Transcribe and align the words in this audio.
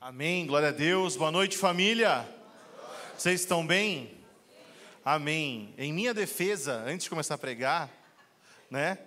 Amém, 0.00 0.46
glória 0.46 0.68
a 0.68 0.72
Deus. 0.72 1.16
Boa 1.16 1.32
noite, 1.32 1.56
família. 1.56 2.28
Vocês 3.16 3.40
estão 3.40 3.66
bem? 3.66 4.16
Amém. 5.04 5.74
Em 5.76 5.92
minha 5.92 6.14
defesa, 6.14 6.84
antes 6.86 7.04
de 7.04 7.10
começar 7.10 7.34
a 7.34 7.38
pregar, 7.38 7.90
né? 8.70 8.98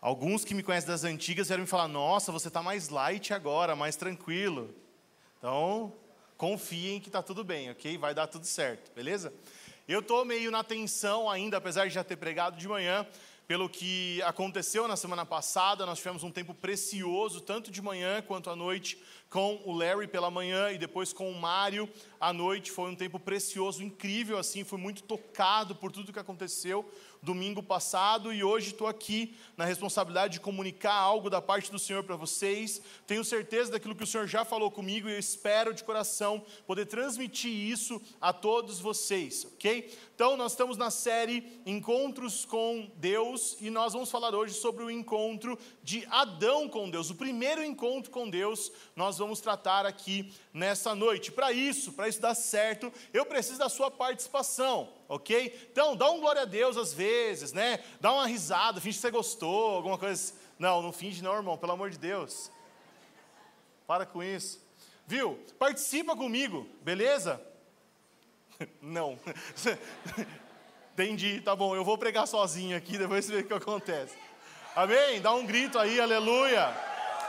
Alguns 0.00 0.44
que 0.44 0.54
me 0.54 0.62
conhecem 0.62 0.88
das 0.88 1.04
antigas 1.04 1.46
vieram 1.46 1.62
me 1.62 1.68
falar: 1.68 1.86
Nossa, 1.86 2.32
você 2.32 2.48
está 2.48 2.62
mais 2.62 2.88
light 2.88 3.32
agora, 3.32 3.76
mais 3.76 3.94
tranquilo. 3.94 4.74
Então, 5.38 5.92
confiem 6.36 6.98
que 6.98 7.08
está 7.08 7.22
tudo 7.22 7.44
bem, 7.44 7.70
ok? 7.70 7.96
Vai 7.98 8.14
dar 8.14 8.26
tudo 8.26 8.46
certo, 8.46 8.90
beleza? 8.96 9.32
Eu 9.88 9.98
estou 9.98 10.24
meio 10.24 10.48
na 10.50 10.62
tensão 10.62 11.28
ainda, 11.28 11.56
apesar 11.56 11.88
de 11.88 11.94
já 11.94 12.04
ter 12.04 12.14
pregado 12.14 12.56
de 12.56 12.68
manhã, 12.68 13.04
pelo 13.48 13.68
que 13.68 14.22
aconteceu 14.22 14.86
na 14.86 14.96
semana 14.96 15.26
passada. 15.26 15.84
Nós 15.84 15.98
tivemos 15.98 16.22
um 16.22 16.30
tempo 16.30 16.54
precioso, 16.54 17.40
tanto 17.40 17.68
de 17.68 17.82
manhã 17.82 18.22
quanto 18.22 18.48
à 18.48 18.54
noite, 18.54 19.02
com 19.28 19.60
o 19.64 19.72
Larry 19.72 20.06
pela 20.06 20.30
manhã 20.30 20.70
e 20.70 20.78
depois 20.78 21.12
com 21.12 21.28
o 21.28 21.34
Mário 21.34 21.90
à 22.20 22.32
noite. 22.32 22.70
Foi 22.70 22.90
um 22.90 22.94
tempo 22.94 23.18
precioso, 23.18 23.82
incrível 23.82 24.38
assim, 24.38 24.62
fui 24.62 24.78
muito 24.78 25.02
tocado 25.02 25.74
por 25.74 25.90
tudo 25.90 26.12
que 26.12 26.18
aconteceu 26.18 26.88
domingo 27.22 27.62
passado 27.62 28.32
e 28.32 28.42
hoje 28.42 28.72
estou 28.72 28.88
aqui 28.88 29.36
na 29.56 29.64
responsabilidade 29.64 30.34
de 30.34 30.40
comunicar 30.40 30.94
algo 30.94 31.30
da 31.30 31.40
parte 31.40 31.70
do 31.70 31.78
Senhor 31.78 32.02
para 32.02 32.16
vocês. 32.16 32.82
Tenho 33.06 33.24
certeza 33.24 33.70
daquilo 33.70 33.94
que 33.94 34.02
o 34.02 34.06
Senhor 34.06 34.26
já 34.26 34.44
falou 34.44 34.72
comigo 34.72 35.08
e 35.08 35.12
eu 35.12 35.18
espero 35.18 35.72
de 35.72 35.84
coração 35.84 36.44
poder 36.66 36.86
transmitir 36.86 37.52
isso 37.52 38.02
a 38.20 38.32
todos 38.32 38.80
vocês, 38.80 39.44
ok? 39.44 39.88
Então, 40.14 40.36
nós 40.36 40.52
estamos 40.52 40.76
na 40.76 40.90
série 40.90 41.60
Encontros 41.64 42.44
com 42.44 42.90
Deus 42.96 43.56
e 43.60 43.70
nós 43.70 43.92
vamos 43.92 44.10
falar 44.10 44.34
hoje 44.34 44.54
sobre 44.54 44.84
o 44.84 44.90
encontro 44.90 45.58
de 45.82 46.06
Adão 46.10 46.68
com 46.68 46.90
Deus, 46.90 47.10
o 47.10 47.14
primeiro 47.14 47.62
encontro 47.64 48.10
com 48.10 48.28
Deus. 48.28 48.70
Nós 48.94 49.18
vamos 49.18 49.40
tratar 49.40 49.86
aqui 49.86 50.32
nessa 50.52 50.94
noite. 50.94 51.32
Para 51.32 51.52
isso, 51.52 51.92
para 51.92 52.08
isso 52.08 52.20
dar 52.20 52.34
certo, 52.34 52.92
eu 53.12 53.26
preciso 53.26 53.58
da 53.58 53.68
sua 53.68 53.90
participação, 53.90 54.92
ok? 55.12 55.68
Então, 55.70 55.94
dá 55.94 56.10
um 56.10 56.20
glória 56.20 56.42
a 56.42 56.46
Deus 56.46 56.76
às 56.76 56.94
vezes, 56.94 57.52
né? 57.52 57.80
Dá 58.00 58.12
uma 58.12 58.26
risada, 58.26 58.80
finge 58.80 58.96
que 58.96 59.02
você 59.02 59.10
gostou, 59.10 59.76
alguma 59.76 59.98
coisa. 59.98 60.32
Não, 60.58 60.80
não 60.80 60.92
finge 60.92 61.22
não, 61.22 61.34
irmão, 61.34 61.58
pelo 61.58 61.72
amor 61.72 61.90
de 61.90 61.98
Deus. 61.98 62.50
Para 63.86 64.06
com 64.06 64.22
isso. 64.22 64.60
Viu? 65.06 65.38
Participa 65.58 66.16
comigo, 66.16 66.66
beleza? 66.80 67.40
Não. 68.80 69.18
Entendi, 70.94 71.40
tá 71.40 71.56
bom, 71.56 71.74
eu 71.74 71.84
vou 71.84 71.98
pregar 71.98 72.26
sozinho 72.26 72.76
aqui, 72.76 72.96
depois 72.96 73.24
você 73.24 73.32
vê 73.32 73.38
o 73.40 73.44
que 73.46 73.54
acontece. 73.54 74.14
Amém? 74.74 75.20
Dá 75.20 75.32
um 75.34 75.44
grito 75.44 75.78
aí, 75.78 76.00
aleluia. 76.00 76.74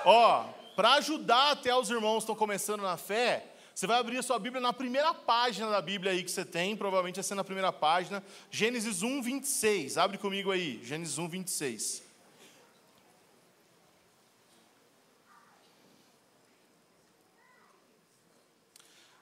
Ó, 0.06 0.46
para 0.76 0.94
ajudar 0.94 1.52
até 1.52 1.76
os 1.76 1.90
irmãos 1.90 2.18
que 2.18 2.24
estão 2.24 2.36
começando 2.36 2.82
na 2.82 2.98
fé, 2.98 3.53
você 3.74 3.88
vai 3.88 4.00
abrir 4.00 4.20
a 4.20 4.24
sua 4.24 4.38
Bíblia 4.38 4.62
na 4.62 4.72
primeira 4.72 5.14
página 5.14 5.70
da 5.70 5.82
Bíblia 5.82 6.12
aí 6.12 6.24
que 6.24 6.30
você 6.30 6.46
tem, 6.46 6.78
provavelmente 6.78 7.16
vai 7.16 7.24
ser 7.24 7.36
na 7.36 7.44
primeira 7.44 7.72
página, 7.72 8.24
Gênesis 8.52 9.02
1, 9.02 9.22
26. 9.22 9.98
Abre 9.98 10.18
comigo 10.18 10.52
aí, 10.52 10.80
Gênesis 10.84 11.18
1, 11.18 11.28
26. 11.28 12.04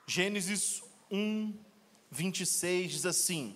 Gênesis 0.06 0.84
1, 1.10 1.54
26 2.12 2.92
diz 2.92 3.06
assim: 3.06 3.56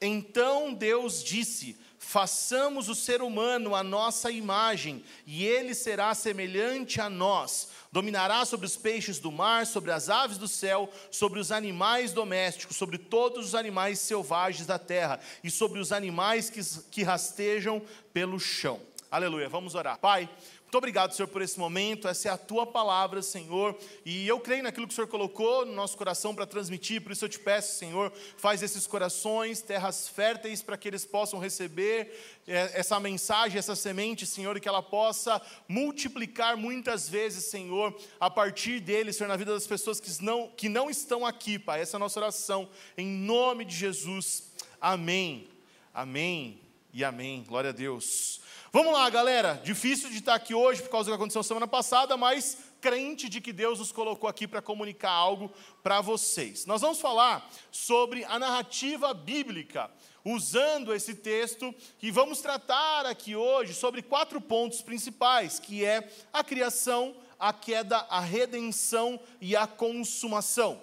Então 0.00 0.72
Deus 0.72 1.22
disse: 1.22 1.76
façamos 2.02 2.88
o 2.88 2.94
ser 2.94 3.22
humano 3.22 3.76
a 3.76 3.82
nossa 3.82 4.30
imagem, 4.30 5.04
e 5.24 5.46
ele 5.46 5.72
será 5.72 6.12
semelhante 6.14 7.00
a 7.00 7.08
nós. 7.08 7.68
Dominará 7.92 8.44
sobre 8.44 8.66
os 8.66 8.76
peixes 8.76 9.18
do 9.18 9.30
mar, 9.30 9.66
sobre 9.66 9.92
as 9.92 10.10
aves 10.10 10.36
do 10.36 10.48
céu, 10.48 10.92
sobre 11.10 11.38
os 11.38 11.52
animais 11.52 12.12
domésticos, 12.12 12.76
sobre 12.76 12.98
todos 12.98 13.46
os 13.46 13.54
animais 13.54 14.00
selvagens 14.00 14.66
da 14.66 14.78
terra 14.78 15.20
e 15.44 15.50
sobre 15.50 15.78
os 15.78 15.92
animais 15.92 16.50
que, 16.50 16.60
que 16.90 17.02
rastejam 17.02 17.80
pelo 18.12 18.38
chão. 18.40 18.80
Aleluia. 19.10 19.48
Vamos 19.48 19.74
orar. 19.74 19.98
Pai, 19.98 20.28
muito 20.72 20.78
obrigado, 20.78 21.12
Senhor, 21.12 21.28
por 21.28 21.42
esse 21.42 21.58
momento. 21.58 22.08
Essa 22.08 22.30
é 22.30 22.32
a 22.32 22.38
tua 22.38 22.66
palavra, 22.66 23.20
Senhor. 23.20 23.78
E 24.06 24.26
eu 24.26 24.40
creio 24.40 24.62
naquilo 24.62 24.86
que 24.86 24.94
o 24.94 24.94
Senhor 24.94 25.06
colocou 25.06 25.66
no 25.66 25.74
nosso 25.74 25.98
coração 25.98 26.34
para 26.34 26.46
transmitir. 26.46 27.02
Por 27.02 27.12
isso 27.12 27.26
eu 27.26 27.28
te 27.28 27.38
peço, 27.38 27.76
Senhor, 27.76 28.10
faz 28.38 28.62
esses 28.62 28.86
corações 28.86 29.60
terras 29.60 30.08
férteis 30.08 30.62
para 30.62 30.78
que 30.78 30.88
eles 30.88 31.04
possam 31.04 31.38
receber 31.38 32.18
é, 32.48 32.70
essa 32.72 32.98
mensagem, 32.98 33.58
essa 33.58 33.76
semente, 33.76 34.24
Senhor, 34.24 34.56
e 34.56 34.60
que 34.60 34.68
ela 34.68 34.82
possa 34.82 35.42
multiplicar 35.68 36.56
muitas 36.56 37.06
vezes, 37.06 37.44
Senhor, 37.44 37.94
a 38.18 38.30
partir 38.30 38.80
deles, 38.80 39.16
Senhor, 39.16 39.28
na 39.28 39.36
vida 39.36 39.52
das 39.52 39.66
pessoas 39.66 40.00
que 40.00 40.24
não, 40.24 40.48
que 40.56 40.70
não 40.70 40.88
estão 40.88 41.26
aqui, 41.26 41.58
Pai. 41.58 41.82
Essa 41.82 41.96
é 41.96 41.98
a 41.98 42.00
nossa 42.00 42.18
oração. 42.18 42.66
Em 42.96 43.06
nome 43.06 43.66
de 43.66 43.76
Jesus. 43.76 44.50
Amém. 44.80 45.50
Amém 45.92 46.62
e 46.94 47.04
amém. 47.04 47.44
Glória 47.46 47.68
a 47.68 47.74
Deus. 47.74 48.41
Vamos 48.74 48.94
lá, 48.94 49.10
galera. 49.10 49.60
Difícil 49.62 50.08
de 50.08 50.16
estar 50.16 50.34
aqui 50.34 50.54
hoje 50.54 50.80
por 50.80 50.88
causa 50.88 51.04
do 51.04 51.12
que 51.12 51.16
aconteceu 51.16 51.42
semana 51.42 51.68
passada, 51.68 52.16
mas 52.16 52.56
crente 52.80 53.28
de 53.28 53.38
que 53.38 53.52
Deus 53.52 53.78
nos 53.80 53.92
colocou 53.92 54.30
aqui 54.30 54.48
para 54.48 54.62
comunicar 54.62 55.10
algo 55.10 55.52
para 55.82 56.00
vocês. 56.00 56.64
Nós 56.64 56.80
vamos 56.80 56.98
falar 56.98 57.46
sobre 57.70 58.24
a 58.24 58.38
narrativa 58.38 59.12
bíblica, 59.12 59.90
usando 60.24 60.94
esse 60.94 61.14
texto, 61.14 61.74
e 62.00 62.10
vamos 62.10 62.40
tratar 62.40 63.04
aqui 63.04 63.36
hoje 63.36 63.74
sobre 63.74 64.00
quatro 64.00 64.40
pontos 64.40 64.80
principais, 64.80 65.58
que 65.58 65.84
é 65.84 66.10
a 66.32 66.42
criação, 66.42 67.14
a 67.38 67.52
queda, 67.52 67.98
a 68.08 68.20
redenção 68.20 69.20
e 69.38 69.54
a 69.54 69.66
consumação 69.66 70.80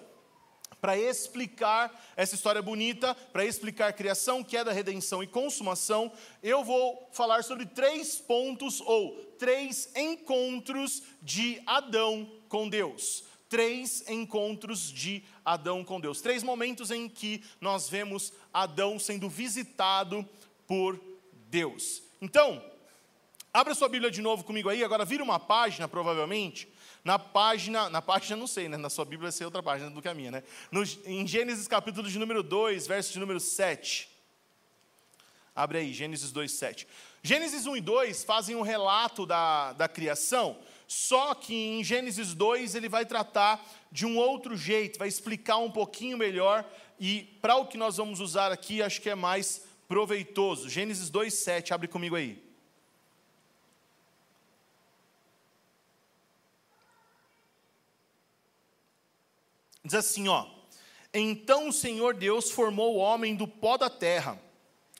para 0.80 0.98
explicar 0.98 2.12
essa 2.16 2.34
história 2.34 2.62
bonita, 2.62 3.14
para 3.32 3.44
explicar 3.44 3.92
criação, 3.92 4.42
queda, 4.42 4.72
redenção 4.72 5.22
e 5.22 5.26
consumação, 5.26 6.10
eu 6.42 6.64
vou 6.64 7.08
falar 7.12 7.44
sobre 7.44 7.66
três 7.66 8.16
pontos 8.16 8.80
ou 8.80 9.16
três 9.38 9.90
encontros 9.94 11.02
de 11.22 11.62
Adão 11.66 12.30
com 12.48 12.68
Deus. 12.68 13.24
Três 13.48 14.08
encontros 14.08 14.92
de 14.92 15.24
Adão 15.44 15.84
com 15.84 16.00
Deus. 16.00 16.20
Três 16.20 16.42
momentos 16.42 16.90
em 16.90 17.08
que 17.08 17.42
nós 17.60 17.88
vemos 17.88 18.32
Adão 18.52 18.98
sendo 18.98 19.28
visitado 19.28 20.26
por 20.66 21.00
Deus. 21.48 22.02
Então, 22.22 22.62
abra 23.52 23.74
sua 23.74 23.88
Bíblia 23.88 24.10
de 24.10 24.22
novo 24.22 24.44
comigo 24.44 24.68
aí, 24.68 24.84
agora 24.84 25.04
vira 25.04 25.24
uma 25.24 25.40
página, 25.40 25.88
provavelmente, 25.88 26.68
na 27.04 27.18
página, 27.18 27.88
na 27.88 28.02
página 28.02 28.36
não 28.36 28.46
sei, 28.46 28.68
né? 28.68 28.76
Na 28.76 28.90
sua 28.90 29.04
Bíblia 29.04 29.30
vai 29.30 29.32
ser 29.32 29.44
outra 29.44 29.62
página 29.62 29.90
do 29.90 30.02
que 30.02 30.08
a 30.08 30.14
minha, 30.14 30.30
né? 30.30 30.42
No, 30.70 30.82
em 31.04 31.26
Gênesis 31.26 31.66
capítulo 31.66 32.08
de 32.08 32.18
número 32.18 32.42
2, 32.42 32.86
verso 32.86 33.12
de 33.12 33.18
número 33.18 33.40
7. 33.40 34.08
Abre 35.54 35.78
aí, 35.78 35.92
Gênesis 35.92 36.30
2, 36.30 36.52
7. 36.52 36.86
Gênesis 37.22 37.66
1 37.66 37.76
e 37.76 37.80
2 37.80 38.24
fazem 38.24 38.56
um 38.56 38.62
relato 38.62 39.26
da, 39.26 39.72
da 39.72 39.88
criação, 39.88 40.58
só 40.86 41.34
que 41.34 41.54
em 41.54 41.84
Gênesis 41.84 42.34
2 42.34 42.74
ele 42.74 42.88
vai 42.88 43.04
tratar 43.04 43.62
de 43.92 44.06
um 44.06 44.16
outro 44.16 44.56
jeito, 44.56 44.98
vai 44.98 45.08
explicar 45.08 45.58
um 45.58 45.70
pouquinho 45.70 46.16
melhor, 46.16 46.64
e 46.98 47.22
para 47.42 47.56
o 47.56 47.66
que 47.66 47.76
nós 47.76 47.96
vamos 47.96 48.20
usar 48.20 48.52
aqui, 48.52 48.82
acho 48.82 49.00
que 49.00 49.10
é 49.10 49.14
mais 49.14 49.64
proveitoso. 49.88 50.68
Gênesis 50.68 51.10
2, 51.10 51.32
7, 51.32 51.74
abre 51.74 51.88
comigo 51.88 52.16
aí. 52.16 52.49
Diz 59.84 59.94
assim, 59.94 60.28
ó: 60.28 60.46
Então 61.12 61.68
o 61.68 61.72
Senhor 61.72 62.14
Deus 62.14 62.50
formou 62.50 62.96
o 62.96 62.98
homem 62.98 63.34
do 63.34 63.48
pó 63.48 63.76
da 63.76 63.88
terra, 63.88 64.40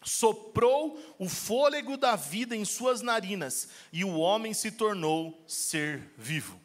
soprou 0.03 0.99
o 1.19 1.29
fôlego 1.29 1.97
da 1.97 2.17
vida 2.17 2.57
em 2.57 2.65
suas 2.65 3.03
narinas, 3.03 3.69
e 3.93 4.05
o 4.05 4.19
homem 4.19 4.55
se 4.55 4.71
tornou 4.73 5.45
ser 5.47 6.11
vivo. 6.17 6.59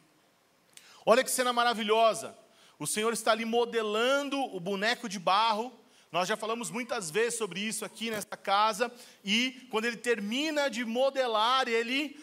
Olha 1.06 1.24
que 1.24 1.30
cena 1.30 1.54
maravilhosa. 1.54 2.36
O 2.80 2.88
Senhor 2.88 3.14
está 3.14 3.32
ali 3.32 3.46
modelando 3.46 4.40
o 4.40 4.60
boneco 4.60 5.08
de 5.08 5.20
barro. 5.20 5.72
Nós 6.12 6.28
já 6.28 6.36
falamos 6.36 6.72
muitas 6.72 7.12
vezes 7.12 7.38
sobre 7.38 7.60
isso 7.60 7.86
aqui 7.86 8.10
nessa 8.10 8.36
casa. 8.36 8.92
E 9.24 9.68
quando 9.70 9.86
ele 9.86 9.98
termina 9.98 10.68
de 10.70 10.84
modelar, 10.84 11.68
ele 11.68 12.20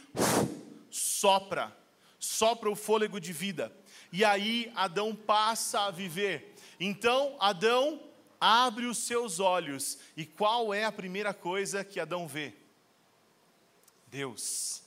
sopra, 0.90 1.75
sopra 2.19 2.70
o 2.70 2.76
fôlego 2.76 3.20
de 3.20 3.32
vida 3.32 3.72
e 4.12 4.25
aí 4.25 4.70
Adão 4.76 5.17
passa 5.17 5.87
a 5.87 5.91
viver. 5.91 6.55
Então 6.79 7.37
Adão 7.41 8.00
abre 8.41 8.87
os 8.87 8.99
seus 8.99 9.41
olhos, 9.41 9.99
e 10.17 10.26
qual 10.26 10.75
é 10.75 10.85
a 10.85 10.93
primeira 10.93 11.32
coisa 11.32 11.85
que 11.85 11.99
Adão 11.99 12.29
vê? 12.29 12.53
Deus. 14.09 14.82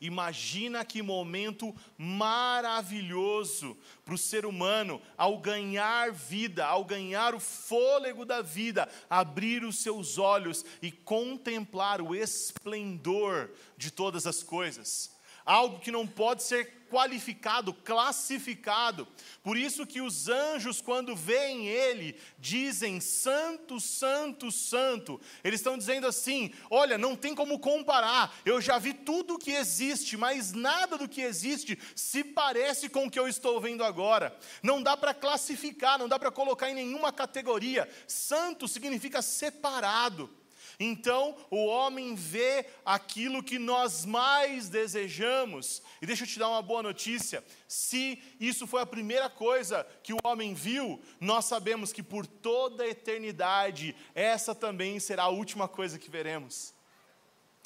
Imagina 0.00 0.84
que 0.84 1.00
momento 1.00 1.74
maravilhoso 1.96 3.76
para 4.04 4.14
o 4.14 4.18
ser 4.18 4.44
humano 4.44 5.00
ao 5.16 5.38
ganhar 5.38 6.12
vida, 6.12 6.66
ao 6.66 6.84
ganhar 6.84 7.34
o 7.34 7.40
fôlego 7.40 8.24
da 8.24 8.42
vida, 8.42 8.88
abrir 9.08 9.64
os 9.64 9.78
seus 9.78 10.18
olhos 10.18 10.64
e 10.82 10.92
contemplar 10.92 12.02
o 12.02 12.14
esplendor 12.14 13.50
de 13.78 13.90
todas 13.90 14.26
as 14.26 14.42
coisas. 14.42 15.15
Algo 15.46 15.78
que 15.78 15.92
não 15.92 16.06
pode 16.06 16.42
ser 16.42 16.76
qualificado, 16.90 17.72
classificado. 17.72 19.06
Por 19.42 19.56
isso 19.56 19.86
que 19.86 20.00
os 20.00 20.28
anjos, 20.28 20.80
quando 20.80 21.14
veem 21.14 21.66
ele, 21.66 22.18
dizem: 22.38 23.00
Santo, 23.00 23.80
Santo, 23.80 24.50
Santo. 24.50 25.20
Eles 25.44 25.60
estão 25.60 25.76
dizendo 25.78 26.06
assim: 26.06 26.52
Olha, 26.70 26.98
não 26.98 27.14
tem 27.14 27.34
como 27.34 27.58
comparar. 27.58 28.34
Eu 28.44 28.60
já 28.60 28.78
vi 28.78 28.92
tudo 28.92 29.34
o 29.34 29.38
que 29.38 29.52
existe, 29.52 30.16
mas 30.16 30.52
nada 30.52 30.96
do 30.98 31.08
que 31.08 31.20
existe 31.20 31.78
se 31.94 32.24
parece 32.24 32.88
com 32.88 33.06
o 33.06 33.10
que 33.10 33.18
eu 33.18 33.28
estou 33.28 33.60
vendo 33.60 33.84
agora. 33.84 34.36
Não 34.62 34.82
dá 34.82 34.96
para 34.96 35.14
classificar, 35.14 35.98
não 35.98 36.08
dá 36.08 36.18
para 36.18 36.30
colocar 36.30 36.70
em 36.70 36.74
nenhuma 36.74 37.12
categoria. 37.12 37.88
Santo 38.06 38.66
significa 38.66 39.22
separado. 39.22 40.30
Então 40.78 41.36
o 41.50 41.64
homem 41.66 42.14
vê 42.14 42.66
aquilo 42.84 43.42
que 43.42 43.58
nós 43.58 44.04
mais 44.04 44.68
desejamos. 44.68 45.82
E 46.02 46.06
deixa 46.06 46.24
eu 46.24 46.28
te 46.28 46.38
dar 46.38 46.48
uma 46.48 46.62
boa 46.62 46.82
notícia: 46.82 47.42
se 47.66 48.22
isso 48.38 48.66
foi 48.66 48.82
a 48.82 48.86
primeira 48.86 49.30
coisa 49.30 49.86
que 50.02 50.12
o 50.12 50.18
homem 50.24 50.54
viu, 50.54 51.00
nós 51.20 51.46
sabemos 51.46 51.92
que 51.92 52.02
por 52.02 52.26
toda 52.26 52.84
a 52.84 52.88
eternidade, 52.88 53.96
essa 54.14 54.54
também 54.54 55.00
será 55.00 55.24
a 55.24 55.28
última 55.28 55.66
coisa 55.66 55.98
que 55.98 56.10
veremos. 56.10 56.74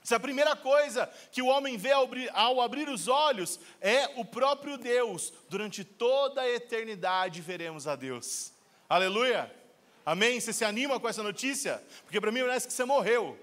Se 0.02 0.14
a 0.14 0.20
primeira 0.20 0.56
coisa 0.56 1.06
que 1.30 1.42
o 1.42 1.46
homem 1.46 1.76
vê 1.76 1.92
ao 1.92 2.60
abrir, 2.60 2.88
os 2.88 3.06
olhos 3.06 3.60
é 3.80 4.08
o 4.18 4.24
próprio 4.24 4.78
Deus, 4.78 5.32
durante 5.48 5.84
toda 5.84 6.40
a 6.40 6.48
eternidade 6.48 7.40
veremos 7.40 7.86
a 7.86 7.96
Deus. 7.96 8.52
Aleluia! 8.88 9.59
Amém? 10.04 10.40
Você 10.40 10.52
se 10.52 10.64
anima 10.64 10.98
com 10.98 11.08
essa 11.08 11.22
notícia? 11.22 11.82
Porque 12.04 12.20
para 12.20 12.32
mim 12.32 12.40
parece 12.40 12.66
que 12.66 12.72
você 12.72 12.84
morreu. 12.84 13.38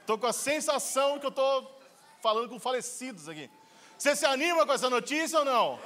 Estou 0.00 0.18
com 0.18 0.26
a 0.26 0.32
sensação 0.32 1.18
que 1.18 1.26
eu 1.26 1.30
estou 1.30 1.80
falando 2.22 2.48
com 2.48 2.58
falecidos 2.58 3.28
aqui. 3.28 3.50
Você 3.98 4.16
se 4.16 4.26
anima 4.26 4.66
com 4.66 4.72
essa 4.72 4.90
notícia 4.90 5.38
ou 5.38 5.44
não? 5.44 5.78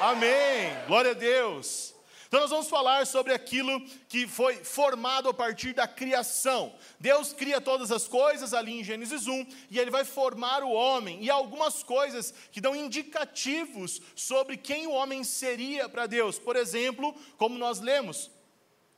Amém. 0.00 0.72
Glória 0.86 1.12
a 1.12 1.14
Deus. 1.14 1.94
Então 2.34 2.42
nós 2.42 2.50
vamos 2.50 2.68
falar 2.68 3.06
sobre 3.06 3.32
aquilo 3.32 3.80
que 4.08 4.26
foi 4.26 4.56
formado 4.56 5.28
a 5.28 5.34
partir 5.34 5.72
da 5.72 5.86
criação. 5.86 6.74
Deus 6.98 7.32
cria 7.32 7.60
todas 7.60 7.92
as 7.92 8.08
coisas 8.08 8.52
ali 8.52 8.80
em 8.80 8.82
Gênesis 8.82 9.28
1 9.28 9.46
e 9.70 9.78
ele 9.78 9.90
vai 9.90 10.04
formar 10.04 10.64
o 10.64 10.72
homem 10.72 11.22
e 11.22 11.30
algumas 11.30 11.84
coisas 11.84 12.34
que 12.50 12.60
dão 12.60 12.74
indicativos 12.74 14.02
sobre 14.16 14.56
quem 14.56 14.88
o 14.88 14.90
homem 14.90 15.22
seria 15.22 15.88
para 15.88 16.06
Deus. 16.06 16.36
Por 16.36 16.56
exemplo, 16.56 17.14
como 17.36 17.56
nós 17.56 17.78
lemos, 17.78 18.30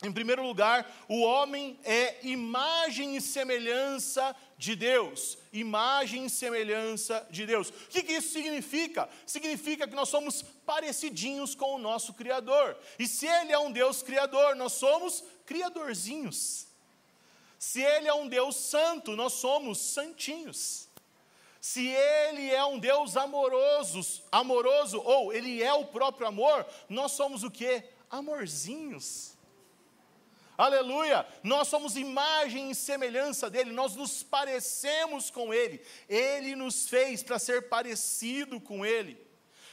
em 0.02 0.12
primeiro 0.12 0.42
lugar, 0.46 0.86
o 1.08 1.22
homem 1.22 1.80
é 1.82 2.18
imagem 2.22 3.16
e 3.16 3.20
semelhança 3.20 4.36
de 4.58 4.76
Deus. 4.76 5.38
Imagem 5.50 6.26
e 6.26 6.30
semelhança 6.30 7.26
de 7.30 7.46
Deus. 7.46 7.70
O 7.70 7.72
que, 7.88 8.02
que, 8.02 8.12
isso 8.12 8.34
significa? 8.34 9.08
Significa 9.24 9.88
que 9.88 9.94
nós 9.94 10.10
somos 10.10 10.42
parecidinhos 10.42 11.54
com 11.54 11.74
o 11.74 11.78
nosso 11.78 12.12
Criador. 12.12 12.76
E 12.98 13.08
se 13.08 13.26
Ele 13.26 13.52
é 13.52 13.58
um 13.58 13.72
Deus 13.72 14.02
Criador, 14.02 14.54
nós 14.54 14.74
somos 14.74 15.24
criadorzinhos. 15.46 16.66
Se 17.58 17.80
Ele 17.80 18.06
é 18.06 18.12
um 18.12 18.28
Deus 18.28 18.54
santo, 18.54 19.16
nós 19.16 19.32
somos 19.32 19.78
santinhos. 19.78 20.90
Se 21.58 21.88
Ele 21.88 22.50
é 22.50 22.64
um 22.66 22.78
Deus 22.78 23.16
amoroso, 23.16 24.22
amoroso, 24.30 25.00
ou 25.02 25.32
Ele 25.32 25.62
é 25.62 25.72
o 25.72 25.86
próprio 25.86 26.26
amor, 26.26 26.66
nós 26.86 27.12
somos 27.12 27.42
o 27.42 27.50
que? 27.50 27.82
Amorzinhos. 28.10 29.35
Aleluia! 30.56 31.26
Nós 31.42 31.68
somos 31.68 31.96
imagem 31.96 32.70
e 32.70 32.74
semelhança 32.74 33.50
dele, 33.50 33.72
nós 33.72 33.94
nos 33.94 34.22
parecemos 34.22 35.30
com 35.30 35.52
ele. 35.52 35.80
Ele 36.08 36.56
nos 36.56 36.88
fez 36.88 37.22
para 37.22 37.38
ser 37.38 37.68
parecido 37.68 38.60
com 38.60 38.84
ele. 38.84 39.26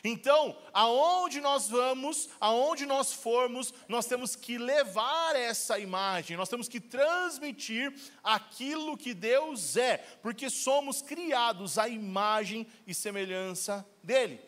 Então, 0.06 0.57
aonde 0.74 1.39
nós 1.39 1.69
vamos, 1.69 2.27
aonde 2.38 2.85
nós 2.85 3.13
formos, 3.13 3.74
nós 3.88 4.06
temos 4.06 4.35
que 4.35 4.57
levar 4.57 5.33
essa 5.33 5.80
imagem, 5.80 6.35
nós 6.35 6.50
temos 6.50 6.68
que 6.68 6.81
transmitir 6.81 7.94
aquilo 8.21 8.97
que 8.97 9.13
Deus 9.13 9.77
é, 9.77 9.97
porque 10.21 10.50
somos 10.50 11.01
criados 11.01 11.77
à 11.77 11.88
imagem 11.88 12.68
e 12.86 12.94
semelhança 12.94 13.88
dele. 14.03 14.41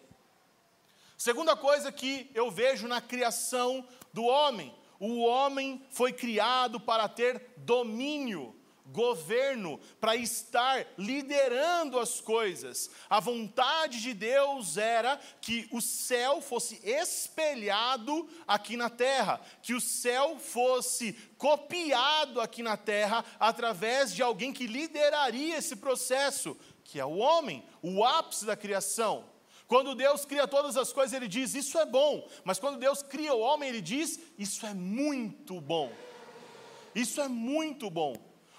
Segunda 1.17 1.55
coisa 1.55 1.89
que 1.89 2.29
eu 2.33 2.51
vejo 2.51 2.85
na 2.85 2.99
criação 2.99 3.87
do 4.11 4.25
homem, 4.25 4.75
o 4.99 5.21
homem 5.21 5.85
foi 5.89 6.13
criado 6.13 6.79
para 6.79 7.07
ter 7.07 7.53
domínio, 7.57 8.55
governo, 8.87 9.79
para 9.99 10.15
estar 10.15 10.85
liderando 10.97 11.99
as 11.99 12.21
coisas. 12.21 12.89
A 13.09 13.19
vontade 13.19 14.01
de 14.01 14.13
Deus 14.13 14.77
era 14.77 15.19
que 15.41 15.67
o 15.71 15.81
céu 15.81 16.39
fosse 16.41 16.79
espelhado 16.83 18.29
aqui 18.47 18.77
na 18.77 18.89
terra, 18.89 19.41
que 19.61 19.73
o 19.73 19.81
céu 19.81 20.37
fosse 20.39 21.13
copiado 21.37 22.39
aqui 22.39 22.61
na 22.61 22.77
terra 22.77 23.25
através 23.39 24.13
de 24.13 24.21
alguém 24.21 24.53
que 24.53 24.67
lideraria 24.67 25.57
esse 25.57 25.75
processo, 25.75 26.55
que 26.83 26.99
é 26.99 27.05
o 27.05 27.17
homem, 27.17 27.65
o 27.81 28.03
ápice 28.03 28.45
da 28.45 28.55
criação. 28.55 29.34
Quando 29.67 29.95
Deus 29.95 30.25
cria 30.25 30.47
todas 30.47 30.77
as 30.77 30.93
coisas, 30.93 31.13
Ele 31.13 31.27
diz: 31.27 31.55
Isso 31.55 31.77
é 31.77 31.85
bom. 31.85 32.27
Mas 32.43 32.59
quando 32.59 32.77
Deus 32.77 33.01
cria 33.01 33.33
o 33.33 33.39
homem, 33.39 33.69
Ele 33.69 33.81
diz: 33.81 34.19
Isso 34.37 34.65
é 34.65 34.73
muito 34.73 35.59
bom. 35.59 35.91
Isso 36.93 37.19
é 37.19 37.27
muito 37.27 37.89
bom. 37.89 38.15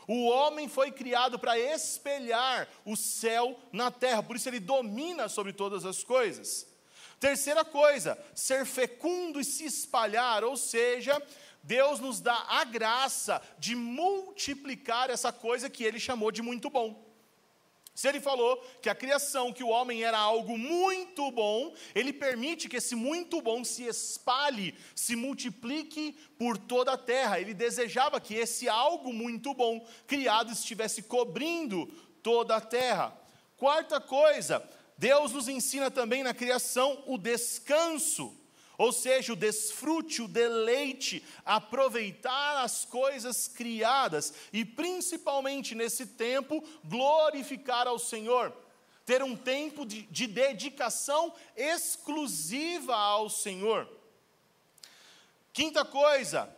O 0.09 0.27
homem 0.29 0.69
foi 0.69 0.93
criado 0.93 1.39
para 1.39 1.59
espelhar 1.59 2.69
o 2.85 2.97
céu 2.97 3.59
na 3.73 3.91
terra, 3.91 4.23
por 4.23 4.37
isso 4.37 4.49
ele 4.49 4.61
domina 4.61 5.29
sobre 5.29 5.53
todas 5.53 5.85
as 5.85 6.05
coisas. 6.05 6.67
Terceira 7.19 7.65
coisa, 7.65 8.17
ser 8.35 8.65
fecundo 8.67 9.41
e 9.41 9.45
se 9.45 9.65
espalhar, 9.65 10.45
ou 10.45 10.57
seja, 10.57 11.21
Deus 11.63 11.99
nos 11.99 12.21
dá 12.21 12.45
a 12.49 12.63
graça 12.63 13.43
de 13.59 13.75
multiplicar 13.75 15.11
essa 15.11 15.33
coisa 15.33 15.69
que 15.69 15.83
ele 15.83 15.99
chamou 15.99 16.31
de 16.31 16.43
muito 16.43 16.71
bom. 16.71 17.06
Se 17.97 18.07
ele 18.07 18.21
falou 18.21 18.63
que 18.83 18.91
a 18.91 18.95
criação, 18.95 19.55
que 19.55 19.65
o 19.65 19.71
homem 19.71 20.05
era 20.05 20.19
algo 20.19 20.59
muito 20.59 21.31
bom, 21.31 21.75
ele 21.95 22.13
permite 22.13 22.69
que 22.69 22.77
esse 22.77 22.95
muito 22.95 23.41
bom 23.41 23.65
se 23.65 23.85
espalhe, 23.85 24.75
se 24.95 25.17
multiplique 25.17 26.13
por 26.39 26.59
toda 26.59 26.93
a 26.93 26.99
terra. 26.99 27.41
Ele 27.41 27.55
desejava 27.55 28.21
que 28.21 28.35
esse 28.35 28.69
algo 28.69 29.15
muito 29.15 29.55
bom 29.55 29.83
criado 30.07 30.53
estivesse 30.53 31.05
cobrindo 31.05 31.87
toda 32.23 32.57
a 32.57 32.61
terra. 32.61 33.19
Quarta 33.57 33.99
coisa, 33.99 34.63
Deus 34.99 35.33
nos 35.33 35.49
ensina 35.49 35.91
também 35.91 36.23
na 36.23 36.35
criação 36.35 37.03
o 37.07 37.17
descanso. 37.17 38.39
Ou 38.79 38.93
seja, 38.93 39.33
o 39.33 39.37
desfrute, 39.37 40.23
o 40.23 40.29
deleite, 40.29 41.25
aproveitar 41.45 42.63
as 42.63 42.85
coisas 42.85 43.49
criadas 43.49 44.35
e, 44.53 44.65
principalmente 44.65 45.75
nesse 45.75 46.07
tempo, 46.07 46.63
glorificar 46.85 47.87
ao 47.87 47.99
Senhor. 47.99 48.53
Ter 49.05 49.23
um 49.23 49.37
tempo 49.37 49.87
de, 49.87 50.03
de 50.03 50.27
dedicação 50.27 51.33
exclusiva 51.57 52.95
ao 52.95 53.31
Senhor. 53.31 53.89
Quinta 55.53 55.85
coisa, 55.85 56.55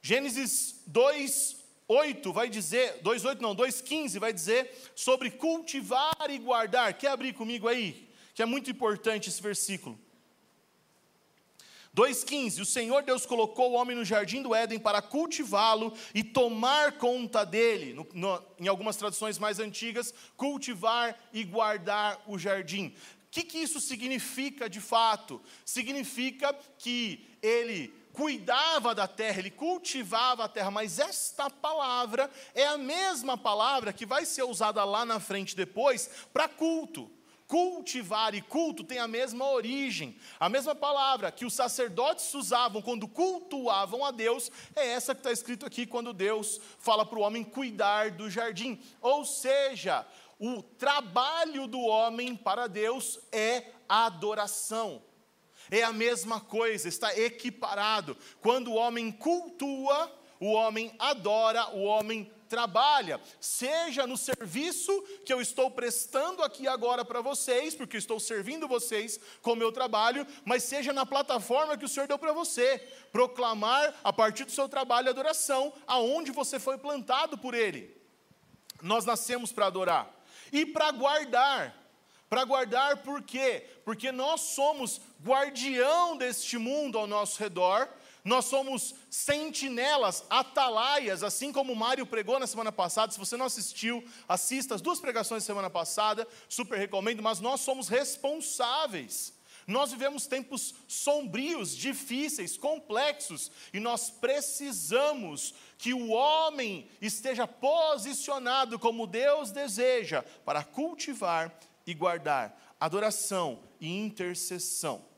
Gênesis 0.00 0.82
2, 0.86 1.56
8 1.88 2.32
vai 2.32 2.48
dizer, 2.48 3.02
2,8 3.02 3.40
não, 3.40 3.56
2,15 3.56 4.20
vai 4.20 4.32
dizer 4.32 4.72
sobre 4.94 5.32
cultivar 5.32 6.14
e 6.28 6.38
guardar. 6.38 6.94
Quer 6.94 7.08
abrir 7.08 7.32
comigo 7.32 7.66
aí? 7.66 8.08
Que 8.32 8.42
é 8.42 8.46
muito 8.46 8.70
importante 8.70 9.28
esse 9.28 9.42
versículo. 9.42 9.98
2,15: 11.94 12.60
O 12.60 12.64
Senhor 12.64 13.02
Deus 13.02 13.26
colocou 13.26 13.72
o 13.72 13.74
homem 13.74 13.96
no 13.96 14.04
jardim 14.04 14.42
do 14.42 14.54
Éden 14.54 14.78
para 14.78 15.02
cultivá-lo 15.02 15.92
e 16.14 16.22
tomar 16.22 16.92
conta 16.92 17.44
dele. 17.44 17.92
No, 17.94 18.06
no, 18.12 18.42
em 18.58 18.68
algumas 18.68 18.96
traduções 18.96 19.38
mais 19.38 19.58
antigas, 19.58 20.14
cultivar 20.36 21.18
e 21.32 21.42
guardar 21.44 22.22
o 22.26 22.38
jardim. 22.38 22.88
O 22.88 23.30
que, 23.30 23.42
que 23.42 23.58
isso 23.58 23.80
significa 23.80 24.68
de 24.68 24.80
fato? 24.80 25.40
Significa 25.64 26.52
que 26.78 27.28
ele 27.42 27.94
cuidava 28.12 28.94
da 28.94 29.06
terra, 29.06 29.38
ele 29.38 29.50
cultivava 29.50 30.44
a 30.44 30.48
terra, 30.48 30.70
mas 30.70 30.98
esta 30.98 31.48
palavra 31.48 32.28
é 32.54 32.66
a 32.66 32.76
mesma 32.76 33.38
palavra 33.38 33.92
que 33.92 34.04
vai 34.04 34.24
ser 34.24 34.42
usada 34.42 34.82
lá 34.84 35.04
na 35.04 35.20
frente 35.20 35.54
depois 35.54 36.10
para 36.32 36.48
culto 36.48 37.10
cultivar 37.50 38.32
e 38.32 38.40
culto 38.40 38.84
tem 38.84 39.00
a 39.00 39.08
mesma 39.08 39.50
origem. 39.50 40.16
A 40.38 40.48
mesma 40.48 40.72
palavra 40.72 41.32
que 41.32 41.44
os 41.44 41.52
sacerdotes 41.52 42.32
usavam 42.32 42.80
quando 42.80 43.08
cultuavam 43.08 44.04
a 44.04 44.12
Deus 44.12 44.52
é 44.76 44.86
essa 44.92 45.16
que 45.16 45.18
está 45.18 45.32
escrito 45.32 45.66
aqui 45.66 45.84
quando 45.84 46.12
Deus 46.12 46.60
fala 46.78 47.04
para 47.04 47.18
o 47.18 47.22
homem 47.22 47.42
cuidar 47.42 48.12
do 48.12 48.30
jardim. 48.30 48.80
Ou 49.00 49.24
seja, 49.24 50.06
o 50.38 50.62
trabalho 50.62 51.66
do 51.66 51.80
homem 51.80 52.36
para 52.36 52.68
Deus 52.68 53.18
é 53.32 53.64
adoração. 53.88 55.02
É 55.68 55.82
a 55.82 55.92
mesma 55.92 56.38
coisa, 56.40 56.86
está 56.86 57.18
equiparado. 57.18 58.16
Quando 58.40 58.70
o 58.70 58.76
homem 58.76 59.10
cultua, 59.10 60.08
o 60.38 60.52
homem 60.52 60.94
adora, 61.00 61.68
o 61.70 61.82
homem 61.82 62.30
trabalha, 62.50 63.20
seja 63.40 64.08
no 64.08 64.16
serviço 64.16 64.92
que 65.24 65.32
eu 65.32 65.40
estou 65.40 65.70
prestando 65.70 66.42
aqui 66.42 66.66
agora 66.66 67.04
para 67.04 67.20
vocês, 67.20 67.76
porque 67.76 67.96
estou 67.96 68.18
servindo 68.18 68.66
vocês 68.66 69.20
com 69.40 69.52
o 69.52 69.56
meu 69.56 69.70
trabalho, 69.70 70.26
mas 70.44 70.64
seja 70.64 70.92
na 70.92 71.06
plataforma 71.06 71.78
que 71.78 71.84
o 71.84 71.88
Senhor 71.88 72.08
deu 72.08 72.18
para 72.18 72.32
você, 72.32 72.78
proclamar 73.12 73.94
a 74.02 74.12
partir 74.12 74.44
do 74.44 74.50
seu 74.50 74.68
trabalho 74.68 75.06
a 75.06 75.12
adoração, 75.12 75.72
aonde 75.86 76.32
você 76.32 76.58
foi 76.58 76.76
plantado 76.76 77.38
por 77.38 77.54
Ele. 77.54 77.96
Nós 78.82 79.04
nascemos 79.04 79.52
para 79.52 79.66
adorar 79.66 80.12
e 80.52 80.66
para 80.66 80.90
guardar. 80.90 81.80
Para 82.28 82.44
guardar 82.44 82.98
por 82.98 83.22
quê? 83.22 83.66
Porque 83.84 84.12
nós 84.12 84.40
somos 84.40 85.00
guardião 85.20 86.16
deste 86.16 86.58
mundo 86.58 86.96
ao 86.96 87.06
nosso 87.06 87.40
redor, 87.40 87.88
nós 88.24 88.44
somos 88.44 88.94
sentinelas, 89.08 90.24
atalaias, 90.28 91.22
assim 91.22 91.52
como 91.52 91.72
o 91.72 91.76
Mário 91.76 92.06
pregou 92.06 92.38
na 92.38 92.46
semana 92.46 92.70
passada. 92.70 93.12
Se 93.12 93.18
você 93.18 93.36
não 93.36 93.46
assistiu, 93.46 94.04
assista 94.28 94.74
as 94.74 94.80
duas 94.80 95.00
pregações 95.00 95.42
da 95.42 95.46
semana 95.46 95.70
passada, 95.70 96.26
super 96.48 96.78
recomendo, 96.78 97.22
mas 97.22 97.40
nós 97.40 97.60
somos 97.60 97.88
responsáveis. 97.88 99.38
Nós 99.66 99.92
vivemos 99.92 100.26
tempos 100.26 100.74
sombrios, 100.88 101.76
difíceis, 101.76 102.56
complexos, 102.56 103.50
e 103.72 103.78
nós 103.78 104.10
precisamos 104.10 105.54
que 105.78 105.94
o 105.94 106.10
homem 106.10 106.88
esteja 107.00 107.46
posicionado 107.46 108.78
como 108.78 109.06
Deus 109.06 109.50
deseja 109.50 110.22
para 110.44 110.64
cultivar 110.64 111.56
e 111.86 111.94
guardar 111.94 112.74
adoração 112.78 113.60
e 113.80 113.88
intercessão. 113.88 115.09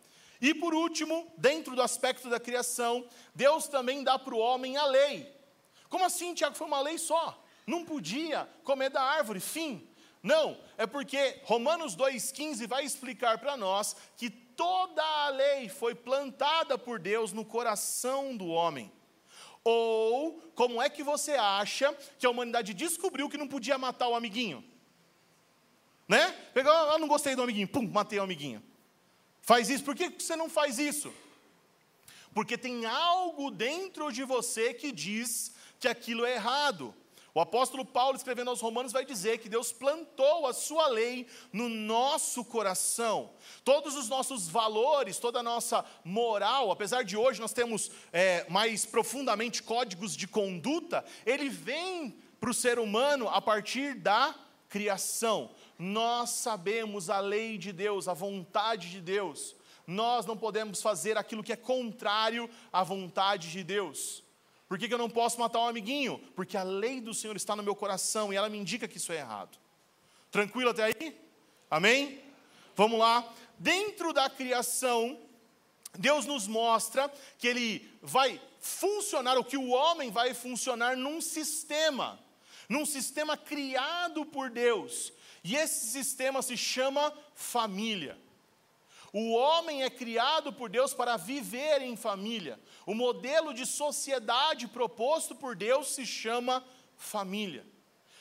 E 0.43 0.53
por 0.53 0.75
último, 0.75 1.33
dentro 1.39 1.77
do 1.77 1.81
aspecto 1.81 2.29
da 2.29 2.41
criação, 2.41 3.07
Deus 3.33 3.69
também 3.69 4.03
dá 4.03 4.19
para 4.19 4.35
o 4.35 4.41
homem 4.41 4.77
a 4.77 4.85
lei. 4.85 5.33
Como 5.89 6.05
assim, 6.05 6.35
Tiago? 6.35 6.57
Foi 6.57 6.67
uma 6.67 6.81
lei 6.81 6.99
só. 6.99 7.41
Não 7.65 7.85
podia 7.85 8.49
comer 8.65 8.91
da 8.91 9.01
árvore, 9.01 9.39
fim. 9.39 9.89
Não, 10.21 10.59
é 10.77 10.85
porque 10.85 11.41
Romanos 11.45 11.97
2,15 11.97 12.67
vai 12.67 12.85
explicar 12.85 13.39
para 13.39 13.57
nós 13.57 13.95
que 14.17 14.29
toda 14.31 15.01
a 15.01 15.29
lei 15.29 15.69
foi 15.69 15.95
plantada 15.95 16.77
por 16.77 16.99
Deus 16.99 17.33
no 17.33 17.45
coração 17.45 18.37
do 18.37 18.49
homem. 18.49 18.91
Ou, 19.63 20.41
como 20.57 20.83
é 20.83 20.91
que 20.91 21.05
você 21.05 21.33
acha 21.33 21.97
que 22.19 22.27
a 22.27 22.31
humanidade 22.31 22.75
descobriu 22.75 23.29
que 23.29 23.39
não 23.39 23.47
podia 23.47 23.79
matar 23.79 24.09
o 24.09 24.17
amiguinho? 24.17 24.65
Né? 26.09 26.33
Pegou, 26.53 26.73
ah, 26.73 26.99
não 26.99 27.07
gostei 27.07 27.37
do 27.37 27.43
amiguinho, 27.43 27.69
pum, 27.69 27.89
matei 27.89 28.19
o 28.19 28.25
amiguinho. 28.25 28.72
Faz 29.43 29.69
isso, 29.69 29.85
por 29.85 29.95
que 29.95 30.09
você 30.09 30.37
não 30.37 30.49
faz 30.49 30.79
isso? 30.79 31.13
Porque 32.33 32.57
tem 32.57 32.87
algo 32.87 33.51
dentro 33.51 34.11
de 34.11 34.25
você 34.25 34.73
que 34.73 34.91
diz 34.91 35.53
que 35.79 35.89
aquilo 35.89 36.25
é 36.25 36.35
errado. 36.35 36.95
O 37.35 37.41
apóstolo 37.41 37.85
Paulo, 37.85 38.17
escrevendo 38.17 38.51
aos 38.51 38.61
Romanos, 38.61 38.93
vai 38.93 39.07
dizer 39.07 39.39
que 39.39 39.49
Deus 39.49 39.73
plantou 39.73 40.47
a 40.47 40.53
sua 40.53 40.87
lei 40.87 41.27
no 41.51 41.67
nosso 41.69 42.45
coração. 42.45 43.31
Todos 43.65 43.97
os 43.97 44.09
nossos 44.09 44.49
valores, 44.49 45.19
toda 45.19 45.41
a 45.41 45.43
nossa 45.43 45.85
moral, 46.05 46.71
apesar 46.71 47.05
de 47.05 47.17
hoje 47.17 47.41
nós 47.41 47.55
temos 47.55 47.91
é, 48.13 48.47
mais 48.51 48.85
profundamente 48.85 49.63
códigos 49.63 50.15
de 50.15 50.29
conduta, 50.29 51.03
ele 51.25 51.49
vem 51.49 52.15
para 52.39 52.51
o 52.51 52.55
ser 52.55 52.79
humano 52.79 53.29
a 53.29 53.41
partir 53.41 53.95
da 53.95 54.35
criação. 54.69 55.51
Nós 55.79 56.31
sabemos 56.31 57.11
a 57.11 57.21
lei 57.21 57.59
de 57.59 57.73
Deus, 57.73 58.09
a 58.09 58.15
vontade 58.15 58.91
de 58.91 59.01
Deus. 59.01 59.57
Nós 59.87 60.27
não 60.27 60.37
podemos 60.37 60.81
fazer 60.81 61.19
aquilo 61.19 61.43
que 61.43 61.53
é 61.53 61.57
contrário 61.57 62.49
à 62.73 62.83
vontade 62.83 63.51
de 63.51 63.65
Deus. 63.65 64.23
Por 64.69 64.79
que, 64.79 64.89
que 64.89 64.95
eu 64.95 64.99
não 64.99 65.11
posso 65.11 65.39
matar 65.39 65.59
um 65.59 65.69
amiguinho? 65.69 66.19
Porque 66.35 66.57
a 66.57 66.63
lei 66.63 67.01
do 67.01 67.13
Senhor 67.13 67.37
está 67.37 67.55
no 67.55 67.63
meu 67.63 67.75
coração 67.75 68.33
e 68.33 68.37
ela 68.37 68.49
me 68.49 68.59
indica 68.59 68.89
que 68.89 68.97
isso 68.97 69.13
é 69.13 69.17
errado. 69.17 69.59
Tranquilo 70.31 70.71
até 70.71 70.85
aí? 70.85 71.21
Amém? 71.71 72.23
Vamos 72.75 72.99
lá. 72.99 73.31
Dentro 73.59 74.13
da 74.13 74.31
criação, 74.31 75.19
Deus 75.99 76.25
nos 76.25 76.47
mostra 76.47 77.13
que 77.39 77.47
Ele 77.47 77.87
vai 78.01 78.41
funcionar, 78.61 79.37
ou 79.37 79.45
que 79.45 79.57
o 79.57 79.71
homem 79.71 80.11
vai 80.11 80.33
funcionar 80.33 80.97
num 80.97 81.21
sistema, 81.21 82.19
num 82.69 82.87
sistema 82.87 83.37
criado 83.37 84.25
por 84.25 84.49
Deus. 84.49 85.13
E 85.45 85.57
esse 85.57 85.87
sistema 85.87 86.41
se 86.43 86.57
chama 86.57 87.13
família. 87.35 88.17
O 89.13 89.35
homem 89.35 89.83
é 89.83 89.91
criado 89.91 90.53
por 90.53 90.71
Deus 90.71 90.95
para 90.95 91.17
viver 91.17 91.83
em 91.83 91.97
família. 91.97 92.59
O 92.87 92.95
modelo 92.95 93.53
de 93.53 93.67
sociedade 93.67 94.67
proposto 94.67 95.35
por 95.35 95.55
Deus 95.55 95.89
se 95.89 96.07
chama 96.07 96.65
família. 96.97 97.67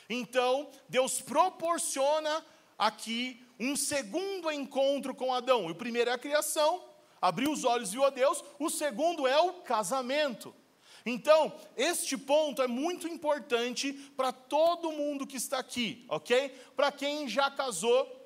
Então, 0.09 0.69
Deus 0.89 1.21
proporciona 1.21 2.45
aqui 2.77 3.41
um 3.57 3.75
segundo 3.75 4.51
encontro 4.51 5.15
com 5.15 5.33
Adão. 5.33 5.67
O 5.67 5.75
primeiro 5.75 6.09
é 6.09 6.13
a 6.13 6.17
criação, 6.17 6.83
abriu 7.21 7.51
os 7.51 7.63
olhos 7.63 7.89
e 7.89 7.91
viu 7.93 8.03
a 8.03 8.09
Deus. 8.09 8.43
O 8.59 8.69
segundo 8.69 9.25
é 9.25 9.39
o 9.39 9.53
casamento. 9.61 10.53
Então, 11.05 11.53
este 11.75 12.17
ponto 12.17 12.61
é 12.61 12.67
muito 12.67 13.07
importante 13.07 13.93
para 14.15 14.31
todo 14.31 14.91
mundo 14.91 15.25
que 15.25 15.37
está 15.37 15.59
aqui, 15.59 16.05
ok? 16.07 16.49
Para 16.75 16.91
quem 16.91 17.27
já 17.27 17.49
casou, 17.49 18.21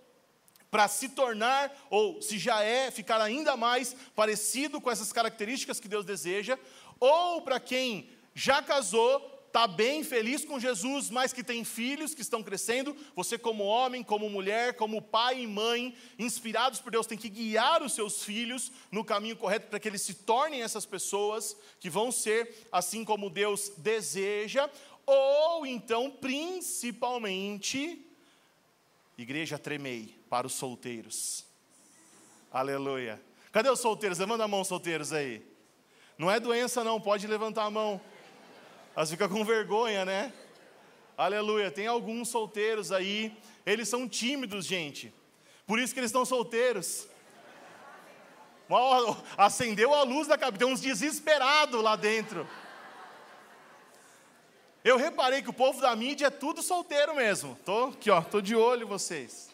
para 0.69 0.87
se 0.87 1.09
tornar, 1.09 1.73
ou 1.89 2.21
se 2.21 2.37
já 2.37 2.61
é, 2.61 2.91
ficar 2.91 3.21
ainda 3.21 3.55
mais 3.55 3.95
parecido 4.15 4.81
com 4.81 4.91
essas 4.91 5.13
características 5.13 5.79
que 5.79 5.87
Deus 5.87 6.05
deseja, 6.05 6.59
ou 6.99 7.41
para 7.41 7.59
quem 7.59 8.09
já 8.33 8.61
casou, 8.61 9.34
está 9.55 9.67
bem, 9.67 10.03
feliz 10.03 10.43
com 10.43 10.59
Jesus, 10.59 11.09
mas 11.09 11.31
que 11.31 11.41
tem 11.41 11.63
filhos 11.63 12.13
que 12.13 12.21
estão 12.21 12.43
crescendo, 12.43 12.93
você, 13.15 13.37
como 13.37 13.63
homem, 13.63 14.03
como 14.03 14.29
mulher, 14.29 14.75
como 14.75 15.01
pai 15.01 15.43
e 15.43 15.47
mãe, 15.47 15.95
inspirados 16.19 16.81
por 16.81 16.91
Deus, 16.91 17.07
tem 17.07 17.17
que 17.17 17.29
guiar 17.29 17.81
os 17.81 17.93
seus 17.93 18.21
filhos 18.21 18.69
no 18.91 19.01
caminho 19.01 19.37
correto 19.37 19.67
para 19.67 19.79
que 19.79 19.87
eles 19.87 20.01
se 20.01 20.13
tornem 20.13 20.61
essas 20.61 20.85
pessoas 20.85 21.55
que 21.79 21.89
vão 21.89 22.11
ser 22.11 22.67
assim 22.69 23.05
como 23.05 23.29
Deus 23.29 23.71
deseja, 23.77 24.69
ou 25.05 25.65
então, 25.65 26.11
principalmente, 26.11 28.05
igreja, 29.17 29.57
tremei 29.57 30.13
para 30.29 30.45
os 30.47 30.53
solteiros. 30.53 31.45
Aleluia. 32.51 33.21
Cadê 33.53 33.69
os 33.69 33.79
solteiros? 33.79 34.19
Levanta 34.19 34.43
a 34.43 34.49
mão, 34.49 34.65
solteiros 34.65 35.13
aí. 35.13 35.41
Não 36.17 36.29
é 36.29 36.41
doença, 36.41 36.83
não, 36.83 36.99
pode 36.99 37.25
levantar 37.25 37.63
a 37.63 37.71
mão. 37.71 38.01
Elas 38.95 39.09
ficam 39.09 39.27
com 39.27 39.43
vergonha, 39.43 40.05
né? 40.05 40.31
Aleluia. 41.17 41.69
Tem 41.69 41.87
alguns 41.87 42.29
solteiros 42.29 42.91
aí, 42.91 43.35
eles 43.65 43.89
são 43.89 44.07
tímidos, 44.07 44.65
gente. 44.65 45.13
Por 45.67 45.79
isso 45.79 45.93
que 45.93 45.99
eles 45.99 46.09
estão 46.09 46.25
solteiros. 46.25 47.07
Acendeu 49.37 49.93
a 49.93 50.03
luz 50.03 50.27
da 50.27 50.37
cabeça, 50.37 50.59
tem 50.59 50.73
uns 50.73 50.81
desesperados 50.81 51.83
lá 51.83 51.95
dentro. 51.95 52.47
Eu 54.83 54.97
reparei 54.97 55.41
que 55.41 55.49
o 55.49 55.53
povo 55.53 55.81
da 55.81 55.95
mídia 55.95 56.27
é 56.27 56.29
tudo 56.29 56.61
solteiro 56.61 57.15
mesmo. 57.15 57.57
Tô 57.65 57.85
aqui, 57.85 58.09
ó, 58.09 58.21
tô 58.21 58.39
de 58.39 58.55
olho 58.55 58.83
em 58.83 58.89
vocês. 58.89 59.49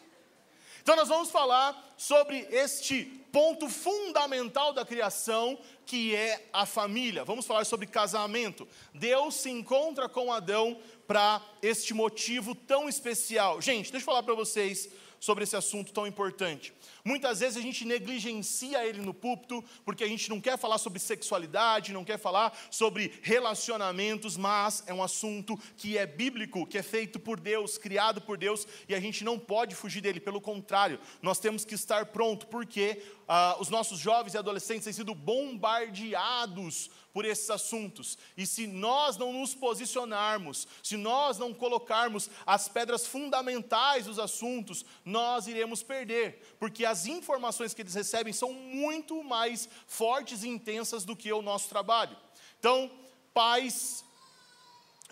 Então 0.82 0.94
nós 0.94 1.08
vamos 1.08 1.30
falar 1.30 1.94
sobre 1.96 2.46
este 2.50 3.21
ponto 3.32 3.66
fundamental 3.68 4.74
da 4.74 4.84
criação, 4.84 5.58
que 5.86 6.14
é 6.14 6.48
a 6.52 6.66
família. 6.66 7.24
Vamos 7.24 7.46
falar 7.46 7.64
sobre 7.64 7.86
casamento. 7.86 8.68
Deus 8.92 9.36
se 9.36 9.50
encontra 9.50 10.06
com 10.08 10.30
Adão 10.30 10.78
para 11.06 11.42
este 11.62 11.94
motivo 11.94 12.54
tão 12.54 12.88
especial. 12.88 13.60
Gente, 13.60 13.90
deixa 13.90 14.04
eu 14.04 14.06
falar 14.06 14.22
para 14.22 14.34
vocês 14.34 14.90
sobre 15.22 15.44
esse 15.44 15.54
assunto 15.54 15.92
tão 15.92 16.04
importante. 16.04 16.74
Muitas 17.04 17.38
vezes 17.38 17.56
a 17.56 17.60
gente 17.60 17.84
negligencia 17.84 18.84
ele 18.84 19.00
no 19.00 19.14
púlpito, 19.14 19.62
porque 19.84 20.02
a 20.02 20.08
gente 20.08 20.28
não 20.28 20.40
quer 20.40 20.58
falar 20.58 20.78
sobre 20.78 20.98
sexualidade, 20.98 21.92
não 21.92 22.04
quer 22.04 22.18
falar 22.18 22.52
sobre 22.72 23.12
relacionamentos, 23.22 24.36
mas 24.36 24.82
é 24.84 24.92
um 24.92 25.00
assunto 25.00 25.56
que 25.76 25.96
é 25.96 26.06
bíblico, 26.06 26.66
que 26.66 26.76
é 26.76 26.82
feito 26.82 27.20
por 27.20 27.38
Deus, 27.38 27.78
criado 27.78 28.20
por 28.20 28.36
Deus, 28.36 28.66
e 28.88 28.96
a 28.96 29.00
gente 29.00 29.22
não 29.22 29.38
pode 29.38 29.76
fugir 29.76 30.00
dele, 30.00 30.18
pelo 30.18 30.40
contrário, 30.40 30.98
nós 31.20 31.38
temos 31.38 31.64
que 31.64 31.76
estar 31.76 32.06
pronto, 32.06 32.48
porque 32.48 33.00
ah, 33.34 33.56
os 33.58 33.70
nossos 33.70 33.98
jovens 33.98 34.34
e 34.34 34.36
adolescentes 34.36 34.84
têm 34.84 34.92
sido 34.92 35.14
bombardeados 35.14 36.90
por 37.14 37.24
esses 37.24 37.48
assuntos. 37.48 38.18
E 38.36 38.46
se 38.46 38.66
nós 38.66 39.16
não 39.16 39.32
nos 39.32 39.54
posicionarmos, 39.54 40.68
se 40.82 40.98
nós 40.98 41.38
não 41.38 41.54
colocarmos 41.54 42.28
as 42.44 42.68
pedras 42.68 43.06
fundamentais 43.06 44.04
dos 44.04 44.18
assuntos, 44.18 44.84
nós 45.02 45.46
iremos 45.46 45.82
perder, 45.82 46.56
porque 46.60 46.84
as 46.84 47.06
informações 47.06 47.72
que 47.72 47.80
eles 47.80 47.94
recebem 47.94 48.34
são 48.34 48.52
muito 48.52 49.24
mais 49.24 49.66
fortes 49.86 50.42
e 50.42 50.48
intensas 50.48 51.02
do 51.02 51.16
que 51.16 51.32
o 51.32 51.40
nosso 51.40 51.70
trabalho. 51.70 52.14
Então, 52.58 52.90
pais, 53.32 54.04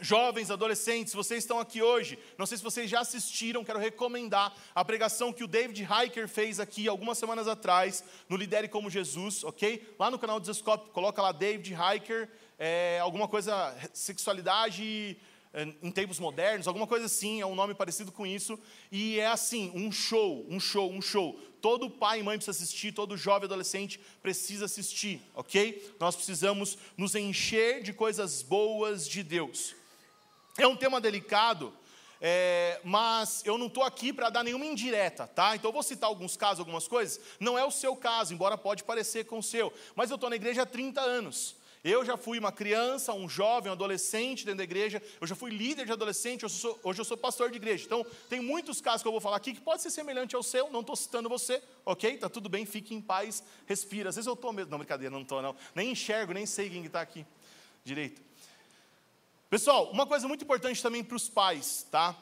Jovens, 0.00 0.50
adolescentes, 0.50 1.12
vocês 1.12 1.44
estão 1.44 1.60
aqui 1.60 1.82
hoje. 1.82 2.18
Não 2.38 2.46
sei 2.46 2.56
se 2.56 2.64
vocês 2.64 2.88
já 2.88 3.00
assistiram, 3.00 3.62
quero 3.62 3.78
recomendar 3.78 4.56
a 4.74 4.82
pregação 4.82 5.30
que 5.30 5.44
o 5.44 5.46
David 5.46 5.86
Hiker 5.86 6.26
fez 6.26 6.58
aqui 6.58 6.88
algumas 6.88 7.18
semanas 7.18 7.46
atrás, 7.46 8.02
no 8.26 8.36
Lidere 8.36 8.66
como 8.66 8.88
Jesus, 8.88 9.44
ok? 9.44 9.94
Lá 9.98 10.10
no 10.10 10.18
canal 10.18 10.40
do 10.40 10.46
Zescope, 10.46 10.90
coloca 10.90 11.20
lá 11.20 11.32
David 11.32 11.74
Hiker, 11.74 12.30
é, 12.58 12.98
alguma 13.00 13.28
coisa, 13.28 13.76
sexualidade 13.92 15.18
é, 15.52 15.68
em 15.82 15.90
tempos 15.90 16.18
modernos, 16.18 16.66
alguma 16.66 16.86
coisa 16.86 17.04
assim, 17.04 17.42
é 17.42 17.46
um 17.46 17.54
nome 17.54 17.74
parecido 17.74 18.10
com 18.10 18.26
isso. 18.26 18.58
E 18.90 19.20
é 19.20 19.26
assim, 19.26 19.70
um 19.74 19.92
show, 19.92 20.46
um 20.48 20.58
show, 20.58 20.90
um 20.90 21.02
show. 21.02 21.38
Todo 21.60 21.90
pai 21.90 22.20
e 22.20 22.22
mãe 22.22 22.38
precisa 22.38 22.56
assistir, 22.56 22.92
todo 22.92 23.18
jovem 23.18 23.44
adolescente 23.44 24.00
precisa 24.22 24.64
assistir, 24.64 25.20
ok? 25.34 25.94
Nós 26.00 26.16
precisamos 26.16 26.78
nos 26.96 27.14
encher 27.14 27.82
de 27.82 27.92
coisas 27.92 28.40
boas 28.40 29.06
de 29.06 29.22
Deus. 29.22 29.78
É 30.60 30.66
um 30.66 30.76
tema 30.76 31.00
delicado, 31.00 31.72
é, 32.20 32.78
mas 32.84 33.42
eu 33.46 33.56
não 33.56 33.66
estou 33.66 33.82
aqui 33.82 34.12
para 34.12 34.28
dar 34.28 34.44
nenhuma 34.44 34.66
indireta, 34.66 35.26
tá? 35.26 35.56
Então 35.56 35.70
eu 35.70 35.72
vou 35.72 35.82
citar 35.82 36.06
alguns 36.06 36.36
casos, 36.36 36.58
algumas 36.58 36.86
coisas. 36.86 37.18
Não 37.40 37.58
é 37.58 37.64
o 37.64 37.70
seu 37.70 37.96
caso, 37.96 38.34
embora 38.34 38.58
pode 38.58 38.84
parecer 38.84 39.24
com 39.24 39.38
o 39.38 39.42
seu. 39.42 39.72
Mas 39.94 40.10
eu 40.10 40.16
estou 40.16 40.28
na 40.28 40.36
igreja 40.36 40.60
há 40.60 40.66
30 40.66 41.00
anos. 41.00 41.56
Eu 41.82 42.04
já 42.04 42.18
fui 42.18 42.38
uma 42.38 42.52
criança, 42.52 43.14
um 43.14 43.26
jovem, 43.26 43.70
um 43.70 43.72
adolescente 43.72 44.44
dentro 44.44 44.58
da 44.58 44.64
igreja. 44.64 45.02
Eu 45.18 45.26
já 45.26 45.34
fui 45.34 45.50
líder 45.50 45.86
de 45.86 45.92
adolescente. 45.92 46.44
Hoje 46.44 46.56
eu 46.56 46.60
sou, 46.60 46.80
hoje 46.84 47.00
eu 47.00 47.04
sou 47.06 47.16
pastor 47.16 47.48
de 47.48 47.56
igreja. 47.56 47.86
Então 47.86 48.04
tem 48.28 48.38
muitos 48.38 48.82
casos 48.82 49.00
que 49.00 49.08
eu 49.08 49.12
vou 49.12 49.20
falar 49.22 49.38
aqui 49.38 49.54
que 49.54 49.62
pode 49.62 49.80
ser 49.80 49.88
semelhante 49.90 50.36
ao 50.36 50.42
seu. 50.42 50.70
Não 50.70 50.80
estou 50.80 50.94
citando 50.94 51.26
você, 51.26 51.62
ok? 51.86 52.18
Tá 52.18 52.28
tudo 52.28 52.50
bem, 52.50 52.66
fique 52.66 52.94
em 52.94 53.00
paz, 53.00 53.42
respira. 53.66 54.10
Às 54.10 54.16
vezes 54.16 54.26
eu 54.26 54.34
estou 54.34 54.52
mesmo. 54.52 54.70
Não, 54.70 54.76
brincadeira, 54.76 55.10
não 55.10 55.22
estou 55.22 55.40
não. 55.40 55.56
Nem 55.74 55.92
enxergo, 55.92 56.34
nem 56.34 56.44
sei 56.44 56.68
quem 56.68 56.84
está 56.84 57.00
aqui 57.00 57.24
direito. 57.82 58.29
Pessoal, 59.50 59.90
uma 59.90 60.06
coisa 60.06 60.28
muito 60.28 60.44
importante 60.44 60.80
também 60.80 61.02
para 61.02 61.16
os 61.16 61.28
pais, 61.28 61.84
tá? 61.90 62.16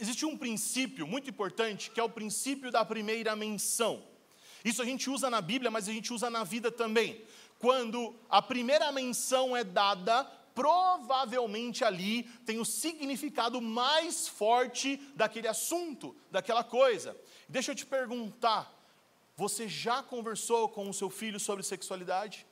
Existe 0.00 0.24
um 0.24 0.34
princípio 0.34 1.06
muito 1.06 1.28
importante 1.28 1.90
que 1.90 2.00
é 2.00 2.02
o 2.02 2.08
princípio 2.08 2.70
da 2.70 2.82
primeira 2.82 3.36
menção. 3.36 4.02
Isso 4.64 4.80
a 4.80 4.84
gente 4.86 5.10
usa 5.10 5.28
na 5.28 5.42
Bíblia, 5.42 5.70
mas 5.70 5.86
a 5.90 5.92
gente 5.92 6.10
usa 6.10 6.30
na 6.30 6.44
vida 6.44 6.72
também. 6.72 7.22
Quando 7.58 8.14
a 8.30 8.40
primeira 8.40 8.90
menção 8.90 9.54
é 9.54 9.62
dada, 9.62 10.24
provavelmente 10.54 11.84
ali 11.84 12.22
tem 12.46 12.58
o 12.58 12.64
significado 12.64 13.60
mais 13.60 14.26
forte 14.26 14.96
daquele 15.14 15.48
assunto, 15.48 16.16
daquela 16.30 16.64
coisa. 16.64 17.14
Deixa 17.46 17.72
eu 17.72 17.76
te 17.76 17.84
perguntar: 17.84 18.74
você 19.36 19.68
já 19.68 20.02
conversou 20.02 20.66
com 20.70 20.88
o 20.88 20.94
seu 20.94 21.10
filho 21.10 21.38
sobre 21.38 21.62
sexualidade? 21.62 22.46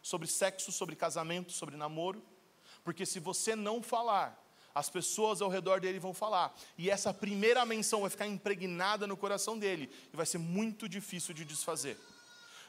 Sobre 0.00 0.28
sexo, 0.28 0.70
sobre 0.70 0.94
casamento, 0.94 1.50
sobre 1.50 1.76
namoro? 1.76 2.22
Porque 2.84 3.06
se 3.06 3.20
você 3.20 3.54
não 3.54 3.82
falar, 3.82 4.42
as 4.74 4.88
pessoas 4.88 5.42
ao 5.42 5.50
redor 5.50 5.80
dele 5.80 5.98
vão 5.98 6.14
falar. 6.14 6.54
E 6.78 6.90
essa 6.90 7.12
primeira 7.12 7.64
menção 7.64 8.00
vai 8.00 8.10
ficar 8.10 8.26
impregnada 8.26 9.06
no 9.06 9.16
coração 9.16 9.58
dele 9.58 9.90
e 10.12 10.16
vai 10.16 10.26
ser 10.26 10.38
muito 10.38 10.88
difícil 10.88 11.34
de 11.34 11.44
desfazer. 11.44 11.98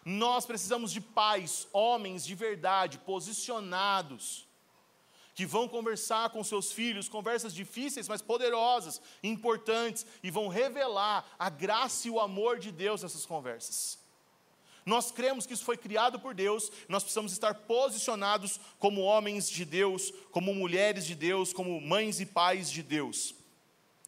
Nós 0.06 0.46
precisamos 0.46 0.92
de 0.92 1.00
pais, 1.00 1.68
homens 1.72 2.26
de 2.26 2.36
verdade, 2.36 2.98
posicionados, 3.00 4.46
que 5.34 5.46
vão 5.46 5.68
conversar 5.68 6.30
com 6.30 6.44
seus 6.44 6.72
filhos, 6.72 7.08
conversas 7.08 7.54
difíceis, 7.54 8.08
mas 8.08 8.22
poderosas, 8.22 9.02
importantes, 9.24 10.06
e 10.22 10.30
vão 10.30 10.48
revelar 10.48 11.26
a 11.40 11.50
graça 11.50 12.08
e 12.08 12.12
o 12.12 12.20
amor 12.20 12.60
de 12.60 12.72
Deus 12.72 13.02
nessas 13.02 13.26
conversas. 13.26 14.03
Nós 14.86 15.12
cremos 15.12 15.46
que 15.46 15.54
isso 15.54 15.64
foi 15.64 15.78
criado 15.78 16.20
por 16.20 16.34
Deus, 16.34 16.72
nós 16.90 17.04
precisamos 17.04 17.32
estar 17.32 17.54
posicionados 17.54 18.60
como 18.80 19.02
homens 19.02 19.50
de 19.50 19.64
Deus, 19.64 20.12
como 20.32 20.54
mulheres 20.54 21.06
de 21.06 21.16
Deus, 21.16 21.54
como 21.54 21.80
mães 21.80 22.20
e 22.20 22.26
pais 22.26 22.70
de 22.70 22.84
Deus. 22.84 23.34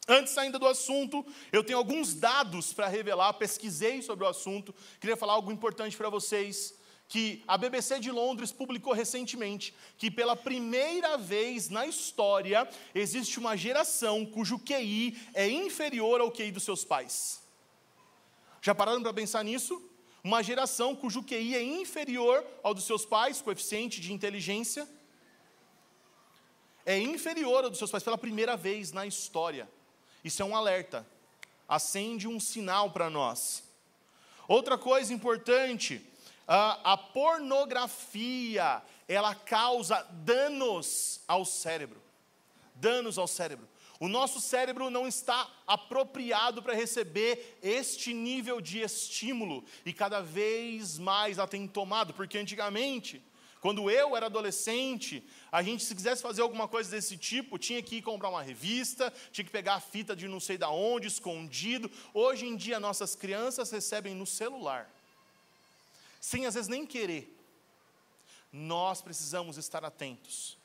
Antes 0.08 0.38
ainda 0.38 0.58
do 0.58 0.66
assunto, 0.66 1.26
eu 1.50 1.64
tenho 1.64 1.78
alguns 1.78 2.14
dados 2.14 2.72
para 2.72 2.86
revelar, 2.86 3.32
pesquisei 3.34 4.02
sobre 4.02 4.24
o 4.24 4.28
assunto, 4.28 4.74
queria 5.00 5.16
falar 5.16 5.32
algo 5.32 5.50
importante 5.50 5.96
para 5.96 6.08
vocês, 6.08 6.74
que 7.08 7.42
a 7.46 7.56
BBC 7.56 7.98
de 8.00 8.10
Londres 8.10 8.52
publicou 8.52 8.92
recentemente, 8.92 9.74
que 9.96 10.10
pela 10.10 10.36
primeira 10.36 11.16
vez 11.16 11.68
na 11.68 11.86
história 11.86 12.68
existe 12.94 13.38
uma 13.38 13.56
geração 13.56 14.26
cujo 14.26 14.58
QI 14.58 15.16
é 15.34 15.48
inferior 15.48 16.20
ao 16.20 16.30
QI 16.30 16.50
dos 16.50 16.64
seus 16.64 16.84
pais. 16.84 17.42
Já 18.60 18.74
pararam 18.74 19.02
para 19.02 19.14
pensar 19.14 19.44
nisso? 19.44 19.80
Uma 20.26 20.42
geração 20.42 20.96
cujo 20.96 21.22
QI 21.22 21.54
é 21.54 21.62
inferior 21.62 22.44
ao 22.60 22.74
dos 22.74 22.82
seus 22.82 23.06
pais, 23.06 23.40
coeficiente 23.40 24.00
de 24.00 24.12
inteligência, 24.12 24.88
é 26.84 26.98
inferior 26.98 27.62
ao 27.62 27.70
dos 27.70 27.78
seus 27.78 27.92
pais 27.92 28.02
pela 28.02 28.18
primeira 28.18 28.56
vez 28.56 28.90
na 28.90 29.06
história. 29.06 29.70
Isso 30.24 30.42
é 30.42 30.44
um 30.44 30.56
alerta, 30.56 31.06
acende 31.68 32.26
um 32.26 32.40
sinal 32.40 32.90
para 32.90 33.08
nós. 33.08 33.62
Outra 34.48 34.76
coisa 34.76 35.14
importante, 35.14 36.04
a, 36.44 36.96
pornografia, 36.96 38.82
ela 39.06 39.32
causa 39.32 40.02
danos 40.10 41.20
ao 41.28 41.44
cérebro. 41.44 42.02
Danos 42.74 43.16
ao 43.16 43.28
cérebro. 43.28 43.68
O 43.98 44.08
nosso 44.08 44.40
cérebro 44.40 44.90
não 44.90 45.08
está 45.08 45.50
apropriado 45.66 46.62
para 46.62 46.74
receber 46.74 47.58
este 47.62 48.12
nível 48.12 48.60
de 48.60 48.80
estímulo 48.80 49.64
e 49.86 49.92
cada 49.92 50.20
vez 50.20 50.98
mais 50.98 51.38
ela 51.38 51.48
tem 51.48 51.66
tomado, 51.66 52.12
porque 52.12 52.36
antigamente, 52.36 53.22
quando 53.60 53.90
eu 53.90 54.14
era 54.14 54.26
adolescente, 54.26 55.26
a 55.50 55.62
gente 55.62 55.82
se 55.82 55.94
quisesse 55.94 56.20
fazer 56.20 56.42
alguma 56.42 56.68
coisa 56.68 56.90
desse 56.90 57.16
tipo, 57.16 57.58
tinha 57.58 57.82
que 57.82 57.96
ir 57.96 58.02
comprar 58.02 58.28
uma 58.28 58.42
revista, 58.42 59.12
tinha 59.32 59.44
que 59.44 59.50
pegar 59.50 59.76
a 59.76 59.80
fita 59.80 60.14
de 60.14 60.28
não 60.28 60.40
sei 60.40 60.58
da 60.58 60.68
onde, 60.68 61.08
escondido. 61.08 61.90
Hoje 62.12 62.46
em 62.46 62.54
dia 62.54 62.78
nossas 62.78 63.14
crianças 63.14 63.70
recebem 63.70 64.14
no 64.14 64.26
celular, 64.26 64.90
sem 66.20 66.44
às 66.44 66.54
vezes 66.54 66.68
nem 66.68 66.84
querer. 66.84 67.34
Nós 68.52 69.00
precisamos 69.00 69.56
estar 69.56 69.84
atentos. 69.84 70.56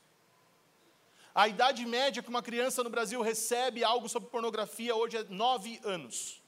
A 1.34 1.48
idade 1.48 1.86
média 1.86 2.22
que 2.22 2.28
uma 2.28 2.42
criança 2.42 2.84
no 2.84 2.90
Brasil 2.90 3.22
recebe 3.22 3.82
algo 3.82 4.08
sobre 4.08 4.28
pornografia 4.28 4.94
hoje 4.94 5.16
é 5.16 5.24
nove 5.24 5.80
anos. 5.82 6.42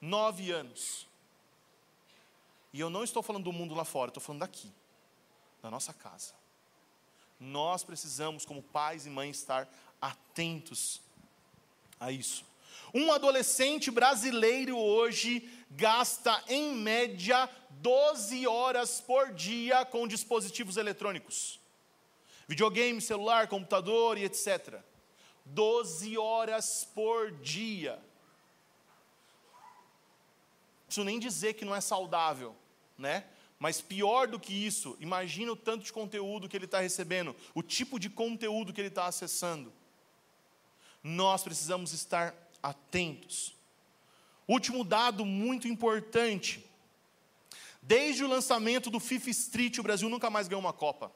Nove 0.00 0.50
anos. 0.50 1.06
E 2.72 2.80
eu 2.80 2.90
não 2.90 3.02
estou 3.02 3.22
falando 3.22 3.44
do 3.44 3.52
mundo 3.52 3.74
lá 3.74 3.84
fora, 3.84 4.10
estou 4.10 4.22
falando 4.22 4.40
daqui, 4.40 4.70
da 5.62 5.70
nossa 5.70 5.94
casa. 5.94 6.34
Nós 7.40 7.82
precisamos, 7.82 8.44
como 8.44 8.62
pais 8.62 9.06
e 9.06 9.10
mães, 9.10 9.38
estar 9.38 9.66
atentos 10.00 11.00
a 11.98 12.12
isso. 12.12 12.44
Um 12.92 13.10
adolescente 13.10 13.90
brasileiro 13.90 14.76
hoje 14.76 15.48
gasta, 15.70 16.42
em 16.46 16.74
média, 16.74 17.48
12 17.70 18.46
horas 18.46 19.00
por 19.00 19.32
dia 19.32 19.84
com 19.86 20.06
dispositivos 20.06 20.76
eletrônicos 20.76 21.58
videogame, 22.48 23.00
celular, 23.00 23.46
computador 23.46 24.16
e 24.16 24.24
etc. 24.24 24.80
12 25.44 26.16
horas 26.16 26.88
por 26.94 27.30
dia. 27.30 27.92
Não 30.80 30.86
preciso 30.86 31.04
nem 31.04 31.18
dizer 31.18 31.54
que 31.54 31.64
não 31.64 31.76
é 31.76 31.80
saudável, 31.80 32.56
né? 32.96 33.24
Mas 33.58 33.80
pior 33.80 34.26
do 34.28 34.40
que 34.40 34.54
isso, 34.54 34.96
imagina 35.00 35.52
o 35.52 35.56
tanto 35.56 35.84
de 35.84 35.92
conteúdo 35.92 36.48
que 36.48 36.56
ele 36.56 36.64
está 36.64 36.80
recebendo, 36.80 37.34
o 37.54 37.62
tipo 37.62 37.98
de 37.98 38.08
conteúdo 38.08 38.72
que 38.72 38.80
ele 38.80 38.88
está 38.88 39.06
acessando. 39.06 39.72
Nós 41.02 41.42
precisamos 41.42 41.92
estar 41.92 42.34
atentos. 42.62 43.54
Último 44.46 44.84
dado 44.84 45.24
muito 45.26 45.68
importante: 45.68 46.64
desde 47.82 48.24
o 48.24 48.28
lançamento 48.28 48.90
do 48.90 49.00
FIFA 49.00 49.30
Street, 49.30 49.78
o 49.78 49.82
Brasil 49.82 50.08
nunca 50.08 50.30
mais 50.30 50.48
ganhou 50.48 50.60
uma 50.60 50.72
Copa. 50.72 51.12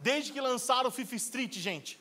Desde 0.00 0.32
que 0.32 0.40
lançaram 0.40 0.88
o 0.88 0.92
FIFA 0.92 1.14
Street, 1.16 1.56
gente, 1.58 2.00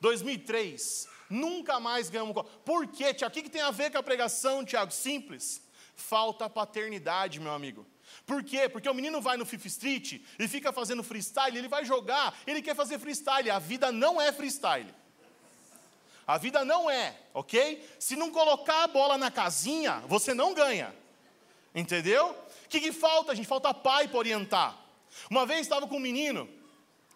2003, 0.00 1.06
nunca 1.28 1.78
mais 1.78 2.08
ganhamos. 2.08 2.44
Por 2.64 2.86
quê, 2.86 3.12
Tiago? 3.12 3.38
O 3.38 3.42
que, 3.42 3.48
tem 3.48 3.60
a 3.60 3.70
ver 3.70 3.90
com 3.92 3.98
a 3.98 4.02
pregação, 4.02 4.64
Tiago? 4.64 4.90
Simples. 4.90 5.62
Falta 5.94 6.48
paternidade, 6.48 7.38
meu 7.38 7.52
amigo. 7.52 7.86
Por 8.24 8.42
quê? 8.42 8.68
Porque 8.68 8.88
o 8.88 8.94
menino 8.94 9.20
vai 9.20 9.36
no 9.36 9.44
FIFA 9.44 9.66
Street 9.68 10.20
e 10.38 10.48
fica 10.48 10.72
fazendo 10.72 11.02
freestyle, 11.02 11.56
ele 11.56 11.68
vai 11.68 11.84
jogar, 11.84 12.36
ele 12.46 12.62
quer 12.62 12.74
fazer 12.74 12.98
freestyle. 12.98 13.50
A 13.50 13.58
vida 13.58 13.92
não 13.92 14.20
é 14.20 14.32
freestyle. 14.32 14.92
A 16.26 16.38
vida 16.38 16.64
não 16.64 16.90
é, 16.90 17.16
ok? 17.34 17.84
Se 17.98 18.16
não 18.16 18.30
colocar 18.30 18.84
a 18.84 18.86
bola 18.86 19.18
na 19.18 19.30
casinha, 19.30 20.02
você 20.06 20.32
não 20.32 20.54
ganha. 20.54 20.94
Entendeu? 21.74 22.30
O 22.64 22.68
que, 22.68 22.80
que 22.80 22.92
falta, 22.92 23.34
gente? 23.34 23.46
Falta 23.46 23.74
pai 23.74 24.08
para 24.08 24.18
orientar. 24.18 24.78
Uma 25.28 25.44
vez 25.44 25.62
estava 25.62 25.86
com 25.86 25.96
um 25.96 26.00
menino, 26.00 26.48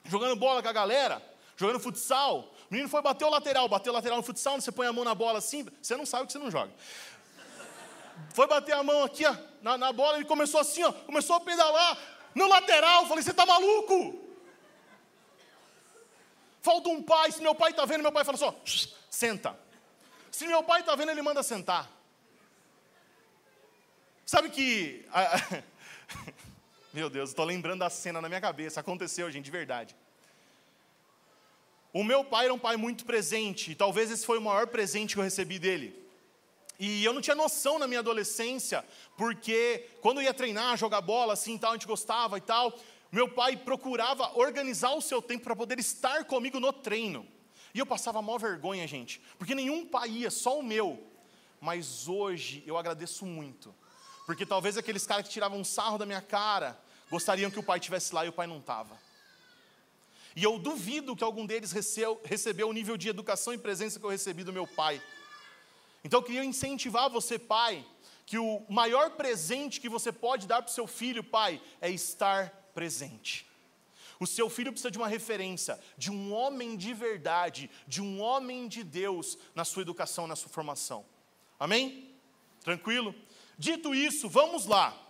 jogando 0.04 0.36
bola 0.36 0.62
com 0.62 0.68
a 0.68 0.72
galera, 0.72 1.22
jogando 1.56 1.80
futsal. 1.80 2.52
O 2.70 2.74
menino 2.74 2.88
foi 2.88 3.02
bater 3.02 3.24
o 3.24 3.30
lateral, 3.30 3.68
bateu 3.68 3.92
o 3.92 3.96
lateral 3.96 4.18
no 4.18 4.24
futsal, 4.24 4.60
você 4.60 4.72
põe 4.72 4.86
a 4.86 4.92
mão 4.92 5.04
na 5.04 5.14
bola 5.14 5.38
assim, 5.38 5.66
você 5.80 5.96
não 5.96 6.06
sabe 6.06 6.26
que 6.26 6.32
você 6.32 6.38
não 6.38 6.50
joga. 6.50 6.72
Foi 8.32 8.46
bater 8.46 8.72
a 8.72 8.82
mão 8.82 9.02
aqui 9.02 9.26
ó, 9.26 9.36
na, 9.62 9.76
na 9.76 9.92
bola, 9.92 10.16
ele 10.16 10.24
começou 10.24 10.60
assim, 10.60 10.82
ó, 10.82 10.92
começou 10.92 11.36
a 11.36 11.40
pedalar. 11.40 11.98
no 12.34 12.48
lateral. 12.48 13.06
Falei, 13.06 13.22
você 13.22 13.30
está 13.30 13.46
maluco? 13.46 14.20
Falta 16.60 16.88
um 16.88 17.02
pai, 17.02 17.30
se 17.30 17.42
meu 17.42 17.54
pai 17.54 17.70
está 17.70 17.84
vendo, 17.84 18.02
meu 18.02 18.12
pai 18.12 18.24
fala 18.24 18.38
só, 18.38 18.54
senta. 19.10 19.58
Se 20.30 20.46
meu 20.46 20.62
pai 20.62 20.80
está 20.80 20.96
vendo, 20.96 21.10
ele 21.10 21.22
manda 21.22 21.42
sentar. 21.42 21.88
Sabe 24.26 24.48
que. 24.48 25.06
meu 26.94 27.10
Deus, 27.10 27.30
estou 27.30 27.44
lembrando 27.44 27.80
da 27.80 27.90
cena 27.90 28.20
na 28.20 28.28
minha 28.28 28.40
cabeça. 28.40 28.78
Aconteceu, 28.78 29.28
gente, 29.28 29.44
de 29.44 29.50
verdade. 29.50 29.96
O 31.92 32.04
meu 32.04 32.24
pai 32.24 32.44
era 32.44 32.54
um 32.54 32.58
pai 32.58 32.76
muito 32.76 33.04
presente, 33.04 33.72
e 33.72 33.74
talvez 33.74 34.12
esse 34.12 34.24
foi 34.24 34.38
o 34.38 34.40
maior 34.40 34.68
presente 34.68 35.14
que 35.14 35.20
eu 35.20 35.24
recebi 35.24 35.58
dele. 35.58 35.92
E 36.78 37.04
eu 37.04 37.12
não 37.12 37.20
tinha 37.20 37.34
noção 37.34 37.80
na 37.80 37.88
minha 37.88 37.98
adolescência, 37.98 38.84
porque 39.16 39.88
quando 40.00 40.18
eu 40.18 40.22
ia 40.22 40.32
treinar, 40.32 40.76
jogar 40.76 41.00
bola, 41.00 41.32
assim, 41.32 41.58
tal, 41.58 41.72
a 41.72 41.74
gente 41.74 41.86
gostava 41.86 42.38
e 42.38 42.40
tal, 42.40 42.72
meu 43.10 43.28
pai 43.28 43.56
procurava 43.56 44.30
organizar 44.38 44.92
o 44.92 45.02
seu 45.02 45.20
tempo 45.20 45.42
para 45.42 45.56
poder 45.56 45.80
estar 45.80 46.24
comigo 46.24 46.60
no 46.60 46.72
treino. 46.72 47.26
E 47.74 47.80
eu 47.80 47.86
passava 47.86 48.22
mal 48.22 48.38
vergonha, 48.38 48.86
gente, 48.86 49.20
porque 49.36 49.54
nenhum 49.54 49.84
pai 49.84 50.10
ia, 50.10 50.30
só 50.30 50.60
o 50.60 50.62
meu. 50.62 51.04
Mas 51.60 52.06
hoje 52.06 52.62
eu 52.64 52.78
agradeço 52.78 53.26
muito, 53.26 53.74
porque 54.26 54.46
talvez 54.46 54.76
aqueles 54.78 55.04
caras 55.04 55.26
que 55.26 55.32
tiravam 55.32 55.58
um 55.58 55.64
sarro 55.64 55.98
da 55.98 56.06
minha 56.06 56.22
cara 56.22 56.83
gostariam 57.10 57.50
que 57.50 57.58
o 57.58 57.62
pai 57.62 57.78
estivesse 57.78 58.14
lá 58.14 58.24
e 58.24 58.28
o 58.28 58.32
pai 58.32 58.46
não 58.46 58.58
estava. 58.58 58.98
E 60.36 60.42
eu 60.42 60.58
duvido 60.58 61.14
que 61.14 61.22
algum 61.22 61.46
deles 61.46 61.70
recebeu, 61.70 62.20
recebeu 62.24 62.68
o 62.68 62.72
nível 62.72 62.96
de 62.96 63.08
educação 63.08 63.54
e 63.54 63.58
presença 63.58 64.00
que 64.00 64.06
eu 64.06 64.10
recebi 64.10 64.42
do 64.42 64.52
meu 64.52 64.66
pai. 64.66 65.00
Então 66.02 66.20
eu 66.20 66.24
queria 66.24 66.44
incentivar 66.44 67.08
você, 67.08 67.38
pai, 67.38 67.86
que 68.26 68.38
o 68.38 68.64
maior 68.68 69.10
presente 69.10 69.80
que 69.80 69.88
você 69.88 70.10
pode 70.10 70.46
dar 70.46 70.62
para 70.62 70.70
o 70.70 70.74
seu 70.74 70.86
filho, 70.86 71.22
pai, 71.22 71.60
é 71.80 71.88
estar 71.88 72.50
presente. 72.74 73.46
O 74.18 74.26
seu 74.26 74.48
filho 74.48 74.72
precisa 74.72 74.90
de 74.90 74.98
uma 74.98 75.08
referência, 75.08 75.78
de 75.96 76.10
um 76.10 76.32
homem 76.32 76.76
de 76.76 76.94
verdade, 76.94 77.70
de 77.86 78.00
um 78.00 78.20
homem 78.20 78.66
de 78.68 78.82
Deus 78.82 79.36
na 79.54 79.64
sua 79.64 79.82
educação, 79.82 80.26
na 80.26 80.36
sua 80.36 80.48
formação. 80.48 81.04
Amém? 81.58 82.14
Tranquilo? 82.62 83.14
Dito 83.58 83.94
isso, 83.94 84.28
vamos 84.28 84.66
lá. 84.66 85.03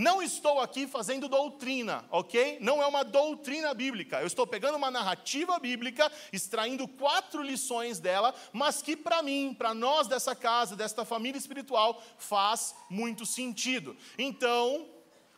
Não 0.00 0.22
estou 0.22 0.60
aqui 0.60 0.86
fazendo 0.86 1.28
doutrina, 1.28 2.02
ok? 2.10 2.56
Não 2.62 2.82
é 2.82 2.86
uma 2.86 3.04
doutrina 3.04 3.74
bíblica. 3.74 4.18
Eu 4.18 4.26
estou 4.26 4.46
pegando 4.46 4.76
uma 4.76 4.90
narrativa 4.90 5.58
bíblica, 5.58 6.10
extraindo 6.32 6.88
quatro 6.88 7.42
lições 7.42 7.98
dela, 7.98 8.34
mas 8.50 8.80
que 8.80 8.96
para 8.96 9.22
mim, 9.22 9.54
para 9.56 9.74
nós 9.74 10.08
dessa 10.08 10.34
casa, 10.34 10.74
desta 10.74 11.04
família 11.04 11.38
espiritual, 11.38 12.02
faz 12.16 12.74
muito 12.88 13.26
sentido. 13.26 13.94
Então, 14.16 14.88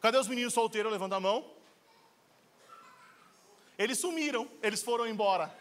cadê 0.01 0.16
os 0.16 0.29
meninos 0.29 0.55
solteiros? 0.55 0.92
Levanta 0.92 1.16
a 1.16 1.20
mão. 1.20 1.44
Eles 3.77 3.98
sumiram, 3.98 4.48
eles 4.62 4.81
foram 4.81 5.09
embora. 5.09 5.53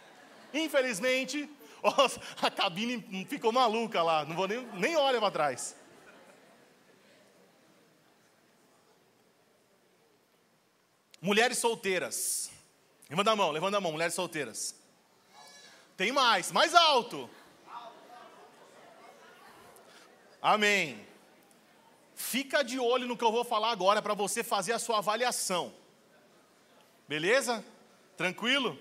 Infelizmente, 0.53 1.49
a 2.39 2.51
cabine 2.51 3.25
ficou 3.27 3.51
maluca 3.51 4.03
lá, 4.03 4.23
não 4.25 4.35
vou 4.35 4.47
nem, 4.47 4.63
nem 4.73 4.95
olhar 4.95 5.19
para 5.19 5.31
trás. 5.31 5.80
Mulheres 11.21 11.59
solteiras. 11.59 12.49
Levanta 13.07 13.31
a 13.31 13.35
mão, 13.35 13.51
levanta 13.51 13.77
a 13.77 13.81
mão, 13.81 13.91
mulheres 13.91 14.15
solteiras. 14.15 14.75
Tem 15.95 16.11
mais, 16.11 16.51
mais 16.51 16.73
alto. 16.73 17.29
Amém. 20.41 21.05
Fica 22.15 22.63
de 22.63 22.79
olho 22.79 23.07
no 23.07 23.15
que 23.15 23.23
eu 23.23 23.31
vou 23.31 23.43
falar 23.43 23.69
agora 23.69 24.01
para 24.01 24.15
você 24.15 24.43
fazer 24.43 24.73
a 24.73 24.79
sua 24.79 24.97
avaliação. 24.97 25.71
Beleza? 27.07 27.63
Tranquilo? 28.17 28.79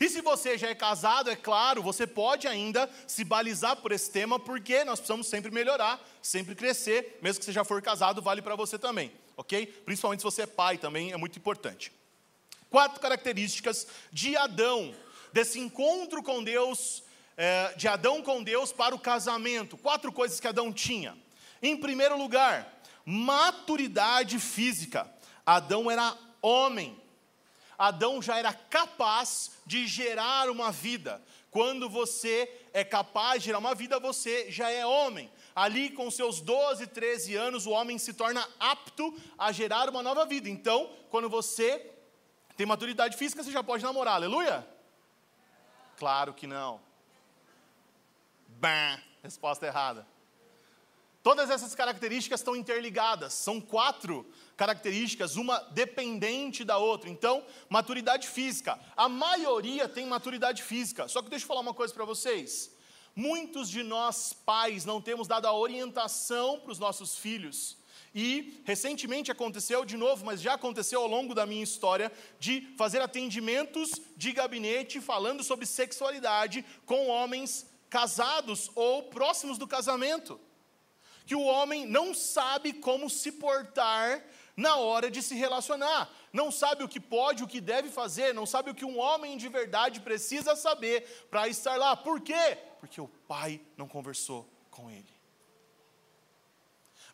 E 0.00 0.08
se 0.08 0.20
você 0.22 0.58
já 0.58 0.70
é 0.70 0.74
casado, 0.74 1.30
é 1.30 1.36
claro, 1.36 1.82
você 1.84 2.04
pode 2.04 2.48
ainda 2.48 2.90
se 3.06 3.22
balizar 3.22 3.76
por 3.76 3.92
esse 3.92 4.10
tema, 4.10 4.40
porque 4.40 4.82
nós 4.82 4.98
precisamos 4.98 5.28
sempre 5.28 5.52
melhorar, 5.52 6.04
sempre 6.20 6.56
crescer, 6.56 7.16
mesmo 7.22 7.38
que 7.38 7.44
você 7.44 7.52
já 7.52 7.62
for 7.62 7.80
casado, 7.80 8.20
vale 8.20 8.42
para 8.42 8.56
você 8.56 8.76
também 8.76 9.12
ok? 9.36 9.66
Principalmente 9.66 10.20
se 10.20 10.24
você 10.24 10.42
é 10.42 10.46
pai 10.46 10.78
também, 10.78 11.12
é 11.12 11.16
muito 11.16 11.38
importante. 11.38 11.92
Quatro 12.70 13.00
características 13.00 13.86
de 14.12 14.36
Adão, 14.36 14.94
desse 15.32 15.60
encontro 15.60 16.22
com 16.22 16.42
Deus, 16.42 17.02
é, 17.36 17.72
de 17.76 17.88
Adão 17.88 18.22
com 18.22 18.42
Deus 18.42 18.72
para 18.72 18.94
o 18.94 18.98
casamento. 18.98 19.76
Quatro 19.76 20.12
coisas 20.12 20.40
que 20.40 20.48
Adão 20.48 20.72
tinha. 20.72 21.16
Em 21.62 21.76
primeiro 21.76 22.18
lugar, 22.18 22.80
maturidade 23.04 24.38
física. 24.38 25.10
Adão 25.44 25.90
era 25.90 26.16
homem. 26.40 27.00
Adão 27.78 28.22
já 28.22 28.38
era 28.38 28.52
capaz 28.52 29.52
de 29.66 29.86
gerar 29.86 30.48
uma 30.50 30.70
vida. 30.70 31.22
Quando 31.50 31.88
você 31.88 32.50
é 32.72 32.82
capaz 32.82 33.40
de 33.40 33.46
gerar 33.46 33.58
uma 33.58 33.74
vida, 33.74 34.00
você 34.00 34.50
já 34.50 34.70
é 34.70 34.84
homem. 34.84 35.30
Ali, 35.54 35.90
com 35.90 36.10
seus 36.10 36.40
12, 36.40 36.88
13 36.88 37.36
anos, 37.36 37.64
o 37.64 37.70
homem 37.70 37.96
se 37.96 38.12
torna 38.12 38.46
apto 38.58 39.14
a 39.38 39.52
gerar 39.52 39.88
uma 39.88 40.02
nova 40.02 40.26
vida. 40.26 40.48
Então, 40.48 40.90
quando 41.10 41.28
você 41.28 41.92
tem 42.56 42.66
maturidade 42.66 43.16
física, 43.16 43.42
você 43.42 43.52
já 43.52 43.62
pode 43.62 43.84
namorar, 43.84 44.14
aleluia? 44.14 44.66
Claro 45.96 46.34
que 46.34 46.46
não. 46.46 46.80
Bam, 48.48 49.00
resposta 49.22 49.66
errada. 49.66 50.06
Todas 51.22 51.48
essas 51.48 51.74
características 51.74 52.40
estão 52.40 52.54
interligadas, 52.54 53.32
são 53.32 53.58
quatro 53.58 54.30
características, 54.58 55.36
uma 55.36 55.58
dependente 55.70 56.64
da 56.64 56.76
outra. 56.76 57.08
Então, 57.08 57.46
maturidade 57.68 58.28
física. 58.28 58.78
A 58.94 59.08
maioria 59.08 59.88
tem 59.88 60.04
maturidade 60.04 60.62
física. 60.62 61.08
Só 61.08 61.22
que 61.22 61.30
deixa 61.30 61.44
eu 61.44 61.48
falar 61.48 61.60
uma 61.60 61.72
coisa 61.72 61.94
para 61.94 62.04
vocês. 62.04 62.73
Muitos 63.16 63.68
de 63.68 63.82
nós, 63.82 64.32
pais, 64.32 64.84
não 64.84 65.00
temos 65.00 65.28
dado 65.28 65.46
a 65.46 65.52
orientação 65.52 66.58
para 66.60 66.72
os 66.72 66.78
nossos 66.78 67.16
filhos. 67.16 67.76
E 68.14 68.62
recentemente 68.64 69.32
aconteceu 69.32 69.84
de 69.84 69.96
novo, 69.96 70.24
mas 70.24 70.40
já 70.40 70.54
aconteceu 70.54 71.00
ao 71.00 71.08
longo 71.08 71.34
da 71.34 71.44
minha 71.44 71.64
história, 71.64 72.12
de 72.38 72.72
fazer 72.76 73.00
atendimentos 73.00 74.00
de 74.16 74.32
gabinete 74.32 75.00
falando 75.00 75.42
sobre 75.42 75.66
sexualidade 75.66 76.64
com 76.86 77.08
homens 77.08 77.66
casados 77.90 78.70
ou 78.74 79.04
próximos 79.04 79.58
do 79.58 79.66
casamento. 79.66 80.40
Que 81.26 81.34
o 81.34 81.42
homem 81.42 81.86
não 81.86 82.14
sabe 82.14 82.72
como 82.72 83.10
se 83.10 83.32
portar 83.32 84.24
na 84.56 84.76
hora 84.76 85.10
de 85.10 85.22
se 85.22 85.34
relacionar. 85.34 86.10
Não 86.32 86.50
sabe 86.50 86.84
o 86.84 86.88
que 86.88 87.00
pode, 87.00 87.42
o 87.42 87.46
que 87.48 87.60
deve 87.60 87.88
fazer, 87.88 88.32
não 88.34 88.46
sabe 88.46 88.70
o 88.70 88.74
que 88.74 88.84
um 88.84 88.98
homem 88.98 89.36
de 89.36 89.48
verdade 89.48 90.00
precisa 90.00 90.54
saber 90.54 91.26
para 91.30 91.48
estar 91.48 91.76
lá. 91.76 91.96
Por 91.96 92.20
quê? 92.20 92.58
Porque 92.84 93.00
o 93.00 93.08
pai 93.08 93.58
não 93.78 93.88
conversou 93.88 94.46
com 94.70 94.90
ele. 94.90 95.08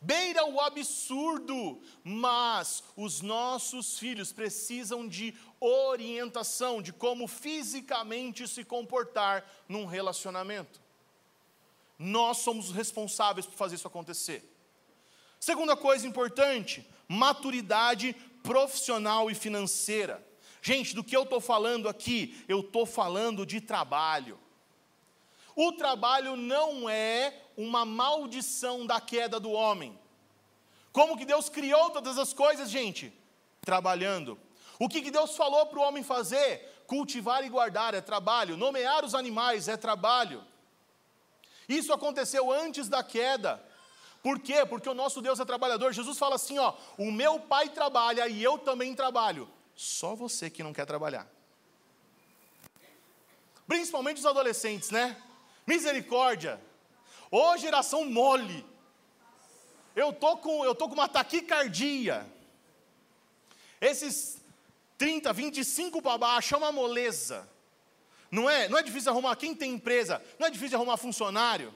Beira 0.00 0.44
o 0.44 0.60
absurdo, 0.60 1.80
mas 2.02 2.82
os 2.96 3.20
nossos 3.20 3.96
filhos 3.96 4.32
precisam 4.32 5.06
de 5.06 5.32
orientação 5.60 6.82
de 6.82 6.92
como 6.92 7.28
fisicamente 7.28 8.48
se 8.48 8.64
comportar 8.64 9.48
num 9.68 9.86
relacionamento. 9.86 10.80
Nós 11.96 12.38
somos 12.38 12.70
os 12.70 12.74
responsáveis 12.74 13.46
por 13.46 13.54
fazer 13.54 13.76
isso 13.76 13.86
acontecer. 13.86 14.42
Segunda 15.38 15.76
coisa 15.76 16.04
importante, 16.04 16.84
maturidade 17.06 18.12
profissional 18.42 19.30
e 19.30 19.36
financeira. 19.36 20.26
Gente, 20.60 20.96
do 20.96 21.04
que 21.04 21.16
eu 21.16 21.22
estou 21.22 21.40
falando 21.40 21.88
aqui? 21.88 22.44
Eu 22.48 22.58
estou 22.58 22.84
falando 22.84 23.46
de 23.46 23.60
trabalho. 23.60 24.36
O 25.62 25.72
trabalho 25.72 26.36
não 26.36 26.88
é 26.88 27.38
uma 27.54 27.84
maldição 27.84 28.86
da 28.86 28.98
queda 28.98 29.38
do 29.38 29.50
homem. 29.50 30.00
Como 30.90 31.18
que 31.18 31.26
Deus 31.26 31.50
criou 31.50 31.90
todas 31.90 32.16
as 32.16 32.32
coisas, 32.32 32.70
gente? 32.70 33.12
Trabalhando. 33.60 34.38
O 34.78 34.88
que, 34.88 35.02
que 35.02 35.10
Deus 35.10 35.36
falou 35.36 35.66
para 35.66 35.78
o 35.78 35.82
homem 35.82 36.02
fazer? 36.02 36.82
Cultivar 36.86 37.44
e 37.44 37.50
guardar 37.50 37.92
é 37.92 38.00
trabalho. 38.00 38.56
Nomear 38.56 39.04
os 39.04 39.14
animais 39.14 39.68
é 39.68 39.76
trabalho. 39.76 40.42
Isso 41.68 41.92
aconteceu 41.92 42.50
antes 42.50 42.88
da 42.88 43.04
queda. 43.04 43.62
Por 44.22 44.38
quê? 44.38 44.64
Porque 44.64 44.88
o 44.88 44.94
nosso 44.94 45.20
Deus 45.20 45.40
é 45.40 45.44
trabalhador. 45.44 45.92
Jesus 45.92 46.16
fala 46.16 46.36
assim: 46.36 46.58
ó, 46.58 46.72
o 46.96 47.12
meu 47.12 47.38
pai 47.38 47.68
trabalha 47.68 48.26
e 48.28 48.42
eu 48.42 48.56
também 48.56 48.94
trabalho. 48.94 49.46
Só 49.76 50.14
você 50.14 50.48
que 50.48 50.62
não 50.62 50.72
quer 50.72 50.86
trabalhar. 50.86 51.30
Principalmente 53.68 54.20
os 54.20 54.24
adolescentes, 54.24 54.90
né? 54.90 55.22
Misericórdia. 55.70 56.60
Ô 57.30 57.56
geração 57.56 58.04
mole. 58.04 58.66
Eu 59.94 60.12
tô 60.12 60.36
com, 60.36 60.64
eu 60.64 60.74
tô 60.74 60.88
com 60.88 60.94
uma 60.94 61.08
taquicardia. 61.08 62.26
Esses 63.80 64.42
30, 64.98 65.32
25 65.32 66.02
para 66.02 66.18
baixo 66.18 66.56
é 66.56 66.58
uma 66.58 66.72
moleza. 66.72 67.48
Não 68.32 68.50
é, 68.50 68.68
não 68.68 68.78
é 68.78 68.82
difícil 68.82 69.12
arrumar 69.12 69.36
quem 69.36 69.54
tem 69.54 69.72
empresa, 69.72 70.20
não 70.40 70.48
é 70.48 70.50
difícil 70.50 70.76
arrumar 70.76 70.96
funcionário. 70.96 71.72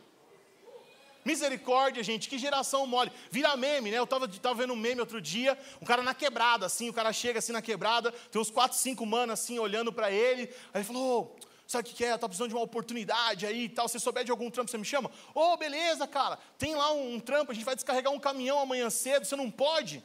Misericórdia, 1.25 2.03
gente, 2.03 2.29
que 2.29 2.37
geração 2.37 2.87
mole. 2.89 3.13
Vira 3.31 3.57
meme, 3.57 3.93
né? 3.93 3.99
Eu 3.99 4.09
tava, 4.09 4.27
tava 4.27 4.57
vendo 4.57 4.73
um 4.73 4.77
meme 4.77 5.01
outro 5.01 5.21
dia, 5.21 5.57
um 5.81 5.87
cara 5.87 6.03
na 6.03 6.15
quebrada, 6.15 6.67
assim, 6.67 6.89
o 6.89 6.93
cara 6.93 7.13
chega 7.13 7.39
assim 7.39 7.53
na 7.53 7.63
quebrada, 7.63 8.11
tem 8.11 8.43
uns 8.43 8.51
quatro, 8.51 8.77
cinco 8.77 9.07
manos 9.07 9.35
assim, 9.35 9.59
olhando 9.59 9.93
para 9.93 10.11
ele. 10.11 10.43
Aí 10.73 10.81
ele 10.81 10.85
falou, 10.85 11.39
oh, 11.41 11.54
sabe 11.67 11.89
o 11.89 11.91
que, 11.91 11.97
que 11.97 12.05
é? 12.05 12.17
Tá 12.17 12.29
precisando 12.29 12.49
de 12.49 12.55
uma 12.55 12.63
oportunidade 12.63 13.47
aí 13.47 13.65
e 13.65 13.69
tal. 13.69 13.89
Se 13.89 13.99
souber 13.99 14.25
de 14.25 14.31
algum 14.31 14.51
trampo, 14.51 14.71
você 14.71 14.79
me 14.79 14.85
chama? 14.85 15.11
Ô, 15.35 15.53
oh, 15.53 15.57
beleza, 15.57 16.07
cara, 16.07 16.39
tem 16.59 16.75
lá 16.75 16.93
um, 16.93 17.15
um, 17.15 17.21
trampo, 17.21 17.53
a 17.53 17.55
gente 17.55 17.65
vai 17.65 17.75
descarregar 17.75 18.13
um 18.13 18.19
caminhão 18.19 18.59
amanhã 18.59 18.91
cedo, 18.91 19.25
você 19.25 19.37
não 19.37 19.51
pode? 19.51 20.05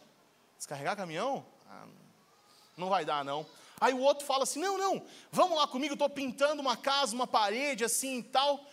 Descarregar 0.58 0.96
caminhão? 0.96 1.46
Ah, 1.70 1.86
não 2.78 2.90
vai 2.90 3.06
dar, 3.06 3.24
não. 3.24 3.46
Aí 3.80 3.94
o 3.94 4.00
outro 4.00 4.26
fala 4.26 4.44
assim: 4.44 4.60
não, 4.60 4.78
não, 4.78 5.02
vamos 5.32 5.58
lá 5.58 5.68
comigo, 5.68 5.94
estou 5.94 6.10
pintando 6.10 6.62
uma 6.62 6.76
casa, 6.76 7.16
uma 7.16 7.28
parede 7.28 7.84
assim 7.84 8.20
e 8.20 8.24
tal 8.24 8.66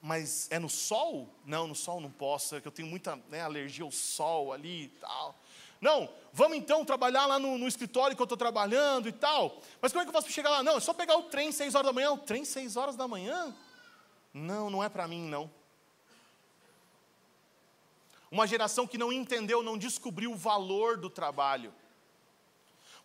mas 0.00 0.48
é 0.50 0.58
no 0.58 0.68
sol? 0.68 1.28
Não, 1.44 1.66
no 1.66 1.74
sol 1.74 2.00
não 2.00 2.10
posso, 2.10 2.56
é 2.56 2.60
que 2.60 2.68
eu 2.68 2.72
tenho 2.72 2.88
muita 2.88 3.16
né, 3.28 3.42
alergia 3.42 3.84
ao 3.84 3.90
sol 3.90 4.52
ali 4.52 4.84
e 4.84 4.88
tal. 4.88 5.38
Não, 5.80 6.08
vamos 6.32 6.58
então 6.58 6.84
trabalhar 6.84 7.26
lá 7.26 7.38
no, 7.38 7.56
no 7.56 7.68
escritório 7.68 8.16
que 8.16 8.22
eu 8.22 8.24
estou 8.24 8.38
trabalhando 8.38 9.08
e 9.08 9.12
tal. 9.12 9.60
Mas 9.80 9.92
como 9.92 10.02
é 10.02 10.04
que 10.04 10.14
eu 10.14 10.22
para 10.22 10.30
chegar 10.30 10.50
lá? 10.50 10.62
Não, 10.62 10.76
é 10.76 10.80
só 10.80 10.92
pegar 10.92 11.16
o 11.16 11.24
trem 11.24 11.52
seis 11.52 11.74
horas 11.74 11.86
da 11.86 11.92
manhã. 11.92 12.12
O 12.12 12.18
trem 12.18 12.44
seis 12.44 12.76
horas 12.76 12.96
da 12.96 13.06
manhã? 13.06 13.54
Não, 14.34 14.68
não 14.68 14.82
é 14.82 14.88
para 14.88 15.06
mim, 15.06 15.28
não. 15.28 15.50
Uma 18.30 18.46
geração 18.46 18.86
que 18.86 18.98
não 18.98 19.12
entendeu, 19.12 19.62
não 19.62 19.78
descobriu 19.78 20.32
o 20.32 20.36
valor 20.36 20.98
do 20.98 21.08
trabalho. 21.08 21.72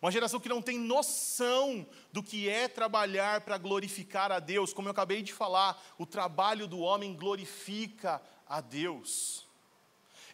Uma 0.02 0.10
geração 0.10 0.38
que 0.38 0.50
não 0.50 0.60
tem 0.60 0.78
noção 0.78 1.86
do 2.12 2.22
que 2.22 2.46
é 2.46 2.68
trabalhar 2.68 3.40
para 3.40 3.56
glorificar 3.56 4.30
a 4.30 4.38
Deus. 4.38 4.72
Como 4.72 4.86
eu 4.86 4.92
acabei 4.92 5.22
de 5.22 5.32
falar, 5.32 5.82
o 5.96 6.04
trabalho 6.04 6.66
do 6.66 6.80
homem 6.80 7.16
glorifica 7.16 8.20
a 8.46 8.60
Deus. 8.60 9.46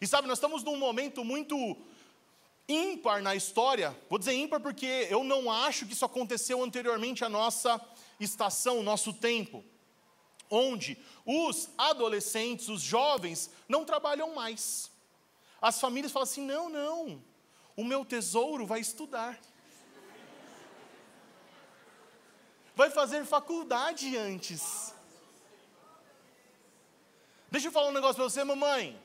E 0.01 0.07
sabe, 0.07 0.27
nós 0.27 0.39
estamos 0.39 0.61
num 0.61 0.75
momento 0.75 1.23
muito 1.23 1.77
ímpar 2.67 3.21
na 3.21 3.35
história. 3.35 3.97
Vou 4.09 4.19
dizer 4.19 4.33
ímpar 4.33 4.59
porque 4.59 5.07
eu 5.09 5.23
não 5.23 5.51
acho 5.51 5.85
que 5.85 5.93
isso 5.93 6.05
aconteceu 6.05 6.63
anteriormente 6.63 7.23
à 7.23 7.29
nossa 7.29 7.79
estação, 8.19 8.83
nosso 8.83 9.13
tempo. 9.13 9.63
Onde 10.49 10.97
os 11.25 11.69
adolescentes, 11.77 12.67
os 12.67 12.81
jovens, 12.81 13.49
não 13.67 13.85
trabalham 13.85 14.35
mais. 14.35 14.91
As 15.61 15.79
famílias 15.79 16.11
falam 16.11 16.23
assim: 16.23 16.41
não, 16.41 16.69
não, 16.69 17.23
o 17.75 17.83
meu 17.83 18.03
tesouro 18.03 18.65
vai 18.65 18.79
estudar. 18.79 19.39
vai 22.75 22.89
fazer 22.89 23.25
faculdade 23.25 24.17
antes. 24.17 24.93
Deixa 27.49 27.67
eu 27.67 27.71
falar 27.71 27.89
um 27.89 27.93
negócio 27.93 28.15
para 28.15 28.23
você, 28.23 28.43
mamãe. 28.43 28.99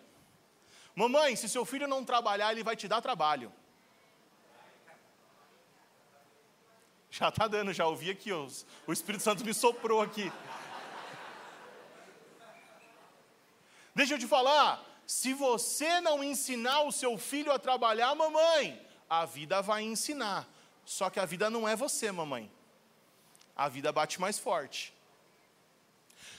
Mamãe, 0.96 1.36
se 1.36 1.48
seu 1.48 1.64
filho 1.64 1.86
não 1.86 2.04
trabalhar, 2.04 2.50
ele 2.50 2.64
vai 2.64 2.74
te 2.74 2.88
dar 2.88 3.00
trabalho. 3.00 3.52
Já 7.10 7.28
está 7.28 7.46
dando, 7.46 7.72
já 7.72 7.86
ouvi 7.86 8.10
aqui, 8.10 8.32
o 8.32 8.92
Espírito 8.92 9.22
Santo 9.22 9.44
me 9.44 9.54
soprou 9.54 10.02
aqui. 10.02 10.32
Deixa 13.94 14.14
eu 14.14 14.18
te 14.18 14.26
falar, 14.26 14.84
se 15.06 15.32
você 15.32 16.00
não 16.00 16.24
ensinar 16.24 16.80
o 16.82 16.90
seu 16.90 17.16
filho 17.16 17.52
a 17.52 17.58
trabalhar, 17.58 18.12
mamãe, 18.16 18.84
a 19.08 19.24
vida 19.24 19.62
vai 19.62 19.84
ensinar. 19.84 20.48
Só 20.84 21.08
que 21.08 21.20
a 21.20 21.24
vida 21.24 21.48
não 21.48 21.68
é 21.68 21.76
você, 21.76 22.10
mamãe 22.10 22.50
a 23.56 23.68
vida 23.68 23.90
bate 23.90 24.20
mais 24.20 24.38
forte. 24.38 24.92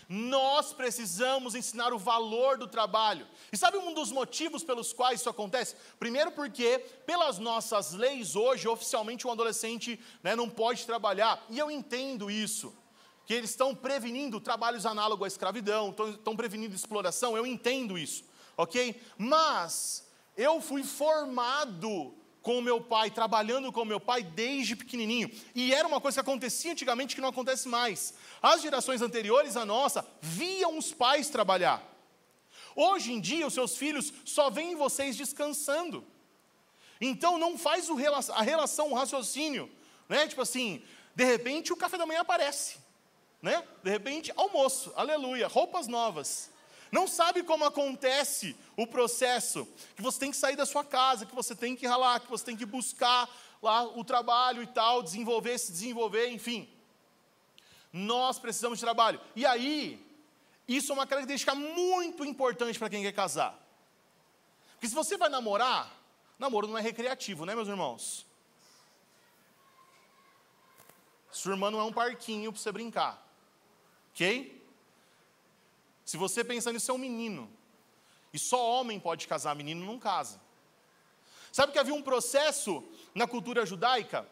Nós 0.10 0.72
precisamos 0.72 1.54
ensinar 1.54 1.94
o 1.94 2.00
valor 2.00 2.58
do 2.58 2.68
trabalho. 2.68 3.28
E 3.52 3.58
sabe 3.58 3.78
um 3.78 3.94
dos 3.94 4.12
motivos 4.12 4.64
pelos 4.64 4.94
quais 4.94 5.20
isso 5.20 5.30
acontece? 5.30 5.76
Primeiro, 6.00 6.32
porque, 6.32 6.80
pelas 7.06 7.38
nossas 7.40 7.92
leis 7.92 8.36
hoje, 8.36 8.68
oficialmente 8.68 9.28
um 9.28 9.32
adolescente 9.32 10.00
né, 10.24 10.36
não 10.36 10.50
pode 10.50 10.86
trabalhar. 10.86 11.46
E 11.50 11.60
eu 11.60 11.70
entendo 11.70 12.32
isso. 12.32 12.74
Que 13.26 13.34
eles 13.34 13.50
estão 13.50 13.76
prevenindo 13.76 14.40
trabalhos 14.40 14.86
análogos 14.86 15.26
à 15.26 15.28
escravidão, 15.28 15.90
estão, 15.90 16.10
estão 16.12 16.36
prevenindo 16.38 16.74
exploração, 16.74 17.36
eu 17.36 17.46
entendo 17.46 17.98
isso, 17.98 18.24
ok? 18.56 19.02
Mas 19.18 20.08
eu 20.38 20.62
fui 20.62 20.82
formado 20.82 22.17
com 22.48 22.62
meu 22.62 22.80
pai, 22.80 23.12
trabalhando 23.12 23.74
com 23.74 23.84
meu 23.84 24.00
pai 24.00 24.24
desde 24.24 24.74
pequenininho. 24.74 25.30
E 25.54 25.74
era 25.74 25.86
uma 25.86 26.00
coisa 26.00 26.16
que 26.16 26.22
acontecia 26.22 26.72
antigamente 26.72 27.14
que 27.14 27.20
não 27.20 27.28
acontece 27.28 27.68
mais. 27.68 28.14
As 28.42 28.62
gerações 28.62 29.02
anteriores 29.02 29.58
à 29.58 29.66
nossa 29.66 30.08
viam 30.22 30.78
os 30.78 30.94
pais 30.94 31.28
trabalhar. 31.28 31.84
Hoje 32.74 33.12
em 33.12 33.20
dia, 33.20 33.46
os 33.46 33.54
seus 33.54 33.76
filhos 33.76 34.14
só 34.24 34.50
veem 34.50 34.78
vocês 34.78 35.18
descansando. 35.18 36.08
Então 37.02 37.38
não 37.38 37.58
faz 37.58 37.90
a 38.30 38.42
relação, 38.42 38.92
o 38.92 38.96
raciocínio, 38.96 39.70
né? 40.08 40.26
Tipo 40.26 40.44
assim, 40.44 40.82
de 41.14 41.26
repente 41.26 41.74
o 41.74 41.76
café 41.76 41.98
da 41.98 42.06
manhã 42.06 42.22
aparece, 42.22 42.78
né? 43.42 43.62
De 43.84 43.90
repente 43.90 44.32
almoço, 44.38 44.94
aleluia, 44.96 45.50
roupas 45.50 45.90
novas. 45.90 46.50
Não 46.92 47.08
sabe 47.08 47.44
como 47.44 47.66
acontece 47.66 48.56
o 48.76 48.88
processo, 48.88 49.68
que 49.96 50.02
você 50.02 50.20
tem 50.20 50.32
que 50.32 50.38
sair 50.38 50.56
da 50.56 50.66
sua 50.66 50.84
casa, 50.84 51.26
que 51.26 51.36
você 51.36 51.56
tem 51.56 51.76
que 51.76 51.86
ralar, 51.86 52.20
que 52.20 52.30
você 52.30 52.46
tem 52.46 52.56
que 52.56 52.66
buscar 52.66 53.30
lá 53.62 53.84
o 53.84 54.04
trabalho 54.04 54.64
e 54.64 54.68
tal, 54.68 55.04
desenvolver, 55.04 55.58
se 55.58 55.72
desenvolver, 55.72 56.30
enfim. 56.30 56.70
Nós 57.92 58.40
precisamos 58.40 58.80
de 58.80 58.86
trabalho. 58.86 59.20
E 59.36 59.46
aí, 59.46 60.06
isso 60.68 60.92
é 60.92 60.96
uma 60.96 61.08
característica 61.08 61.56
muito 61.56 62.24
importante 62.24 62.78
para 62.78 62.90
quem 62.90 63.04
quer 63.04 63.14
casar. 63.14 63.58
Porque 64.74 64.88
se 64.88 64.96
você 64.96 65.18
vai 65.18 65.30
namorar, 65.30 65.92
namoro 66.38 66.68
não 66.68 66.78
é 66.78 66.82
recreativo, 66.82 67.46
né, 67.46 67.56
meus 67.56 67.68
irmãos? 67.68 68.26
Sua 71.32 71.54
irmã 71.54 71.70
não 71.70 71.80
é 71.80 71.84
um 71.84 71.94
parquinho 71.94 72.52
para 72.52 72.62
você 72.62 72.72
brincar. 72.72 73.24
Ok? 74.12 74.57
Se 76.08 76.16
você 76.16 76.42
pensa 76.42 76.72
nisso, 76.72 76.90
é 76.90 76.94
um 76.94 76.98
menino. 76.98 77.52
E 78.32 78.40
só 78.40 78.66
homem 78.80 78.98
pode 78.98 79.28
casar, 79.28 79.54
menino 79.54 79.86
não 79.86 80.00
casa. 80.00 80.40
Sabe 81.52 81.74
que 81.74 81.78
havia 81.78 81.94
um 81.94 82.02
processo 82.02 82.82
na 83.14 83.28
cultura 83.28 83.66
judaica? 83.66 84.26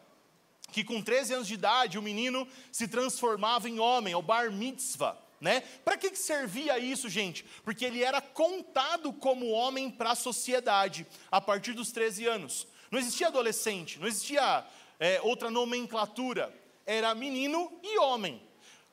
Que 0.72 0.82
com 0.82 1.02
13 1.02 1.34
anos 1.34 1.46
de 1.46 1.52
idade 1.52 1.98
o 1.98 2.02
menino 2.02 2.48
se 2.72 2.88
transformava 2.88 3.68
em 3.68 3.78
homem, 3.78 4.14
é 4.14 4.16
o 4.16 4.22
bar 4.22 4.50
mitzvah. 4.50 5.18
Né? 5.38 5.60
Para 5.84 5.98
que, 5.98 6.10
que 6.10 6.18
servia 6.18 6.78
isso, 6.78 7.10
gente? 7.10 7.44
Porque 7.62 7.84
ele 7.84 8.02
era 8.02 8.22
contado 8.22 9.12
como 9.12 9.50
homem 9.50 9.90
para 9.90 10.12
a 10.12 10.16
sociedade 10.16 11.06
a 11.30 11.42
partir 11.42 11.74
dos 11.74 11.92
13 11.92 12.24
anos. 12.24 12.66
Não 12.90 12.98
existia 12.98 13.26
adolescente, 13.26 13.98
não 13.98 14.08
existia 14.08 14.66
é, 14.98 15.20
outra 15.20 15.50
nomenclatura. 15.50 16.50
Era 16.86 17.14
menino 17.14 17.70
e 17.82 17.98
homem. 17.98 18.40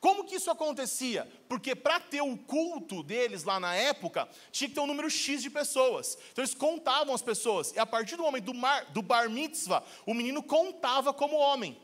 Como 0.04 0.24
que 0.24 0.36
isso 0.36 0.50
acontecia? 0.50 1.26
Porque 1.48 1.74
para 1.74 1.98
ter 1.98 2.20
o 2.20 2.36
culto 2.36 3.02
deles 3.02 3.42
lá 3.42 3.58
na 3.58 3.74
época, 3.74 4.28
tinha 4.52 4.68
que 4.68 4.74
ter 4.74 4.80
um 4.82 4.86
número 4.86 5.08
X 5.08 5.40
de 5.40 5.48
pessoas. 5.48 6.18
Então 6.30 6.44
eles 6.44 6.54
contavam 6.54 7.14
as 7.14 7.22
pessoas. 7.22 7.72
E 7.72 7.78
a 7.78 7.86
partir 7.86 8.16
do 8.16 8.22
momento 8.22 8.44
do, 8.44 8.52
mar, 8.52 8.84
do 8.92 9.00
bar 9.00 9.30
mitzvah, 9.30 9.82
o 10.04 10.12
menino 10.12 10.42
contava 10.42 11.14
como 11.14 11.36
homem. 11.36 11.80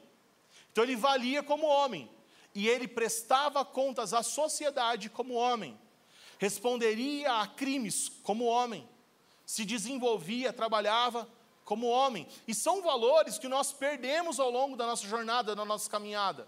Então 0.71 0.85
ele 0.85 0.97
valia 0.97 1.43
como 1.43 1.67
homem. 1.67 2.11
E 2.55 2.69
ele 2.69 2.87
prestava 2.87 3.65
contas 3.65 4.13
à 4.13 4.23
sociedade 4.23 5.09
como 5.09 5.33
homem. 5.33 5.81
Responderia 6.39 7.41
a 7.41 7.47
crimes 7.47 8.11
como 8.23 8.45
homem. 8.45 8.87
Se 9.47 9.65
desenvolvia, 9.65 10.53
trabalhava 10.53 11.27
como 11.65 11.87
homem. 11.87 12.29
E 12.47 12.55
são 12.55 12.83
valores 12.83 13.39
que 13.39 13.49
nós 13.49 13.73
perdemos 13.73 14.39
ao 14.39 14.51
longo 14.51 14.77
da 14.77 14.85
nossa 14.85 15.09
jornada, 15.09 15.57
da 15.57 15.65
nossa 15.65 15.89
caminhada. 15.89 16.47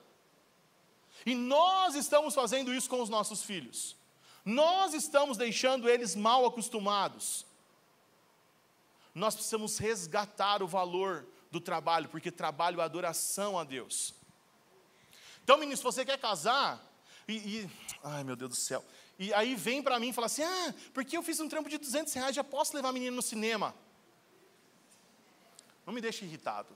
E 1.24 1.34
nós 1.34 1.94
estamos 1.94 2.34
fazendo 2.34 2.74
isso 2.74 2.88
com 2.88 3.00
os 3.00 3.08
nossos 3.08 3.42
filhos. 3.42 3.96
Nós 4.44 4.92
estamos 4.92 5.36
deixando 5.36 5.88
eles 5.88 6.16
mal 6.16 6.44
acostumados. 6.44 7.46
Nós 9.14 9.34
precisamos 9.34 9.78
resgatar 9.78 10.62
o 10.62 10.66
valor 10.66 11.26
do 11.50 11.60
trabalho, 11.60 12.08
porque 12.08 12.30
trabalho 12.30 12.80
é 12.80 12.84
adoração 12.84 13.58
a 13.58 13.64
Deus. 13.64 14.14
Então, 15.44 15.58
menino, 15.58 15.76
se 15.76 15.82
você 15.82 16.04
quer 16.04 16.18
casar, 16.18 16.82
e, 17.28 17.34
e 17.34 17.70
ai 18.02 18.24
meu 18.24 18.34
Deus 18.34 18.50
do 18.50 18.56
céu, 18.56 18.84
e 19.18 19.32
aí 19.34 19.54
vem 19.54 19.82
para 19.82 20.00
mim 20.00 20.08
e 20.08 20.12
fala 20.12 20.26
assim: 20.26 20.42
ah, 20.42 20.74
porque 20.94 21.16
eu 21.16 21.22
fiz 21.22 21.38
um 21.40 21.48
trampo 21.48 21.68
de 21.68 21.78
200 21.78 22.12
reais, 22.14 22.34
já 22.34 22.42
posso 22.42 22.74
levar 22.74 22.88
a 22.88 22.92
menina 22.92 23.14
no 23.14 23.22
cinema? 23.22 23.74
Não 25.86 25.92
me 25.92 26.00
deixe 26.00 26.24
irritado. 26.24 26.74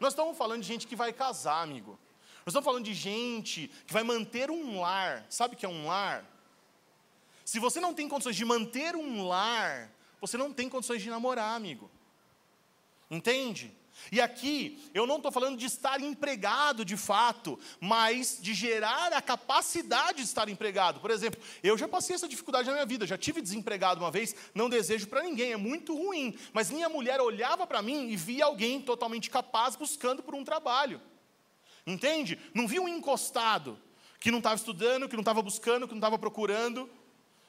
Nós 0.00 0.12
estamos 0.12 0.36
falando 0.36 0.62
de 0.62 0.66
gente 0.66 0.86
que 0.86 0.96
vai 0.96 1.12
casar, 1.12 1.62
amigo. 1.62 1.98
Nós 2.44 2.52
estamos 2.52 2.64
falando 2.64 2.84
de 2.84 2.92
gente 2.92 3.70
que 3.86 3.92
vai 3.92 4.02
manter 4.02 4.50
um 4.50 4.80
lar. 4.80 5.24
Sabe 5.30 5.54
o 5.54 5.56
que 5.56 5.64
é 5.64 5.68
um 5.68 5.86
lar? 5.86 6.24
Se 7.44 7.58
você 7.58 7.80
não 7.80 7.94
tem 7.94 8.08
condições 8.08 8.36
de 8.36 8.44
manter 8.44 8.94
um 8.94 9.26
lar, 9.26 9.90
você 10.20 10.36
não 10.36 10.52
tem 10.52 10.68
condições 10.68 11.02
de 11.02 11.08
namorar, 11.08 11.56
amigo. 11.56 11.90
Entende? 13.10 13.72
E 14.10 14.20
aqui, 14.20 14.90
eu 14.92 15.06
não 15.06 15.16
estou 15.16 15.30
falando 15.30 15.56
de 15.56 15.66
estar 15.66 16.00
empregado 16.00 16.84
de 16.84 16.96
fato, 16.96 17.58
mas 17.80 18.38
de 18.40 18.52
gerar 18.52 19.12
a 19.12 19.22
capacidade 19.22 20.18
de 20.18 20.24
estar 20.24 20.48
empregado. 20.48 21.00
Por 21.00 21.10
exemplo, 21.10 21.40
eu 21.62 21.78
já 21.78 21.86
passei 21.86 22.14
essa 22.14 22.28
dificuldade 22.28 22.66
na 22.66 22.74
minha 22.74 22.86
vida, 22.86 23.06
já 23.06 23.16
tive 23.16 23.40
desempregado 23.40 24.00
uma 24.00 24.10
vez, 24.10 24.34
não 24.54 24.68
desejo 24.68 25.06
para 25.06 25.22
ninguém, 25.22 25.52
é 25.52 25.56
muito 25.56 25.96
ruim. 25.96 26.36
Mas 26.52 26.70
minha 26.70 26.88
mulher 26.88 27.20
olhava 27.20 27.66
para 27.66 27.80
mim 27.80 28.10
e 28.10 28.16
via 28.16 28.44
alguém 28.44 28.80
totalmente 28.80 29.30
capaz 29.30 29.76
buscando 29.76 30.22
por 30.22 30.34
um 30.34 30.44
trabalho. 30.44 31.00
Entende? 31.86 32.38
Não 32.54 32.66
via 32.66 32.80
um 32.80 32.88
encostado 32.88 33.78
que 34.18 34.30
não 34.30 34.38
estava 34.38 34.56
estudando, 34.56 35.08
que 35.08 35.16
não 35.16 35.20
estava 35.20 35.42
buscando, 35.42 35.86
que 35.86 35.92
não 35.92 35.98
estava 35.98 36.18
procurando. 36.18 36.88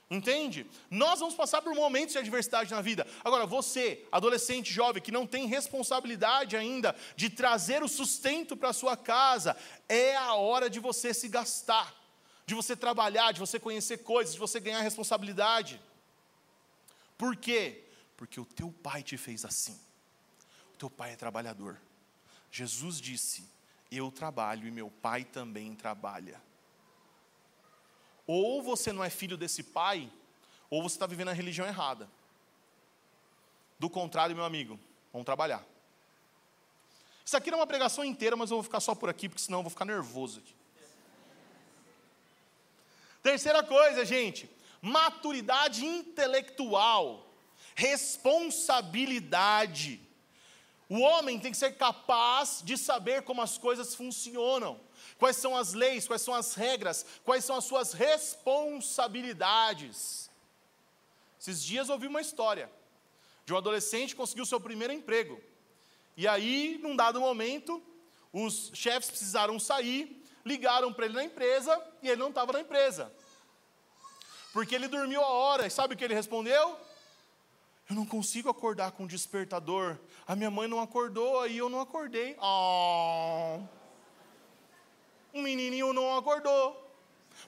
Entende? 0.09 0.69
Nós 0.89 1.19
vamos 1.19 1.33
passar 1.33 1.61
por 1.61 1.73
momentos 1.73 2.13
de 2.13 2.19
adversidade 2.19 2.69
na 2.71 2.81
vida. 2.81 3.07
Agora, 3.23 3.45
você, 3.45 4.05
adolescente 4.11 4.71
jovem, 4.71 5.01
que 5.01 5.11
não 5.11 5.25
tem 5.25 5.47
responsabilidade 5.47 6.55
ainda 6.55 6.95
de 7.15 7.29
trazer 7.29 7.81
o 7.81 7.87
sustento 7.87 8.55
para 8.55 8.71
sua 8.71 8.95
casa, 8.95 9.57
é 9.89 10.15
a 10.15 10.35
hora 10.35 10.69
de 10.69 10.79
você 10.79 11.13
se 11.13 11.27
gastar, 11.27 11.95
de 12.45 12.53
você 12.53 12.75
trabalhar, 12.75 13.31
de 13.31 13.39
você 13.39 13.59
conhecer 13.59 13.99
coisas, 13.99 14.33
de 14.33 14.39
você 14.39 14.59
ganhar 14.59 14.81
responsabilidade. 14.81 15.81
Por 17.17 17.35
quê? 17.35 17.85
Porque 18.15 18.39
o 18.39 18.45
teu 18.45 18.71
pai 18.83 19.01
te 19.01 19.17
fez 19.17 19.43
assim. 19.43 19.79
O 20.75 20.77
teu 20.77 20.89
pai 20.89 21.13
é 21.13 21.15
trabalhador. 21.15 21.81
Jesus 22.51 23.01
disse: 23.01 23.54
Eu 23.91 24.11
trabalho 24.11 24.67
e 24.67 24.71
meu 24.71 24.89
pai 24.89 25.23
também 25.23 25.75
trabalha. 25.75 26.41
Ou 28.27 28.61
você 28.61 28.91
não 28.91 29.03
é 29.03 29.09
filho 29.09 29.37
desse 29.37 29.63
pai, 29.63 30.11
ou 30.69 30.81
você 30.81 30.95
está 30.95 31.05
vivendo 31.05 31.29
a 31.29 31.33
religião 31.33 31.67
errada. 31.67 32.09
Do 33.79 33.89
contrário, 33.89 34.35
meu 34.35 34.45
amigo, 34.45 34.79
vamos 35.11 35.25
trabalhar. 35.25 35.63
Isso 37.23 37.35
aqui 37.35 37.49
não 37.49 37.57
é 37.57 37.61
uma 37.61 37.67
pregação 37.67 38.03
inteira, 38.03 38.35
mas 38.35 38.51
eu 38.51 38.57
vou 38.57 38.63
ficar 38.63 38.79
só 38.79 38.93
por 38.93 39.09
aqui, 39.09 39.27
porque 39.27 39.41
senão 39.41 39.57
eu 39.59 39.63
vou 39.63 39.71
ficar 39.71 39.85
nervoso 39.85 40.39
aqui. 40.39 40.53
Terceira 43.23 43.63
coisa, 43.63 44.05
gente, 44.05 44.47
maturidade 44.79 45.83
intelectual, 45.83 47.27
responsabilidade. 47.73 50.04
O 50.87 50.99
homem 50.99 51.39
tem 51.39 51.51
que 51.51 51.57
ser 51.57 51.75
capaz 51.77 52.61
de 52.63 52.77
saber 52.77 53.23
como 53.23 53.41
as 53.41 53.57
coisas 53.57 53.95
funcionam. 53.95 54.79
Quais 55.17 55.37
são 55.37 55.57
as 55.57 55.73
leis, 55.73 56.05
quais 56.07 56.21
são 56.21 56.33
as 56.33 56.53
regras, 56.53 57.05
quais 57.23 57.43
são 57.43 57.55
as 57.55 57.65
suas 57.65 57.93
responsabilidades. 57.93 60.29
Esses 61.39 61.63
dias 61.63 61.89
ouvi 61.89 62.05
uma 62.07 62.21
história 62.21 62.71
de 63.45 63.53
um 63.53 63.57
adolescente 63.57 64.09
que 64.09 64.15
conseguiu 64.15 64.45
seu 64.45 64.59
primeiro 64.59 64.93
emprego. 64.93 65.41
E 66.17 66.27
aí, 66.27 66.79
num 66.81 66.95
dado 66.95 67.19
momento, 67.19 67.83
os 68.31 68.71
chefes 68.73 69.09
precisaram 69.09 69.59
sair, 69.59 70.23
ligaram 70.45 70.93
para 70.93 71.05
ele 71.05 71.15
na 71.15 71.23
empresa 71.23 71.81
e 72.01 72.09
ele 72.09 72.19
não 72.19 72.29
estava 72.29 72.53
na 72.53 72.61
empresa. 72.61 73.11
Porque 74.53 74.73
ele 74.73 74.87
dormiu 74.87 75.21
a 75.21 75.27
hora, 75.27 75.67
e 75.67 75.69
sabe 75.69 75.93
o 75.93 75.97
que 75.97 76.03
ele 76.03 76.13
respondeu? 76.13 76.79
Eu 77.89 77.95
não 77.95 78.05
consigo 78.05 78.49
acordar 78.49 78.93
com 78.93 79.03
o 79.03 79.07
despertador. 79.07 79.99
A 80.27 80.35
minha 80.35 80.49
mãe 80.49 80.67
não 80.67 80.79
acordou, 80.79 81.47
e 81.47 81.57
eu 81.57 81.69
não 81.69 81.79
acordei. 81.79 82.35
Oh 82.41 83.59
um 85.35 85.41
menininho 85.41 85.91
não 85.91 86.17
acordou. 86.17 86.81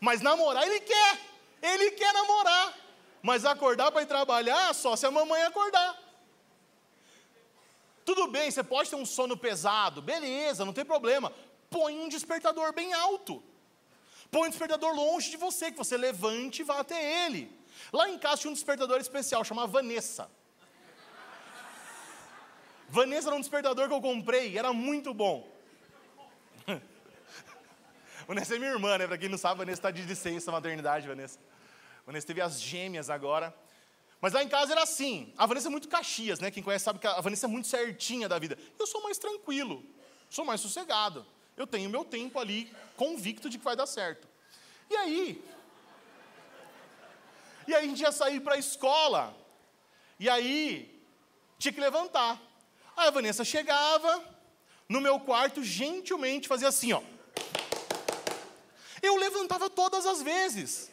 Mas 0.01 0.21
namorar 0.21 0.67
ele 0.67 0.81
quer. 0.81 1.19
Ele 1.61 1.91
quer 1.91 2.13
namorar. 2.13 2.77
Mas 3.21 3.45
acordar 3.45 3.91
para 3.91 4.01
ir 4.01 4.05
trabalhar 4.05 4.75
só 4.75 4.95
se 4.95 5.05
a 5.05 5.11
mamãe 5.11 5.41
acordar. 5.43 5.97
Tudo 8.05 8.27
bem, 8.27 8.51
você 8.51 8.63
pode 8.63 8.89
ter 8.89 8.95
um 8.95 9.05
sono 9.05 9.35
pesado, 9.35 10.01
beleza, 10.01 10.63
não 10.63 10.71
tem 10.71 10.85
problema. 10.85 11.33
Põe 11.69 11.97
um 11.99 12.07
despertador 12.07 12.71
bem 12.73 12.93
alto. 12.93 13.43
Põe 14.31 14.47
um 14.47 14.49
despertador 14.49 14.93
longe 14.93 15.29
de 15.29 15.37
você, 15.37 15.71
que 15.71 15.77
você 15.77 15.97
levante 15.97 16.61
e 16.61 16.63
vá 16.63 16.79
até 16.79 17.25
ele. 17.25 17.51
Lá 17.91 18.09
em 18.09 18.17
casa 18.17 18.41
tinha 18.41 18.51
um 18.51 18.53
despertador 18.53 18.99
especial, 18.99 19.43
chamava 19.43 19.67
Vanessa. 19.67 20.29
Vanessa 22.89 23.29
era 23.29 23.35
um 23.35 23.39
despertador 23.39 23.87
que 23.87 23.93
eu 23.93 24.01
comprei, 24.01 24.57
era 24.57 24.71
muito 24.71 25.13
bom. 25.13 25.47
Vanessa 28.27 28.55
é 28.55 28.59
minha 28.59 28.71
irmã, 28.71 28.97
né? 28.97 29.07
Para 29.07 29.17
quem 29.17 29.29
não 29.29 29.37
sabe, 29.37 29.59
Vanessa 29.59 29.79
está 29.79 29.91
de 29.91 30.01
licença 30.03 30.51
maternidade, 30.51 31.07
Vanessa. 31.07 31.39
Vanessa 32.05 32.27
teve 32.27 32.41
as 32.41 32.61
gêmeas 32.61 33.09
agora. 33.09 33.53
Mas 34.19 34.33
lá 34.33 34.43
em 34.43 34.47
casa 34.47 34.71
era 34.71 34.83
assim. 34.83 35.33
A 35.37 35.45
Vanessa 35.45 35.67
é 35.67 35.69
muito 35.69 35.87
Caxias, 35.87 36.39
né? 36.39 36.49
Quem 36.49 36.63
conhece 36.63 36.85
sabe 36.85 36.99
que 36.99 37.07
a 37.07 37.21
Vanessa 37.21 37.45
é 37.45 37.49
muito 37.49 37.67
certinha 37.67 38.27
da 38.27 38.39
vida. 38.39 38.57
Eu 38.79 38.87
sou 38.87 39.03
mais 39.03 39.17
tranquilo, 39.17 39.83
sou 40.29 40.45
mais 40.45 40.61
sossegado. 40.61 41.25
Eu 41.55 41.67
tenho 41.67 41.89
meu 41.89 42.05
tempo 42.05 42.39
ali, 42.39 42.71
convicto 42.95 43.49
de 43.49 43.57
que 43.57 43.63
vai 43.63 43.75
dar 43.75 43.85
certo. 43.85 44.27
E 44.89 44.95
aí? 44.95 45.43
E 47.67 47.75
aí 47.75 47.85
a 47.85 47.87
gente 47.87 48.01
ia 48.01 48.11
sair 48.11 48.39
para 48.39 48.55
a 48.55 48.57
escola. 48.57 49.35
E 50.19 50.29
aí 50.29 51.03
tinha 51.59 51.73
que 51.73 51.81
levantar. 51.81 52.41
Aí 52.97 53.07
a 53.07 53.11
Vanessa 53.11 53.45
chegava 53.45 54.23
no 54.89 54.99
meu 54.99 55.19
quarto, 55.19 55.63
gentilmente 55.63 56.47
fazia 56.47 56.67
assim, 56.67 56.93
ó. 56.93 57.01
Eu 59.03 59.15
levantava 59.15 59.69
todas 59.69 60.07
as 60.07 60.23
vezes, 60.23 60.91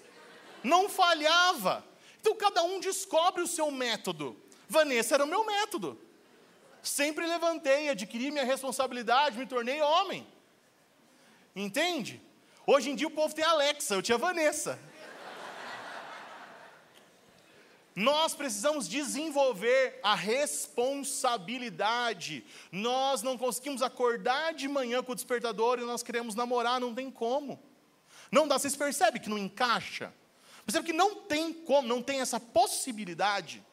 não 0.62 0.87
falhava. 0.87 1.83
Então 2.21 2.37
cada 2.37 2.62
um 2.62 2.79
descobre 2.79 3.43
o 3.43 3.47
seu 3.47 3.71
método. 3.71 4.37
Vanessa 4.69 5.14
era 5.14 5.25
o 5.25 5.27
meu 5.27 5.47
método. 5.47 5.99
Sempre 6.83 7.27
levantei, 7.27 7.88
adquiri 7.88 8.31
minha 8.31 8.45
responsabilidade, 8.45 9.38
me 9.38 9.47
tornei 9.47 9.81
homem. 9.81 10.27
Entende? 11.57 12.21
Hoje 12.67 12.90
em 12.90 12.95
dia 12.95 13.07
o 13.07 13.11
povo 13.11 13.35
tem 13.35 13.45
Alexa, 13.45 13.95
eu 13.95 14.03
tinha 14.03 14.19
Vanessa. 14.19 14.79
Nós 17.94 18.35
precisamos 18.35 18.88
desenvolver 18.88 20.00
a 20.02 20.16
responsabilidade. 20.16 22.44
Nós 22.72 23.22
não 23.22 23.38
conseguimos 23.38 23.83
acordar 23.83 24.52
de 24.52 24.66
manhã 24.66 25.00
com 25.02 25.12
o 25.12 25.14
despertador 25.14 25.78
e 25.78 25.85
nós 25.85 26.02
queremos 26.02 26.35
namorar, 26.35 26.80
não 26.80 26.92
tem 26.92 27.09
como. 27.09 27.62
Não 28.33 28.48
dá, 28.48 28.59
vocês 28.59 28.74
percebem 28.74 29.22
que 29.22 29.30
não 29.30 29.38
encaixa? 29.38 30.12
Percebe 30.66 30.87
que 30.87 30.92
não 30.92 31.22
tem 31.22 31.52
como, 31.52 31.87
não 31.87 32.02
tem 32.02 32.20
essa 32.20 32.40
possibilidade. 32.40 33.64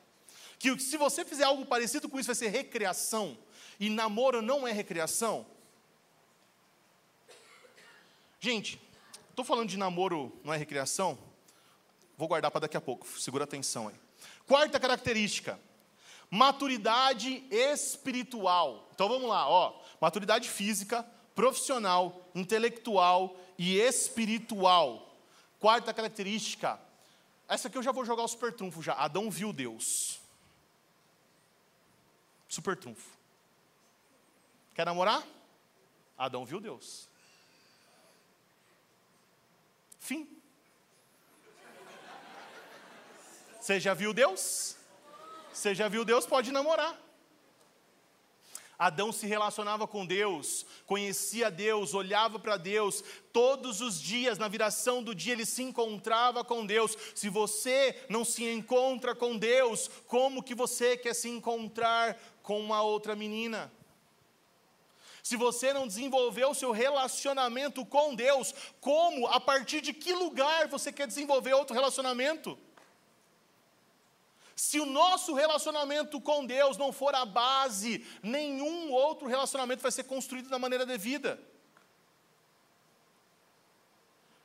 Que 0.59 0.79
se 0.79 0.97
você 0.97 1.25
fizer 1.25 1.45
algo 1.45 1.65
parecido 1.65 2.07
com 2.07 2.19
isso, 2.19 2.27
vai 2.27 2.35
ser 2.35 2.49
recreação. 2.49 3.35
E 3.79 3.89
namoro 3.89 4.43
não 4.43 4.67
é 4.67 4.71
recreação. 4.71 5.47
Gente, 8.39 8.79
estou 9.31 9.43
falando 9.43 9.69
de 9.69 9.77
namoro 9.77 10.39
não 10.43 10.53
é 10.53 10.57
recreação? 10.57 11.17
Vou 12.15 12.27
guardar 12.27 12.51
para 12.51 12.61
daqui 12.61 12.77
a 12.77 12.81
pouco, 12.81 13.07
segura 13.19 13.45
atenção 13.45 13.87
aí. 13.87 13.95
Quarta 14.47 14.79
característica, 14.79 15.59
maturidade 16.29 17.45
espiritual. 17.49 18.89
Então 18.93 19.07
vamos 19.07 19.29
lá, 19.29 19.47
ó. 19.47 19.79
Maturidade 19.99 20.49
física, 20.49 21.03
profissional, 21.35 22.29
intelectual 22.33 23.35
e 23.57 23.77
espiritual. 23.77 25.15
Quarta 25.59 25.93
característica. 25.93 26.79
Essa 27.47 27.67
aqui 27.67 27.77
eu 27.77 27.83
já 27.83 27.91
vou 27.91 28.05
jogar 28.05 28.23
o 28.23 28.27
super 28.27 28.53
trunfo 28.53 28.81
já. 28.81 28.93
Adão 28.93 29.29
viu 29.29 29.51
Deus. 29.53 30.19
Super 32.47 32.75
trunfo. 32.77 33.09
Quer 34.73 34.85
namorar? 34.85 35.23
Adão 36.17 36.45
viu 36.45 36.59
Deus. 36.59 37.07
Fim. 39.99 40.40
Você 43.61 43.79
já 43.79 43.93
viu 43.93 44.11
Deus? 44.11 44.75
Você 45.53 45.75
já 45.75 45.87
viu 45.87 46.03
Deus? 46.03 46.25
Pode 46.25 46.51
namorar. 46.51 46.99
Adão 48.77 49.11
se 49.11 49.27
relacionava 49.27 49.87
com 49.87 50.03
Deus, 50.03 50.65
conhecia 50.87 51.51
Deus, 51.51 51.93
olhava 51.93 52.39
para 52.39 52.57
Deus, 52.57 53.03
todos 53.31 53.79
os 53.79 54.01
dias, 54.01 54.39
na 54.39 54.47
viração 54.47 55.03
do 55.03 55.13
dia, 55.13 55.33
ele 55.33 55.45
se 55.45 55.61
encontrava 55.61 56.43
com 56.43 56.65
Deus. 56.65 56.97
Se 57.13 57.29
você 57.29 58.03
não 58.09 58.25
se 58.25 58.43
encontra 58.43 59.13
com 59.13 59.37
Deus, 59.37 59.87
como 60.07 60.41
que 60.41 60.55
você 60.55 60.97
quer 60.97 61.13
se 61.13 61.29
encontrar 61.29 62.19
com 62.41 62.59
uma 62.59 62.81
outra 62.81 63.15
menina? 63.15 63.71
Se 65.21 65.37
você 65.37 65.71
não 65.71 65.85
desenvolveu 65.85 66.49
o 66.49 66.55
seu 66.55 66.71
relacionamento 66.71 67.85
com 67.85 68.15
Deus, 68.15 68.55
como, 68.79 69.27
a 69.27 69.39
partir 69.39 69.81
de 69.81 69.93
que 69.93 70.13
lugar 70.13 70.67
você 70.67 70.91
quer 70.91 71.05
desenvolver 71.05 71.53
outro 71.53 71.75
relacionamento? 71.75 72.57
Se 74.61 74.79
o 74.79 74.85
nosso 74.85 75.33
relacionamento 75.33 76.21
com 76.21 76.45
Deus 76.45 76.77
não 76.77 76.91
for 76.91 77.15
a 77.15 77.25
base, 77.25 78.05
nenhum 78.21 78.91
outro 78.91 79.27
relacionamento 79.27 79.81
vai 79.81 79.91
ser 79.91 80.03
construído 80.03 80.49
da 80.49 80.59
maneira 80.59 80.85
devida. 80.85 81.41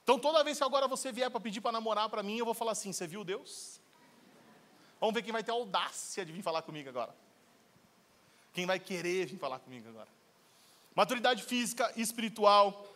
Então, 0.03 0.19
toda 0.19 0.43
vez 0.43 0.57
que 0.57 0.65
agora 0.65 0.89
você 0.89 1.13
vier 1.13 1.31
para 1.31 1.39
pedir 1.39 1.61
para 1.61 1.73
namorar 1.73 2.09
para 2.09 2.23
mim, 2.23 2.39
eu 2.39 2.47
vou 2.47 2.55
falar 2.55 2.73
assim: 2.73 2.95
Você 2.95 3.07
viu 3.07 3.25
Deus? 3.25 3.79
Vamos 4.99 5.15
ver 5.15 5.21
quem 5.21 5.35
vai 5.35 5.45
ter 5.45 5.51
audácia 5.51 6.25
de 6.25 6.33
vir 6.33 6.41
falar 6.41 6.63
comigo 6.63 6.89
agora. 6.89 7.15
Quem 8.55 8.65
vai 8.65 8.81
querer 8.81 9.27
vir 9.27 9.39
falar 9.39 9.59
comigo 9.59 9.87
agora? 9.87 10.09
Maturidade 10.95 11.43
física, 11.43 11.93
espiritual, 11.95 12.87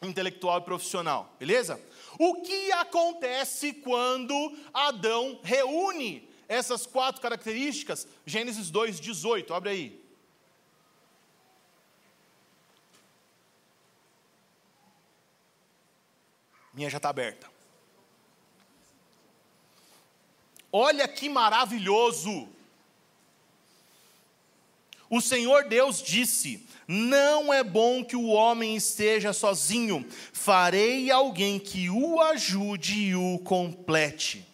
intelectual 0.00 0.60
e 0.60 0.62
profissional, 0.62 1.30
beleza? 1.38 1.78
O 2.18 2.40
que 2.40 2.72
acontece 2.72 3.74
quando 3.74 4.56
Adão 4.72 5.40
reúne 5.42 6.29
essas 6.50 6.84
quatro 6.84 7.22
características? 7.22 8.08
Gênesis 8.26 8.72
2:18, 8.72 9.54
abre 9.54 9.70
aí. 9.70 10.04
Minha 16.74 16.90
já 16.90 16.96
está 16.96 17.08
aberta. 17.08 17.48
Olha 20.72 21.06
que 21.06 21.28
maravilhoso! 21.28 22.48
O 25.08 25.20
Senhor 25.20 25.68
Deus 25.68 26.02
disse: 26.02 26.66
Não 26.88 27.52
é 27.52 27.62
bom 27.62 28.04
que 28.04 28.16
o 28.16 28.26
homem 28.26 28.74
esteja 28.74 29.32
sozinho, 29.32 30.04
farei 30.32 31.12
alguém 31.12 31.60
que 31.60 31.88
o 31.88 32.20
ajude 32.20 32.94
e 32.94 33.14
o 33.14 33.38
complete. 33.38 34.49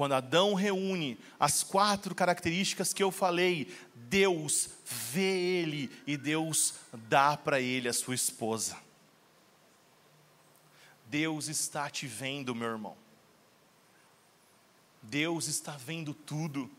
Quando 0.00 0.14
Adão 0.14 0.54
reúne 0.54 1.18
as 1.38 1.62
quatro 1.62 2.14
características 2.14 2.94
que 2.94 3.02
eu 3.02 3.10
falei, 3.10 3.70
Deus 3.94 4.70
vê 4.82 5.60
ele 5.60 5.90
e 6.06 6.16
Deus 6.16 6.76
dá 7.06 7.36
para 7.36 7.60
ele 7.60 7.86
a 7.86 7.92
sua 7.92 8.14
esposa. 8.14 8.78
Deus 11.04 11.48
está 11.48 11.90
te 11.90 12.06
vendo, 12.06 12.54
meu 12.54 12.68
irmão. 12.68 12.96
Deus 15.02 15.48
está 15.48 15.72
vendo 15.72 16.14
tudo. 16.14 16.70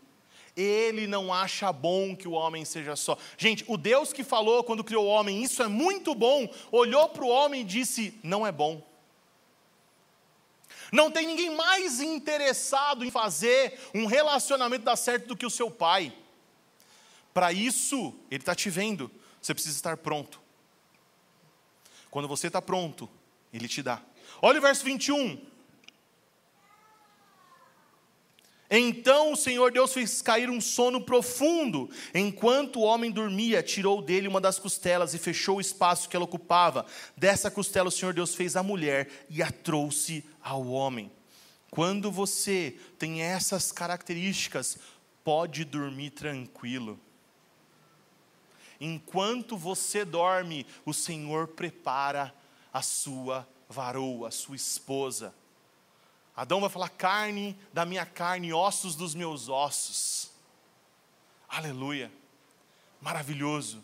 Ele 0.56 1.06
não 1.06 1.32
acha 1.32 1.72
bom 1.72 2.16
que 2.16 2.26
o 2.26 2.32
homem 2.32 2.64
seja 2.64 2.96
só. 2.96 3.16
Gente, 3.38 3.64
o 3.68 3.76
Deus 3.76 4.12
que 4.12 4.24
falou 4.24 4.64
quando 4.64 4.82
criou 4.82 5.04
o 5.04 5.08
homem, 5.08 5.44
isso 5.44 5.62
é 5.62 5.68
muito 5.68 6.12
bom, 6.12 6.52
olhou 6.72 7.08
para 7.10 7.24
o 7.24 7.28
homem 7.28 7.60
e 7.60 7.64
disse: 7.64 8.18
não 8.24 8.44
é 8.44 8.50
bom. 8.50 8.84
Não 10.92 11.10
tem 11.10 11.26
ninguém 11.26 11.56
mais 11.56 12.00
interessado 12.00 13.02
em 13.02 13.10
fazer 13.10 13.80
um 13.94 14.04
relacionamento 14.04 14.84
dar 14.84 14.96
certo 14.96 15.26
do 15.26 15.36
que 15.36 15.46
o 15.46 15.50
seu 15.50 15.70
pai. 15.70 16.12
Para 17.32 17.50
isso, 17.50 18.14
ele 18.30 18.42
está 18.42 18.54
te 18.54 18.68
vendo, 18.68 19.10
você 19.40 19.54
precisa 19.54 19.74
estar 19.74 19.96
pronto. 19.96 20.38
Quando 22.10 22.28
você 22.28 22.48
está 22.48 22.60
pronto, 22.60 23.08
ele 23.54 23.66
te 23.66 23.82
dá. 23.82 24.02
Olha 24.42 24.58
o 24.58 24.62
verso 24.62 24.84
21. 24.84 25.40
Então 28.74 29.32
o 29.32 29.36
Senhor 29.36 29.70
Deus 29.70 29.92
fez 29.92 30.20
cair 30.20 30.48
um 30.48 30.60
sono 30.60 31.00
profundo. 31.02 31.90
Enquanto 32.14 32.80
o 32.80 32.82
homem 32.82 33.10
dormia, 33.10 33.62
tirou 33.62 34.02
dele 34.02 34.28
uma 34.28 34.40
das 34.40 34.58
costelas 34.58 35.12
e 35.14 35.18
fechou 35.18 35.56
o 35.56 35.60
espaço 35.60 36.08
que 36.08 36.16
ela 36.16 36.24
ocupava. 36.24 36.84
Dessa 37.16 37.50
costela 37.50 37.88
o 37.88 37.92
Senhor 37.92 38.12
Deus 38.12 38.34
fez 38.34 38.56
a 38.56 38.62
mulher 38.62 39.10
e 39.28 39.42
a 39.42 39.50
trouxe 39.50 40.24
ao 40.42 40.66
homem. 40.66 41.10
Quando 41.70 42.10
você 42.10 42.78
tem 42.98 43.22
essas 43.22 43.72
características, 43.72 44.78
pode 45.24 45.64
dormir 45.64 46.10
tranquilo. 46.10 46.98
Enquanto 48.80 49.56
você 49.56 50.04
dorme, 50.04 50.66
o 50.84 50.92
Senhor 50.92 51.48
prepara 51.48 52.34
a 52.72 52.82
sua 52.82 53.48
varoa, 53.68 54.28
a 54.28 54.32
sua 54.32 54.56
esposa. 54.56 55.34
Adão 56.36 56.60
vai 56.60 56.68
falar: 56.68 56.88
carne 56.88 57.56
da 57.72 57.84
minha 57.84 58.04
carne, 58.04 58.52
ossos 58.52 58.96
dos 58.96 59.14
meus 59.14 59.48
ossos. 59.48 60.30
Aleluia. 61.48 62.10
Maravilhoso. 63.00 63.82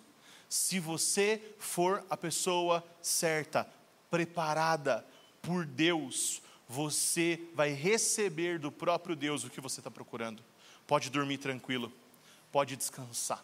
Se 0.48 0.80
você 0.80 1.54
for 1.58 2.04
a 2.08 2.16
pessoa 2.16 2.84
certa, 3.02 3.68
preparada 4.10 5.06
por 5.42 5.66
Deus, 5.66 6.40
você 6.68 7.40
vai 7.54 7.70
receber 7.70 8.58
do 8.58 8.70
próprio 8.70 9.16
Deus 9.16 9.42
o 9.42 9.50
que 9.50 9.60
você 9.60 9.80
está 9.80 9.90
procurando. 9.90 10.42
Pode 10.86 11.08
dormir 11.08 11.38
tranquilo, 11.38 11.90
pode 12.52 12.76
descansar. 12.76 13.42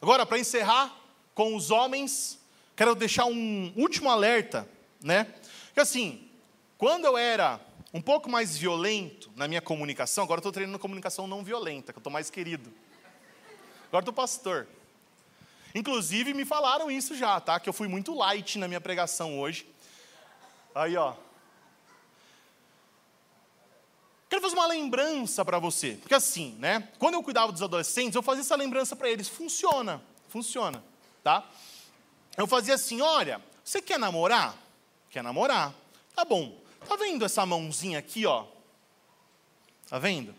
Agora, 0.00 0.26
para 0.26 0.38
encerrar 0.38 0.94
com 1.34 1.56
os 1.56 1.70
homens, 1.70 2.38
quero 2.76 2.94
deixar 2.94 3.24
um 3.24 3.72
último 3.76 4.10
alerta, 4.10 4.68
né? 5.02 5.32
Que 5.72 5.80
assim, 5.80 6.28
quando 6.76 7.06
eu 7.06 7.16
era 7.16 7.60
um 7.94 8.00
pouco 8.00 8.28
mais 8.28 8.56
violento 8.56 9.30
na 9.36 9.48
minha 9.48 9.62
comunicação, 9.62 10.24
agora 10.24 10.40
estou 10.40 10.52
treinando 10.52 10.78
comunicação 10.78 11.26
não 11.26 11.42
violenta, 11.42 11.92
que 11.92 11.98
eu 11.98 12.00
estou 12.00 12.12
mais 12.12 12.28
querido. 12.28 12.72
Agora 13.88 14.02
estou 14.02 14.12
pastor. 14.12 14.66
Inclusive 15.74 16.34
me 16.34 16.44
falaram 16.44 16.90
isso 16.90 17.14
já, 17.16 17.40
tá? 17.40 17.58
Que 17.58 17.68
eu 17.68 17.72
fui 17.72 17.88
muito 17.88 18.14
light 18.14 18.58
na 18.58 18.68
minha 18.68 18.80
pregação 18.80 19.38
hoje. 19.38 19.66
Aí, 20.74 20.96
ó. 20.96 21.14
Quero 24.32 24.40
fazer 24.40 24.54
uma 24.54 24.66
lembrança 24.66 25.44
para 25.44 25.58
você. 25.58 25.98
Porque 26.00 26.14
assim, 26.14 26.56
né? 26.58 26.88
Quando 26.98 27.12
eu 27.16 27.22
cuidava 27.22 27.52
dos 27.52 27.60
adolescentes, 27.60 28.16
eu 28.16 28.22
fazia 28.22 28.40
essa 28.40 28.56
lembrança 28.56 28.96
para 28.96 29.10
eles. 29.10 29.28
Funciona, 29.28 30.02
funciona, 30.30 30.82
tá? 31.22 31.46
Eu 32.34 32.46
fazia 32.46 32.72
assim, 32.76 33.02
olha, 33.02 33.44
você 33.62 33.82
quer 33.82 33.98
namorar? 33.98 34.56
Quer 35.10 35.22
namorar? 35.22 35.74
Tá 36.14 36.24
bom. 36.24 36.58
Tá 36.88 36.96
vendo 36.96 37.26
essa 37.26 37.44
mãozinha 37.44 37.98
aqui, 37.98 38.24
ó? 38.24 38.46
Tá 39.86 39.98
vendo? 39.98 40.34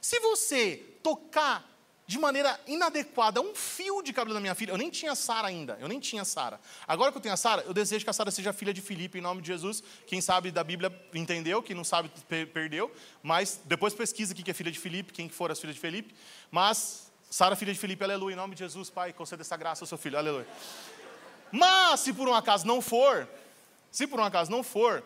Se 0.00 0.18
você 0.18 0.84
tocar 1.00 1.64
de 2.08 2.18
maneira 2.18 2.58
inadequada 2.66 3.38
um 3.38 3.54
fio 3.54 4.00
de 4.00 4.14
cabelo 4.14 4.32
da 4.32 4.40
minha 4.40 4.54
filha, 4.54 4.72
eu 4.72 4.78
nem 4.78 4.88
tinha 4.88 5.14
Sara 5.14 5.48
ainda, 5.48 5.76
eu 5.78 5.86
nem 5.86 6.00
tinha 6.00 6.24
Sara. 6.24 6.58
Agora 6.86 7.12
que 7.12 7.18
eu 7.18 7.20
tenho 7.20 7.34
a 7.34 7.36
Sara, 7.36 7.62
eu 7.66 7.74
desejo 7.74 8.02
que 8.02 8.08
a 8.08 8.14
Sara 8.14 8.30
seja 8.30 8.50
filha 8.50 8.72
de 8.72 8.80
Filipe 8.80 9.18
em 9.18 9.20
nome 9.20 9.42
de 9.42 9.48
Jesus. 9.48 9.82
Quem 10.06 10.18
sabe 10.22 10.50
da 10.50 10.64
Bíblia 10.64 10.90
entendeu, 11.12 11.62
quem 11.62 11.76
não 11.76 11.84
sabe 11.84 12.10
perdeu. 12.46 12.90
Mas 13.22 13.60
depois 13.62 13.92
pesquisa 13.92 14.32
o 14.32 14.36
que 14.36 14.50
é 14.50 14.54
filha 14.54 14.72
de 14.72 14.78
Filipe, 14.78 15.12
quem 15.12 15.28
for 15.28 15.52
as 15.52 15.60
filhas 15.60 15.76
de 15.76 15.82
Filipe. 15.82 16.14
Mas 16.50 17.12
Sara, 17.28 17.54
filha 17.54 17.74
de 17.74 17.78
Filipe, 17.78 18.02
aleluia, 18.02 18.32
em 18.32 18.36
nome 18.36 18.54
de 18.54 18.60
Jesus, 18.60 18.88
Pai, 18.88 19.12
conceda 19.12 19.42
essa 19.42 19.58
graça 19.58 19.84
ao 19.84 19.86
seu 19.86 19.98
filho, 19.98 20.16
aleluia. 20.16 20.48
Mas 21.52 22.00
se 22.00 22.14
por 22.14 22.26
um 22.26 22.32
acaso 22.32 22.66
não 22.66 22.80
for, 22.80 23.28
se 23.92 24.06
por 24.06 24.18
um 24.18 24.24
acaso 24.24 24.50
não 24.50 24.62
for, 24.62 25.04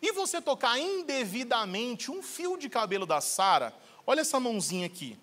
e 0.00 0.12
você 0.12 0.40
tocar 0.40 0.78
indevidamente 0.78 2.08
um 2.08 2.22
fio 2.22 2.56
de 2.56 2.68
cabelo 2.68 3.04
da 3.04 3.20
Sara, 3.20 3.74
olha 4.06 4.20
essa 4.20 4.38
mãozinha 4.38 4.86
aqui. 4.86 5.18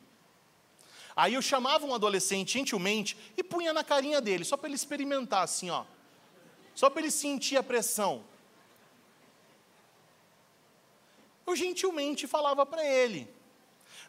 Aí 1.16 1.36
eu 1.36 1.42
chamava 1.42 1.86
um 1.86 1.94
adolescente 1.94 2.54
gentilmente 2.54 3.16
e 3.38 3.44
punha 3.44 3.72
na 3.72 3.84
carinha 3.84 4.20
dele, 4.20 4.44
só 4.44 4.58
para 4.58 4.68
ele 4.68 4.76
experimentar 4.76 5.44
assim, 5.44 5.70
ó. 5.70 5.86
Só 6.74 6.90
para 6.90 7.02
ele 7.02 7.12
sentir 7.12 7.58
a 7.58 7.64
pressão. 7.64 8.24
Eu 11.46 11.56
gentilmente 11.56 12.26
falava 12.26 12.66
para 12.66 12.84
ele: 12.84 13.30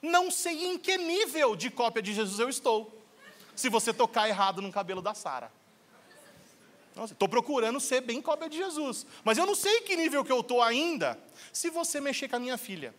Não 0.01 0.31
sei 0.31 0.67
em 0.67 0.79
que 0.79 0.97
nível 0.97 1.55
de 1.55 1.71
cópia 1.71 2.03
de 2.03 2.15
Jesus 2.15 2.39
eu 2.39 2.49
estou, 2.49 2.97
se 3.55 3.69
você 3.69 3.93
tocar 3.93 4.29
errado 4.29 4.63
no 4.63 4.73
cabelo 4.73 5.03
da 5.03 5.13
Sara. 5.13 5.53
Estou 7.03 7.29
procurando 7.29 7.81
ser 7.81 8.01
bem 8.01 8.23
cópia 8.23 8.49
de 8.49 8.57
Jesus. 8.57 9.05
Mas 9.25 9.37
eu 9.37 9.45
não 9.45 9.55
sei 9.55 9.81
que 9.81 9.97
nível 9.97 10.25
que 10.25 10.31
eu 10.31 10.41
estou 10.41 10.63
ainda 10.63 11.19
se 11.53 11.69
você 11.69 12.01
mexer 12.01 12.29
com 12.29 12.37
a 12.37 12.39
minha 12.39 12.57
filha. 12.57 12.95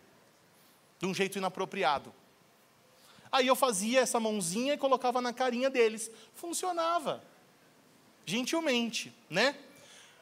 De 0.98 1.06
um 1.06 1.14
jeito 1.14 1.38
inapropriado. 1.38 2.12
Aí 3.36 3.46
eu 3.46 3.56
fazia 3.56 4.00
essa 4.00 4.20
mãozinha 4.20 4.74
e 4.74 4.78
colocava 4.78 5.20
na 5.20 5.32
carinha 5.32 5.70
deles. 5.70 6.10
Funcionava. 6.34 7.22
Gentilmente, 8.24 9.14
né? 9.30 9.56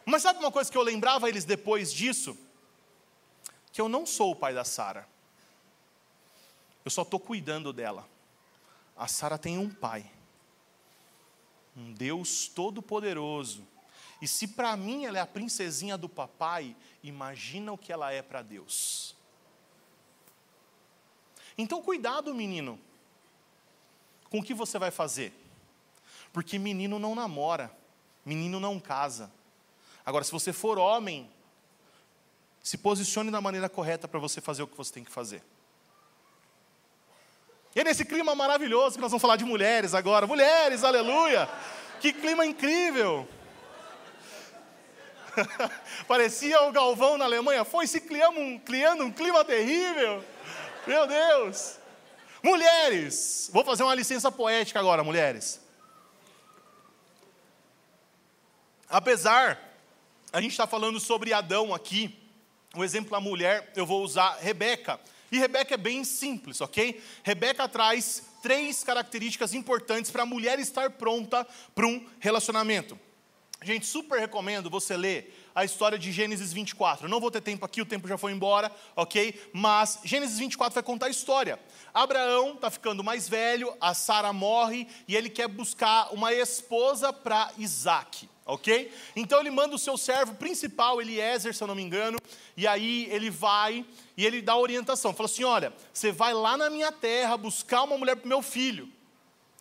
Mas 0.04 0.22
sabe 0.22 0.38
uma 0.38 0.52
coisa 0.52 0.70
que 0.70 0.76
eu 0.76 0.82
lembrava 0.82 1.28
eles 1.28 1.44
depois 1.44 1.92
disso? 1.92 2.36
Que 3.72 3.80
eu 3.80 3.88
não 3.88 4.04
sou 4.04 4.32
o 4.32 4.36
pai 4.36 4.52
da 4.52 4.64
Sara. 4.64 5.08
Eu 6.84 6.90
só 6.90 7.02
estou 7.02 7.18
cuidando 7.18 7.72
dela. 7.72 8.06
A 8.96 9.08
Sara 9.08 9.38
tem 9.38 9.58
um 9.58 9.70
pai 9.70 10.10
um 11.76 11.92
Deus 11.92 12.48
todo-poderoso. 12.48 13.66
E 14.20 14.28
se 14.28 14.48
para 14.48 14.76
mim 14.76 15.04
ela 15.04 15.18
é 15.18 15.20
a 15.20 15.26
princesinha 15.26 15.98
do 15.98 16.08
papai, 16.08 16.74
imagina 17.02 17.72
o 17.72 17.78
que 17.78 17.92
ela 17.92 18.12
é 18.12 18.22
para 18.22 18.42
Deus. 18.42 19.14
Então, 21.58 21.82
cuidado, 21.82 22.34
menino, 22.34 22.78
com 24.34 24.40
o 24.40 24.42
que 24.42 24.52
você 24.52 24.80
vai 24.80 24.90
fazer. 24.90 25.32
Porque 26.32 26.58
menino 26.58 26.98
não 26.98 27.14
namora, 27.14 27.70
menino 28.26 28.58
não 28.58 28.80
casa. 28.80 29.30
Agora, 30.04 30.24
se 30.24 30.32
você 30.32 30.52
for 30.52 30.76
homem, 30.76 31.30
se 32.60 32.76
posicione 32.76 33.30
da 33.30 33.40
maneira 33.40 33.68
correta 33.68 34.08
para 34.08 34.18
você 34.18 34.40
fazer 34.40 34.64
o 34.64 34.66
que 34.66 34.76
você 34.76 34.92
tem 34.92 35.04
que 35.04 35.10
fazer. 35.12 35.40
E 37.76 37.80
é 37.80 37.84
nesse 37.84 38.04
clima 38.04 38.34
maravilhoso 38.34 38.96
que 38.96 39.00
nós 39.00 39.12
vamos 39.12 39.22
falar 39.22 39.36
de 39.36 39.44
mulheres 39.44 39.94
agora. 39.94 40.26
Mulheres, 40.26 40.82
aleluia! 40.82 41.48
Que 42.00 42.12
clima 42.12 42.44
incrível! 42.44 43.28
Parecia 46.08 46.60
o 46.62 46.72
Galvão 46.72 47.16
na 47.16 47.24
Alemanha. 47.24 47.64
Foi 47.64 47.86
se 47.86 48.00
criando 48.00 48.40
um, 48.40 48.58
criando 48.58 49.04
um 49.04 49.12
clima 49.12 49.44
terrível. 49.44 50.24
Meu 50.88 51.06
Deus! 51.06 51.83
Mulheres, 52.44 53.48
vou 53.54 53.64
fazer 53.64 53.84
uma 53.84 53.94
licença 53.94 54.30
poética 54.30 54.78
agora, 54.78 55.02
mulheres. 55.02 55.62
Apesar, 58.86 59.58
a 60.30 60.42
gente 60.42 60.50
está 60.50 60.66
falando 60.66 61.00
sobre 61.00 61.32
Adão 61.32 61.72
aqui, 61.72 62.14
o 62.76 62.84
exemplo 62.84 63.12
da 63.12 63.18
mulher, 63.18 63.72
eu 63.74 63.86
vou 63.86 64.04
usar 64.04 64.36
Rebeca. 64.42 65.00
E 65.32 65.38
Rebeca 65.38 65.72
é 65.72 65.78
bem 65.78 66.04
simples, 66.04 66.60
ok? 66.60 67.02
Rebeca 67.22 67.66
traz 67.66 68.24
três 68.42 68.84
características 68.84 69.54
importantes 69.54 70.10
para 70.10 70.24
a 70.24 70.26
mulher 70.26 70.58
estar 70.58 70.90
pronta 70.90 71.46
para 71.74 71.86
um 71.86 72.06
relacionamento. 72.20 73.00
Gente, 73.62 73.86
super 73.86 74.20
recomendo 74.20 74.68
você 74.68 74.98
ler 74.98 75.43
a 75.54 75.64
história 75.64 75.98
de 75.98 76.10
Gênesis 76.10 76.52
24. 76.52 77.06
Eu 77.06 77.10
não 77.10 77.20
vou 77.20 77.30
ter 77.30 77.40
tempo 77.40 77.64
aqui, 77.64 77.80
o 77.80 77.86
tempo 77.86 78.08
já 78.08 78.18
foi 78.18 78.32
embora, 78.32 78.72
ok? 78.96 79.40
Mas 79.52 80.00
Gênesis 80.04 80.38
24 80.38 80.74
vai 80.74 80.82
contar 80.82 81.06
a 81.06 81.10
história. 81.10 81.58
Abraão 81.92 82.54
está 82.54 82.70
ficando 82.70 83.04
mais 83.04 83.28
velho, 83.28 83.74
a 83.80 83.94
Sara 83.94 84.32
morre 84.32 84.88
e 85.06 85.14
ele 85.14 85.30
quer 85.30 85.46
buscar 85.46 86.12
uma 86.12 86.32
esposa 86.32 87.12
para 87.12 87.52
Isaac, 87.56 88.28
ok? 88.44 88.92
Então 89.14 89.38
ele 89.38 89.50
manda 89.50 89.76
o 89.76 89.78
seu 89.78 89.96
servo 89.96 90.34
principal, 90.34 91.00
Eliezer, 91.00 91.54
se 91.54 91.62
eu 91.62 91.68
não 91.68 91.74
me 91.74 91.82
engano, 91.82 92.18
e 92.56 92.66
aí 92.66 93.06
ele 93.10 93.30
vai 93.30 93.84
e 94.16 94.26
ele 94.26 94.42
dá 94.42 94.56
orientação. 94.56 95.14
Fala 95.14 95.28
assim: 95.28 95.44
olha, 95.44 95.72
você 95.92 96.10
vai 96.10 96.34
lá 96.34 96.56
na 96.56 96.68
minha 96.68 96.90
terra 96.90 97.36
buscar 97.36 97.84
uma 97.84 97.96
mulher 97.96 98.16
para 98.16 98.28
meu 98.28 98.42
filho. 98.42 98.92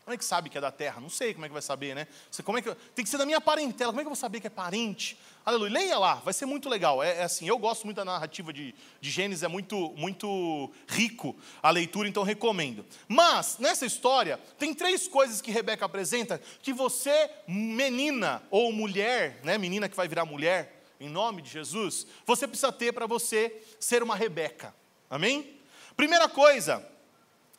Como 0.04 0.14
é 0.14 0.18
que 0.18 0.26
sabe 0.26 0.50
que 0.50 0.58
é 0.58 0.62
da 0.62 0.72
terra? 0.72 1.00
Não 1.00 1.10
sei 1.10 1.34
como 1.34 1.46
é 1.46 1.48
que 1.50 1.54
vai 1.54 1.62
saber, 1.62 1.96
né? 1.96 2.08
Você, 2.30 2.44
como 2.44 2.58
é 2.58 2.62
que, 2.62 2.76
tem 2.94 3.06
que 3.06 3.10
ser 3.10 3.18
da 3.18 3.26
minha 3.26 3.40
parentela. 3.40 3.92
Como 3.92 4.02
é 4.02 4.04
que 4.04 4.08
eu 4.08 4.12
vou 4.12 4.18
saber 4.18 4.42
que 4.42 4.48
é 4.48 4.50
parente? 4.50 5.18
Aleluia. 5.46 5.74
Leia 5.74 6.00
lá, 6.00 6.16
vai 6.16 6.34
ser 6.34 6.46
muito 6.46 6.70
legal. 6.70 7.04
É, 7.04 7.18
é 7.18 7.24
assim, 7.24 7.48
eu 7.48 7.58
gosto 7.58 7.84
muito 7.84 7.98
da 7.98 8.06
narrativa 8.06 8.54
de, 8.54 8.74
de 9.02 9.12
Gênesis, 9.12 9.44
é 9.44 9.48
muito, 9.50 9.94
muito 9.98 10.72
rico 10.88 11.36
a 11.62 11.70
leitura, 11.70 12.08
então 12.08 12.24
recomendo. 12.24 12.86
Mas, 13.10 13.58
nessa 13.60 13.86
história, 13.86 14.40
tem 14.58 14.74
três 14.74 15.06
coisas 15.06 15.42
que 15.42 15.52
Rebeca 15.52 15.84
apresenta 15.84 16.42
que 16.62 16.72
você, 16.72 17.30
menina 17.46 18.42
ou 18.50 18.72
mulher, 18.72 19.42
né? 19.44 19.58
Menina 19.58 19.90
que 19.90 19.98
vai 19.98 20.08
virar 20.08 20.24
mulher, 20.24 20.82
em 20.98 21.10
nome 21.10 21.42
de 21.42 21.50
Jesus, 21.50 22.08
você 22.26 22.48
precisa 22.48 22.72
ter 22.72 22.94
para 22.94 23.06
você 23.06 23.62
ser 23.82 24.02
uma 24.02 24.16
Rebeca. 24.16 24.74
Amém? 25.10 25.60
Primeira 25.98 26.30
coisa, 26.30 26.88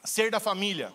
ser 0.02 0.30
da 0.30 0.40
família. 0.40 0.90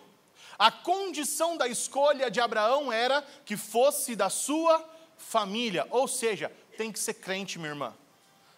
A 0.57 0.71
condição 0.71 1.55
da 1.55 1.67
escolha 1.67 2.31
de 2.31 2.41
Abraão 2.41 2.91
era 2.91 3.23
que 3.45 3.55
fosse 3.55 4.15
da 4.15 4.29
sua 4.29 4.83
família, 5.19 5.85
ou 5.91 6.07
seja, 6.07 6.51
tem 6.79 6.93
que 6.93 6.99
ser 6.99 7.15
crente, 7.15 7.59
minha 7.59 7.71
irmã. 7.71 7.93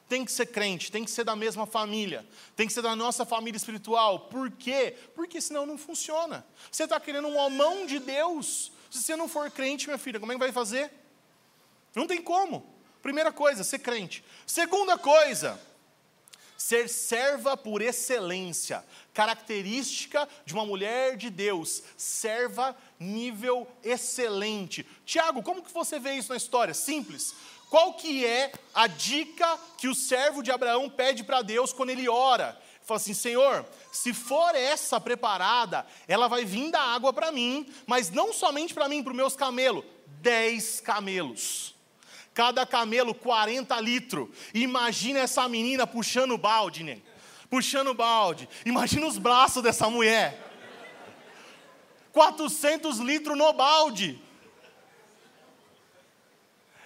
Tem 0.07 0.23
que 0.23 0.31
ser 0.31 0.45
crente, 0.45 0.91
tem 0.91 1.03
que 1.03 1.09
ser 1.09 1.23
da 1.23 1.35
mesma 1.35 1.65
família, 1.65 2.23
tem 2.55 2.67
que 2.67 2.73
ser 2.73 2.83
da 2.83 2.95
nossa 2.95 3.25
família 3.25 3.57
espiritual. 3.57 4.19
Por 4.19 4.51
quê? 4.51 4.95
Porque 5.15 5.41
senão 5.41 5.65
não 5.65 5.75
funciona. 5.75 6.45
Você 6.71 6.83
está 6.83 6.99
querendo 6.99 7.27
um 7.27 7.49
mão 7.49 7.87
de 7.87 7.97
Deus. 7.97 8.71
Se 8.91 9.01
você 9.01 9.15
não 9.15 9.27
for 9.27 9.49
crente, 9.49 9.87
minha 9.87 9.97
filha, 9.97 10.19
como 10.19 10.31
é 10.31 10.35
que 10.35 10.39
vai 10.39 10.51
fazer? 10.51 10.91
Não 11.95 12.05
tem 12.05 12.21
como. 12.21 12.63
Primeira 13.01 13.31
coisa, 13.31 13.63
ser 13.63 13.79
crente. 13.79 14.23
Segunda 14.45 14.99
coisa, 14.99 15.59
ser 16.55 16.87
serva 16.87 17.57
por 17.57 17.81
excelência, 17.81 18.85
característica 19.15 20.29
de 20.45 20.53
uma 20.53 20.63
mulher 20.63 21.17
de 21.17 21.31
Deus, 21.31 21.81
serva 21.97 22.77
nível 22.99 23.67
excelente. 23.83 24.85
Tiago, 25.03 25.41
como 25.41 25.63
que 25.63 25.73
você 25.73 25.99
vê 25.99 26.13
isso 26.13 26.29
na 26.29 26.37
história? 26.37 26.75
Simples. 26.75 27.33
Qual 27.71 27.93
que 27.93 28.25
é 28.25 28.51
a 28.75 28.85
dica 28.85 29.57
que 29.77 29.87
o 29.87 29.95
servo 29.95 30.43
de 30.43 30.51
Abraão 30.51 30.89
pede 30.89 31.23
para 31.23 31.41
Deus 31.41 31.71
quando 31.71 31.91
ele 31.91 32.09
ora? 32.09 32.61
Fala 32.83 32.99
assim, 32.99 33.13
Senhor, 33.13 33.65
se 33.93 34.13
for 34.13 34.53
essa 34.53 34.99
preparada, 34.99 35.87
ela 36.05 36.27
vai 36.27 36.43
vir 36.43 36.69
da 36.69 36.81
água 36.81 37.13
para 37.13 37.31
mim, 37.31 37.65
mas 37.87 38.09
não 38.09 38.33
somente 38.33 38.73
para 38.73 38.89
mim, 38.89 39.01
para 39.01 39.11
os 39.11 39.15
meus 39.15 39.37
camelos, 39.37 39.85
dez 40.21 40.81
camelos 40.81 41.73
cada 42.33 42.65
camelo 42.65 43.13
40 43.13 43.79
litros. 43.79 44.29
Imagina 44.53 45.19
essa 45.19 45.47
menina 45.47 45.87
puxando 45.87 46.31
o 46.31 46.37
balde, 46.37 46.83
né? 46.83 47.01
Puxando 47.49 47.89
o 47.89 47.93
balde. 47.93 48.47
Imagina 48.65 49.07
os 49.07 49.17
braços 49.17 49.63
dessa 49.63 49.89
mulher. 49.89 50.37
400 52.11 52.99
litros 52.99 53.37
no 53.37 53.51
balde. 53.53 54.21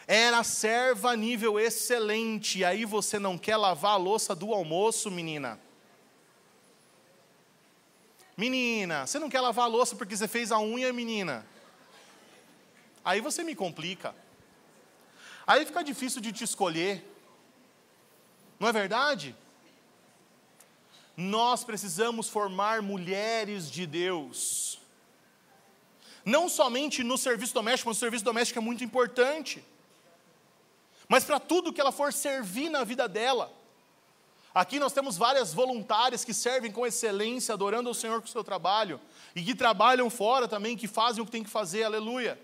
Era 0.07 0.43
serva 0.43 1.15
nível 1.15 1.59
excelente. 1.59 2.59
E 2.59 2.65
aí 2.65 2.85
você 2.85 3.17
não 3.17 3.37
quer 3.37 3.57
lavar 3.57 3.93
a 3.93 3.97
louça 3.97 4.35
do 4.35 4.53
almoço, 4.53 5.09
menina? 5.09 5.59
Menina, 8.37 9.07
você 9.07 9.17
não 9.17 9.29
quer 9.29 9.41
lavar 9.41 9.65
a 9.65 9.69
louça 9.69 9.95
porque 9.95 10.15
você 10.15 10.27
fez 10.27 10.51
a 10.51 10.59
unha, 10.59 10.91
menina? 10.91 11.45
Aí 13.03 13.21
você 13.21 13.43
me 13.43 13.55
complica. 13.55 14.13
Aí 15.47 15.65
fica 15.65 15.83
difícil 15.83 16.21
de 16.21 16.31
te 16.31 16.43
escolher. 16.43 17.03
Não 18.59 18.67
é 18.67 18.71
verdade? 18.71 19.35
Nós 21.15 21.63
precisamos 21.63 22.27
formar 22.27 22.81
mulheres 22.81 23.71
de 23.71 23.85
Deus. 23.85 24.79
Não 26.25 26.49
somente 26.49 27.03
no 27.03 27.17
serviço 27.17 27.53
doméstico, 27.53 27.89
mas 27.89 27.97
o 27.97 27.99
serviço 27.99 28.25
doméstico 28.25 28.59
é 28.59 28.61
muito 28.61 28.83
importante. 28.83 29.63
Mas 31.07 31.23
para 31.23 31.39
tudo 31.39 31.71
que 31.73 31.81
ela 31.81 31.91
for 31.91 32.11
servir 32.11 32.69
na 32.69 32.83
vida 32.83 33.07
dela. 33.07 33.51
Aqui 34.53 34.79
nós 34.79 34.93
temos 34.93 35.17
várias 35.17 35.53
voluntárias 35.53 36.23
que 36.23 36.33
servem 36.33 36.71
com 36.71 36.87
excelência, 36.87 37.53
adorando 37.53 37.89
ao 37.89 37.93
Senhor 37.93 38.21
com 38.21 38.27
o 38.27 38.31
seu 38.31 38.43
trabalho, 38.43 39.01
e 39.35 39.43
que 39.43 39.53
trabalham 39.53 40.09
fora 40.09 40.47
também, 40.47 40.77
que 40.77 40.87
fazem 40.87 41.21
o 41.21 41.25
que 41.25 41.31
tem 41.31 41.43
que 41.43 41.49
fazer, 41.49 41.83
aleluia. 41.83 42.39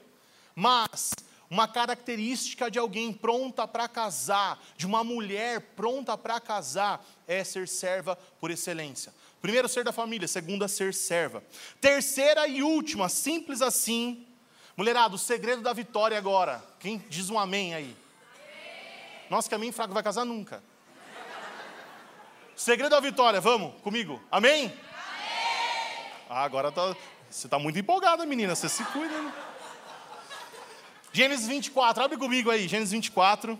Mas 0.53 1.11
uma 1.49 1.67
característica 1.67 2.69
de 2.69 2.77
alguém 2.77 3.13
pronta 3.13 3.67
para 3.67 3.87
casar, 3.87 4.61
de 4.75 4.85
uma 4.85 5.03
mulher 5.03 5.61
pronta 5.75 6.17
para 6.17 6.39
casar, 6.39 7.05
é 7.27 7.43
ser 7.43 7.67
serva 7.67 8.17
por 8.39 8.51
excelência. 8.51 9.13
Primeiro, 9.41 9.67
ser 9.67 9.83
da 9.83 9.91
família. 9.91 10.27
Segunda, 10.27 10.67
ser 10.67 10.93
serva. 10.93 11.43
Terceira 11.79 12.47
e 12.47 12.61
última, 12.61 13.09
simples 13.09 13.61
assim. 13.61 14.25
Mulherada, 14.77 15.15
o 15.15 15.19
segredo 15.19 15.61
da 15.61 15.73
vitória 15.73 16.17
agora. 16.17 16.63
Quem 16.79 16.99
diz 17.09 17.29
um 17.29 17.39
amém 17.39 17.73
aí? 17.73 17.95
Nossa, 19.31 19.47
que 19.47 19.55
amém 19.55 19.71
fraco 19.71 19.93
vai 19.93 20.03
casar 20.03 20.25
nunca. 20.25 20.61
Segredo 22.53 22.89
da 22.89 22.99
vitória, 22.99 23.39
vamos 23.39 23.79
comigo. 23.81 24.21
Amém? 24.29 24.65
amém. 24.65 24.79
Ah, 26.29 26.43
agora 26.43 26.69
tá, 26.69 26.93
você 27.29 27.47
está 27.47 27.57
muito 27.57 27.79
empolgada, 27.79 28.25
menina. 28.25 28.53
Você 28.53 28.67
se 28.67 28.83
cuida. 28.83 29.21
Né? 29.21 29.33
Gênesis 31.13 31.47
24, 31.47 32.03
abre 32.03 32.17
comigo 32.17 32.51
aí, 32.51 32.67
Gênesis 32.67 32.91
24. 32.91 33.57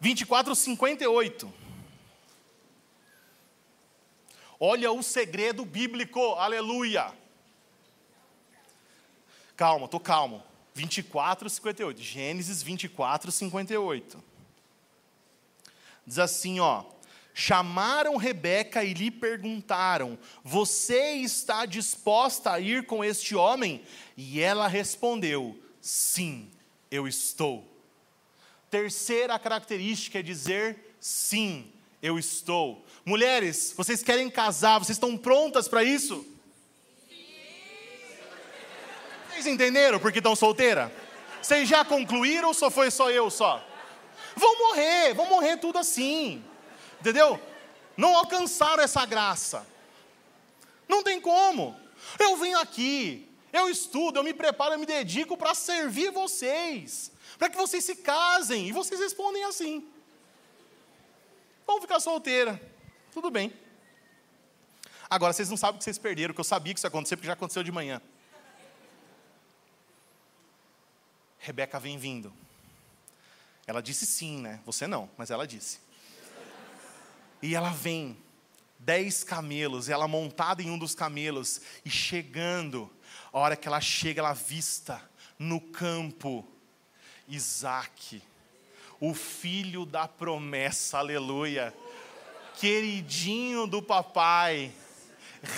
24, 0.00 0.56
58. 0.56 1.54
Olha 4.58 4.90
o 4.90 5.04
segredo 5.04 5.64
bíblico, 5.64 6.34
aleluia. 6.34 7.12
Calma, 9.56 9.86
tô 9.86 10.00
calmo. 10.00 10.49
24, 10.74 11.48
58. 11.48 12.00
Gênesis 12.00 12.62
24, 12.62 13.30
58. 13.30 14.22
Diz 16.06 16.18
assim, 16.18 16.60
ó 16.60 16.84
chamaram 17.40 18.16
Rebeca 18.16 18.84
e 18.84 18.92
lhe 18.92 19.10
perguntaram: 19.10 20.18
Você 20.44 21.14
está 21.14 21.64
disposta 21.64 22.52
a 22.52 22.60
ir 22.60 22.86
com 22.86 23.04
este 23.04 23.34
homem? 23.34 23.82
E 24.16 24.40
ela 24.40 24.66
respondeu: 24.66 25.58
Sim, 25.80 26.50
eu 26.90 27.08
estou. 27.08 27.66
Terceira 28.70 29.38
característica 29.38 30.18
é 30.18 30.22
dizer 30.22 30.94
sim, 31.00 31.72
eu 32.00 32.18
estou. 32.18 32.84
Mulheres, 33.04 33.74
vocês 33.76 34.02
querem 34.02 34.30
casar, 34.30 34.78
vocês 34.78 34.96
estão 34.96 35.16
prontas 35.16 35.66
para 35.66 35.82
isso? 35.82 36.24
Vocês 39.40 39.54
entenderam 39.54 39.98
porque 39.98 40.18
estão 40.18 40.36
solteira? 40.36 40.92
Vocês 41.40 41.66
já 41.66 41.82
concluíram 41.82 42.48
ou 42.48 42.54
só 42.54 42.70
foi 42.70 42.90
só 42.90 43.10
eu 43.10 43.30
só? 43.30 43.66
Vão 44.36 44.58
morrer, 44.58 45.14
vão 45.14 45.24
morrer 45.30 45.56
tudo 45.56 45.78
assim. 45.78 46.44
Entendeu? 47.00 47.40
Não 47.96 48.14
alcançaram 48.14 48.82
essa 48.82 49.06
graça. 49.06 49.66
Não 50.86 51.02
tem 51.02 51.18
como. 51.18 51.74
Eu 52.18 52.36
venho 52.36 52.58
aqui, 52.58 53.26
eu 53.50 53.70
estudo, 53.70 54.18
eu 54.18 54.22
me 54.22 54.34
preparo, 54.34 54.74
eu 54.74 54.78
me 54.78 54.84
dedico 54.84 55.38
para 55.38 55.54
servir 55.54 56.10
vocês, 56.10 57.10
para 57.38 57.48
que 57.48 57.56
vocês 57.56 57.82
se 57.82 57.96
casem 57.96 58.68
e 58.68 58.72
vocês 58.72 59.00
respondem 59.00 59.42
assim. 59.44 59.88
Vamos 61.66 61.80
ficar 61.80 61.98
solteira. 61.98 62.60
Tudo 63.10 63.30
bem. 63.30 63.50
Agora 65.08 65.32
vocês 65.32 65.48
não 65.48 65.56
sabem 65.56 65.76
o 65.76 65.78
que 65.78 65.84
vocês 65.84 65.96
perderam, 65.96 66.34
que 66.34 66.40
eu 66.40 66.44
sabia 66.44 66.74
que 66.74 66.78
isso 66.78 66.86
ia 66.86 66.88
acontecer, 66.88 67.16
porque 67.16 67.26
já 67.26 67.32
aconteceu 67.32 67.62
de 67.62 67.72
manhã. 67.72 68.02
Rebeca 71.40 71.80
vem 71.80 71.98
vindo. 71.98 72.32
Ela 73.66 73.82
disse 73.82 74.04
sim, 74.04 74.40
né? 74.40 74.60
Você 74.64 74.86
não, 74.86 75.08
mas 75.16 75.30
ela 75.30 75.46
disse. 75.46 75.78
E 77.42 77.54
ela 77.54 77.70
vem, 77.70 78.16
dez 78.78 79.24
camelos, 79.24 79.88
ela 79.88 80.06
montada 80.06 80.62
em 80.62 80.70
um 80.70 80.78
dos 80.78 80.94
camelos, 80.94 81.60
e 81.84 81.90
chegando, 81.90 82.90
a 83.32 83.38
hora 83.38 83.56
que 83.56 83.66
ela 83.66 83.80
chega, 83.80 84.20
ela 84.20 84.34
vista 84.34 85.02
no 85.38 85.60
campo 85.60 86.46
Isaac, 87.26 88.22
o 89.00 89.14
filho 89.14 89.86
da 89.86 90.06
promessa, 90.06 90.98
aleluia, 90.98 91.74
queridinho 92.58 93.66
do 93.66 93.80
papai, 93.80 94.70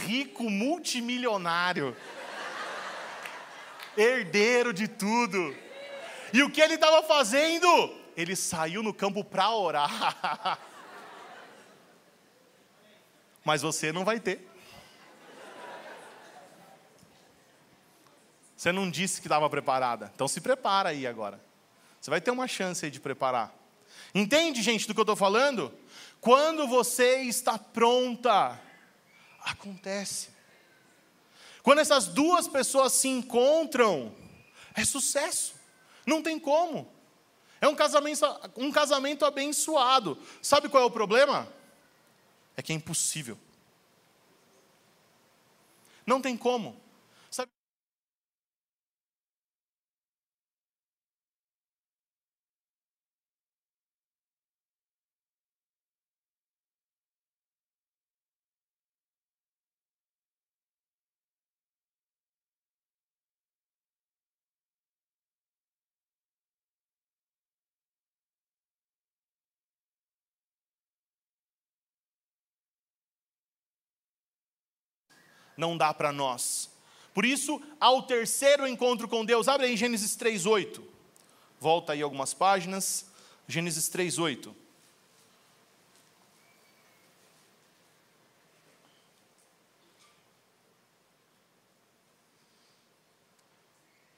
rico 0.06 0.48
multimilionário, 0.48 1.96
herdeiro 3.96 4.72
de 4.72 4.86
tudo. 4.86 5.61
E 6.32 6.42
o 6.42 6.50
que 6.50 6.60
ele 6.60 6.74
estava 6.74 7.02
fazendo? 7.02 7.66
Ele 8.16 8.34
saiu 8.34 8.82
no 8.82 8.94
campo 8.94 9.22
para 9.22 9.50
orar. 9.54 10.58
Mas 13.44 13.62
você 13.62 13.92
não 13.92 14.04
vai 14.04 14.20
ter. 14.20 14.48
Você 18.56 18.70
não 18.70 18.88
disse 18.88 19.20
que 19.20 19.26
estava 19.26 19.50
preparada. 19.50 20.10
Então 20.14 20.28
se 20.28 20.40
prepara 20.40 20.90
aí 20.90 21.06
agora. 21.06 21.40
Você 22.00 22.08
vai 22.10 22.20
ter 22.20 22.30
uma 22.30 22.46
chance 22.46 22.84
aí 22.84 22.90
de 22.90 23.00
preparar. 23.00 23.52
Entende, 24.14 24.62
gente, 24.62 24.86
do 24.86 24.94
que 24.94 25.00
eu 25.00 25.02
estou 25.02 25.16
falando? 25.16 25.76
Quando 26.20 26.68
você 26.68 27.22
está 27.22 27.58
pronta, 27.58 28.60
acontece. 29.40 30.28
Quando 31.62 31.80
essas 31.80 32.06
duas 32.06 32.46
pessoas 32.46 32.92
se 32.92 33.08
encontram, 33.08 34.14
é 34.74 34.84
sucesso. 34.84 35.61
Não 36.06 36.22
tem 36.22 36.38
como. 36.38 36.90
É 37.60 37.68
um 37.68 37.74
casamento, 37.74 38.26
um 38.56 38.72
casamento 38.72 39.24
abençoado. 39.24 40.18
Sabe 40.40 40.68
qual 40.68 40.82
é 40.82 40.86
o 40.86 40.90
problema? 40.90 41.48
É 42.56 42.62
que 42.62 42.72
é 42.72 42.74
impossível. 42.74 43.38
Não 46.04 46.20
tem 46.20 46.36
como. 46.36 46.80
Não 75.56 75.76
dá 75.76 75.92
para 75.92 76.12
nós. 76.12 76.70
Por 77.14 77.24
isso, 77.24 77.60
ao 77.78 78.02
terceiro 78.02 78.66
encontro 78.66 79.06
com 79.06 79.24
Deus, 79.24 79.48
abre 79.48 79.66
aí 79.66 79.76
Gênesis 79.76 80.16
3:8. 80.16 80.82
Volta 81.60 81.92
aí 81.92 82.02
algumas 82.02 82.32
páginas. 82.32 83.06
Gênesis 83.46 83.88
3:8. 83.88 84.54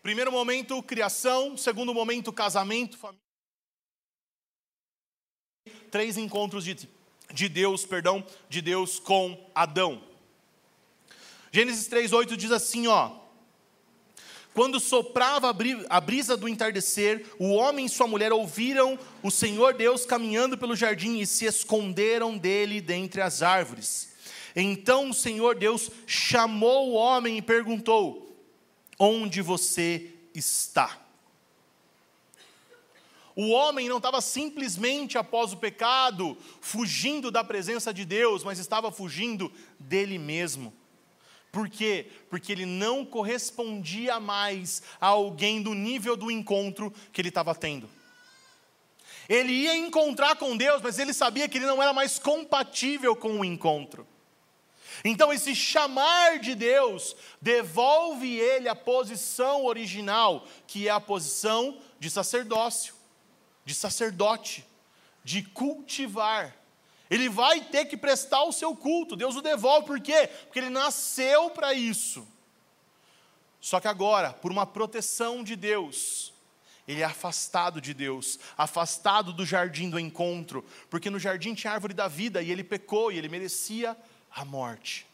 Primeiro 0.05 0.31
momento, 0.31 0.83
criação. 0.83 1.57
Segundo 1.57 1.95
momento, 1.95 2.31
casamento, 2.31 2.99
família. 2.99 3.25
Três 5.91 6.19
encontros 6.19 6.63
de, 6.63 6.89
de 7.33 7.49
Deus, 7.49 7.87
perdão, 7.87 8.23
de 8.49 8.61
Deus 8.61 9.01
com 9.01 9.51
Adão. 9.55 10.14
Gênesis 11.55 11.87
3:8 11.89 12.37
diz 12.37 12.51
assim, 12.51 12.89
ó: 12.89 13.13
Quando 14.53 14.81
soprava 14.81 15.57
a 15.89 16.01
brisa 16.01 16.37
do 16.37 16.49
entardecer, 16.49 17.25
o 17.39 17.53
homem 17.53 17.87
e 17.87 17.89
sua 17.89 18.09
mulher 18.09 18.33
ouviram 18.33 18.99
o 19.23 19.31
Senhor 19.31 19.73
Deus 19.73 20.05
caminhando 20.05 20.59
pelo 20.59 20.75
jardim 20.75 21.21
e 21.21 21.27
se 21.29 21.45
esconderam 21.45 22.37
dele 22.37 22.81
dentre 22.81 23.21
as 23.21 23.41
árvores. 23.41 24.17
Então 24.57 25.11
o 25.11 25.15
Senhor 25.15 25.55
Deus 25.55 25.93
chamou 26.09 26.89
o 26.89 26.95
homem 26.95 27.39
e 27.39 27.43
perguntou: 27.43 28.37
Onde 28.99 29.41
você 29.41 30.11
está? 30.35 31.07
O 33.37 33.51
homem 33.51 33.89
não 33.89 33.99
estava 33.99 34.21
simplesmente 34.21 35.17
após 35.17 35.53
o 35.53 35.59
pecado, 35.59 36.37
fugindo 36.61 37.31
da 37.31 37.45
presença 37.45 37.95
de 37.95 38.05
Deus, 38.05 38.43
mas 38.43 38.59
estava 38.59 38.91
fugindo 38.91 39.53
dele 39.79 40.19
mesmo. 40.19 40.75
Por 41.55 41.69
quê? 41.69 42.11
Porque 42.29 42.51
ele 42.51 42.67
não 42.67 43.07
correspondia 43.07 44.19
mais 44.19 44.83
a 45.01 45.07
alguém 45.07 45.63
do 45.63 45.73
nível 45.73 46.17
do 46.17 46.29
encontro 46.29 46.93
que 47.13 47.21
ele 47.21 47.29
estava 47.29 47.55
tendo. 47.55 47.89
Ele 49.29 49.53
ia 49.53 49.77
encontrar 49.77 50.35
com 50.35 50.57
Deus, 50.57 50.83
mas 50.83 50.99
ele 50.99 51.13
sabia 51.13 51.49
que 51.49 51.57
ele 51.57 51.67
não 51.67 51.81
era 51.81 51.93
mais 51.93 52.19
compatível 52.19 53.15
com 53.15 53.39
o 53.39 53.45
encontro. 53.45 54.05
Então, 55.05 55.33
esse 55.33 55.55
chamar 55.55 56.41
de 56.41 56.57
Deus 56.57 57.15
devolve 57.41 58.37
ele 58.37 58.69
a 58.69 58.75
posição 58.75 59.65
original, 59.65 60.49
que 60.67 60.89
é 60.89 60.91
a 60.91 61.01
posição 61.01 61.79
de 62.01 62.11
sacerdócio, 62.11 62.95
de 63.65 63.77
sacerdote, 63.77 64.67
de 65.23 65.41
cultivar 65.41 66.53
ele 67.15 67.29
vai 67.29 67.61
ter 67.61 67.85
que 67.85 67.97
prestar 67.97 68.43
o 68.43 68.53
seu 68.53 68.75
culto. 68.75 69.15
Deus 69.15 69.37
o 69.37 69.41
devolve, 69.41 69.87
por 69.87 70.01
quê? 70.01 70.27
Porque 70.27 70.59
ele 70.59 70.69
nasceu 70.69 71.49
para 71.51 71.73
isso. 71.73 72.27
Só 73.61 73.79
que 73.79 73.87
agora, 73.87 74.33
por 74.33 74.51
uma 74.51 74.67
proteção 74.67 75.45
de 75.45 75.55
Deus, 75.55 76.35
ele 76.89 77.03
é 77.03 77.05
afastado 77.05 77.81
de 77.81 77.95
Deus, 77.95 78.41
afastado 78.59 79.33
do 79.33 79.47
jardim 79.47 79.89
do 79.89 79.99
encontro, 79.99 80.65
porque 80.91 81.09
no 81.09 81.21
jardim 81.21 81.55
tinha 81.55 81.71
a 81.71 81.75
árvore 81.75 81.95
da 81.95 82.09
vida 82.09 82.43
e 82.43 82.51
ele 82.51 82.65
pecou 82.65 83.13
e 83.13 83.17
ele 83.17 83.29
merecia 83.29 83.97
a 84.35 84.45
morte. 84.45 85.07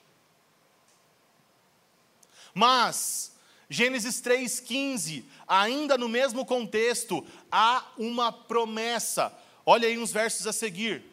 Mas, 2.55 3.37
Gênesis 3.69 4.23
3,15, 4.23 5.23
ainda 5.47 5.99
no 5.99 6.09
mesmo 6.09 6.47
contexto, 6.47 7.25
há 7.53 7.93
uma 7.99 8.33
promessa. 8.33 9.39
Olha 9.67 9.87
aí 9.87 9.99
uns 9.99 10.11
versos 10.11 10.47
a 10.47 10.53
seguir. 10.53 11.10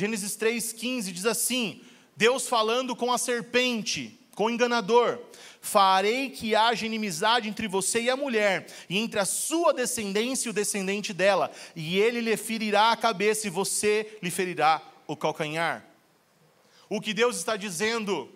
Gênesis 0.00 0.34
3,15 0.34 1.12
diz 1.12 1.26
assim: 1.26 1.82
Deus 2.16 2.48
falando 2.48 2.96
com 2.96 3.12
a 3.12 3.18
serpente, 3.18 4.18
com 4.34 4.46
o 4.46 4.50
enganador: 4.50 5.18
Farei 5.60 6.30
que 6.30 6.54
haja 6.54 6.86
inimizade 6.86 7.50
entre 7.50 7.68
você 7.68 8.00
e 8.00 8.08
a 8.08 8.16
mulher, 8.16 8.66
e 8.88 8.96
entre 8.96 9.20
a 9.20 9.26
sua 9.26 9.74
descendência 9.74 10.48
e 10.48 10.50
o 10.50 10.54
descendente 10.54 11.12
dela, 11.12 11.52
e 11.76 11.98
ele 11.98 12.22
lhe 12.22 12.34
ferirá 12.38 12.92
a 12.92 12.96
cabeça 12.96 13.46
e 13.46 13.50
você 13.50 14.18
lhe 14.22 14.30
ferirá 14.30 14.80
o 15.06 15.14
calcanhar. 15.14 15.84
O 16.88 16.98
que 16.98 17.12
Deus 17.12 17.36
está 17.36 17.54
dizendo? 17.54 18.26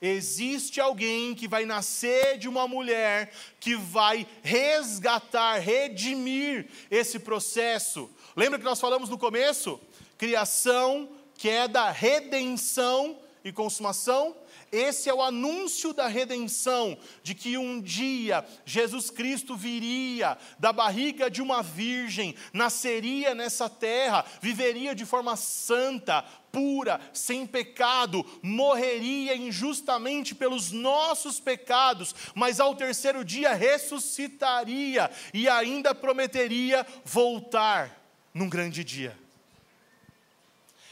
Existe 0.00 0.80
alguém 0.80 1.34
que 1.34 1.46
vai 1.46 1.66
nascer 1.66 2.38
de 2.38 2.48
uma 2.48 2.66
mulher 2.66 3.30
que 3.60 3.76
vai 3.76 4.26
resgatar, 4.42 5.58
redimir 5.58 6.66
esse 6.90 7.18
processo. 7.18 8.10
Lembra 8.34 8.58
que 8.58 8.64
nós 8.64 8.80
falamos 8.80 9.10
no 9.10 9.18
começo? 9.18 9.78
Criação, 10.20 11.08
queda, 11.32 11.90
redenção 11.90 13.18
e 13.42 13.50
consumação. 13.50 14.36
Esse 14.70 15.08
é 15.08 15.14
o 15.14 15.22
anúncio 15.22 15.94
da 15.94 16.08
redenção, 16.08 16.98
de 17.22 17.34
que 17.34 17.56
um 17.56 17.80
dia 17.80 18.44
Jesus 18.66 19.08
Cristo 19.08 19.56
viria 19.56 20.36
da 20.58 20.74
barriga 20.74 21.30
de 21.30 21.40
uma 21.40 21.62
virgem, 21.62 22.34
nasceria 22.52 23.34
nessa 23.34 23.66
terra, 23.66 24.22
viveria 24.42 24.94
de 24.94 25.06
forma 25.06 25.36
santa, 25.36 26.22
pura, 26.52 27.00
sem 27.14 27.46
pecado, 27.46 28.22
morreria 28.42 29.34
injustamente 29.34 30.34
pelos 30.34 30.70
nossos 30.70 31.40
pecados, 31.40 32.14
mas 32.34 32.60
ao 32.60 32.74
terceiro 32.74 33.24
dia 33.24 33.54
ressuscitaria 33.54 35.10
e 35.32 35.48
ainda 35.48 35.94
prometeria 35.94 36.86
voltar 37.06 37.98
num 38.34 38.50
grande 38.50 38.84
dia. 38.84 39.18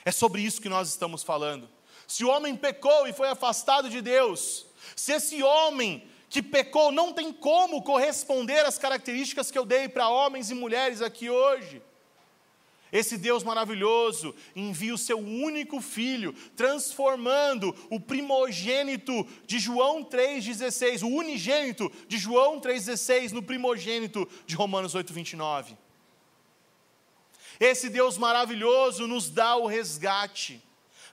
É 0.08 0.10
sobre 0.10 0.40
isso 0.40 0.62
que 0.62 0.70
nós 0.70 0.88
estamos 0.88 1.22
falando. 1.22 1.68
Se 2.06 2.24
o 2.24 2.30
homem 2.30 2.56
pecou 2.56 3.06
e 3.06 3.12
foi 3.12 3.28
afastado 3.28 3.90
de 3.90 4.00
Deus, 4.00 4.64
se 4.96 5.12
esse 5.12 5.42
homem 5.42 6.02
que 6.30 6.42
pecou 6.42 6.90
não 6.90 7.12
tem 7.12 7.30
como 7.30 7.82
corresponder 7.82 8.64
às 8.64 8.78
características 8.78 9.50
que 9.50 9.58
eu 9.58 9.66
dei 9.66 9.86
para 9.86 10.08
homens 10.08 10.50
e 10.50 10.54
mulheres 10.54 11.02
aqui 11.02 11.28
hoje, 11.28 11.82
esse 12.90 13.18
Deus 13.18 13.44
maravilhoso 13.44 14.34
envia 14.56 14.94
o 14.94 14.96
seu 14.96 15.18
único 15.18 15.78
filho, 15.78 16.32
transformando 16.56 17.76
o 17.90 18.00
primogênito 18.00 19.28
de 19.46 19.58
João 19.58 20.02
3,16, 20.02 21.02
o 21.02 21.14
unigênito 21.14 21.92
de 22.08 22.16
João 22.16 22.58
3,16, 22.58 23.32
no 23.32 23.42
primogênito 23.42 24.26
de 24.46 24.56
Romanos 24.56 24.94
8,29. 24.94 25.76
Esse 27.60 27.88
Deus 27.88 28.16
maravilhoso 28.16 29.06
nos 29.06 29.28
dá 29.30 29.56
o 29.56 29.66
resgate. 29.66 30.62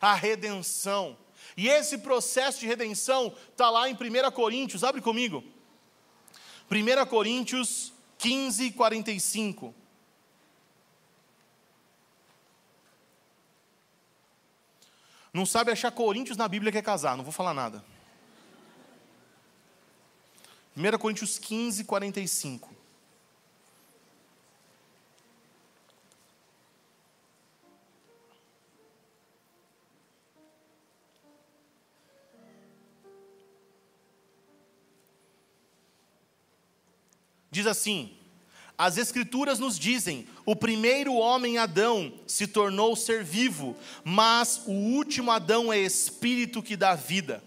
a 0.01 0.13
redenção. 0.13 1.17
E 1.57 1.67
esse 1.67 1.97
processo 1.99 2.59
de 2.59 2.67
redenção 2.67 3.33
está 3.51 3.69
lá 3.69 3.89
em 3.89 3.93
1 3.93 4.31
Coríntios, 4.31 4.83
abre 4.83 5.01
comigo. 5.01 5.43
1 6.69 7.05
Coríntios 7.07 7.93
15, 8.17 8.71
45. 8.71 9.73
Não 15.33 15.45
sabe 15.45 15.71
achar 15.71 15.91
Coríntios 15.91 16.37
na 16.37 16.47
Bíblia 16.47 16.71
quer 16.71 16.81
casar, 16.81 17.17
não 17.17 17.23
vou 17.23 17.33
falar 17.33 17.53
nada. 17.53 17.83
1 20.77 20.97
Coríntios 20.97 21.37
15, 21.37 21.83
45. 21.83 22.84
Diz 37.55 37.67
assim: 37.67 38.11
as 38.77 38.97
Escrituras 38.97 39.59
nos 39.59 39.79
dizem: 39.79 40.27
o 40.45 40.57
primeiro 40.57 41.13
homem, 41.13 41.57
Adão, 41.57 42.11
se 42.27 42.47
tornou 42.47 42.97
ser 42.97 43.23
vivo, 43.23 43.77
mas 44.03 44.63
o 44.65 44.73
último 44.73 45.31
Adão 45.31 45.71
é 45.71 45.79
espírito 45.79 46.61
que 46.61 46.75
dá 46.75 46.95
vida. 46.95 47.41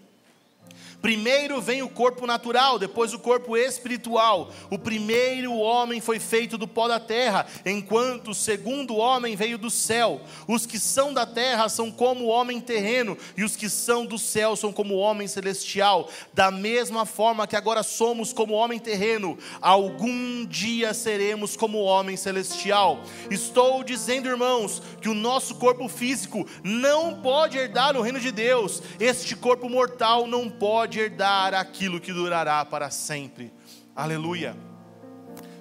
Primeiro 1.01 1.61
vem 1.61 1.81
o 1.81 1.89
corpo 1.89 2.27
natural, 2.27 2.77
depois 2.77 3.13
o 3.13 3.19
corpo 3.19 3.55
espiritual. 3.55 4.51
O 4.69 4.77
primeiro 4.77 5.53
homem 5.53 6.01
foi 6.01 6.19
feito 6.19 6.57
do 6.57 6.67
pó 6.67 6.89
da 6.89 6.99
terra, 6.99 7.47
enquanto 7.65 8.31
o 8.31 8.35
segundo 8.35 8.97
homem 8.97 9.35
veio 9.35 9.57
do 9.57 9.69
céu. 9.69 10.19
Os 10.45 10.65
que 10.65 10.77
são 10.77 11.13
da 11.13 11.25
terra 11.25 11.69
são 11.69 11.89
como 11.89 12.25
o 12.25 12.27
homem 12.27 12.59
terreno, 12.59 13.17
e 13.37 13.43
os 13.45 13.55
que 13.55 13.69
são 13.69 14.05
do 14.05 14.17
céu 14.17 14.57
são 14.57 14.73
como 14.73 14.95
o 14.95 14.97
homem 14.97 15.27
celestial. 15.27 16.09
Da 16.33 16.51
mesma 16.51 17.05
forma 17.05 17.47
que 17.47 17.55
agora 17.55 17.81
somos 17.81 18.33
como 18.33 18.53
homem 18.53 18.77
terreno, 18.77 19.37
algum 19.61 20.45
dia 20.45 20.93
seremos 20.93 21.55
como 21.55 21.79
homem 21.79 22.17
celestial. 22.17 23.03
Estou 23.31 23.85
dizendo, 23.85 24.27
irmãos, 24.27 24.81
que 25.01 25.07
o 25.07 25.13
nosso 25.13 25.55
corpo 25.55 25.87
físico 25.87 26.45
não 26.61 27.21
pode 27.21 27.57
herdar 27.57 27.95
o 27.95 28.01
reino 28.01 28.19
de 28.19 28.31
Deus. 28.31 28.81
Este 28.99 29.35
corpo 29.35 29.69
mortal 29.69 30.27
não 30.27 30.49
pode 30.49 30.88
pode 30.89 30.99
herdar 30.99 31.53
aquilo 31.53 31.99
que 31.99 32.11
durará 32.11 32.65
para 32.65 32.89
sempre. 32.89 33.53
Aleluia. 33.95 34.57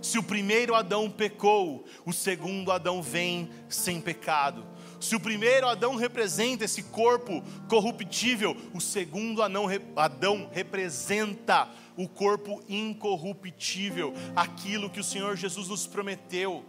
Se 0.00 0.18
o 0.18 0.22
primeiro 0.22 0.74
Adão 0.74 1.10
pecou, 1.10 1.84
o 2.06 2.14
segundo 2.14 2.72
Adão 2.72 3.02
vem 3.02 3.50
sem 3.68 4.00
pecado. 4.00 4.66
Se 4.98 5.14
o 5.14 5.20
primeiro 5.20 5.68
Adão 5.68 5.96
representa 5.96 6.64
esse 6.64 6.84
corpo 6.84 7.44
corruptível, 7.68 8.56
o 8.72 8.80
segundo 8.80 9.42
Adão 9.42 10.48
representa 10.50 11.68
o 11.94 12.08
corpo 12.08 12.62
incorruptível, 12.66 14.14
aquilo 14.34 14.88
que 14.88 15.00
o 15.00 15.04
Senhor 15.04 15.36
Jesus 15.36 15.68
nos 15.68 15.86
prometeu. 15.86 16.64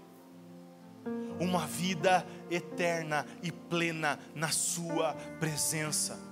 Uma 1.40 1.66
vida 1.66 2.28
eterna 2.52 3.26
e 3.42 3.54
plena 3.54 4.20
na 4.36 4.50
Sua 4.50 5.14
presença. 5.40 6.29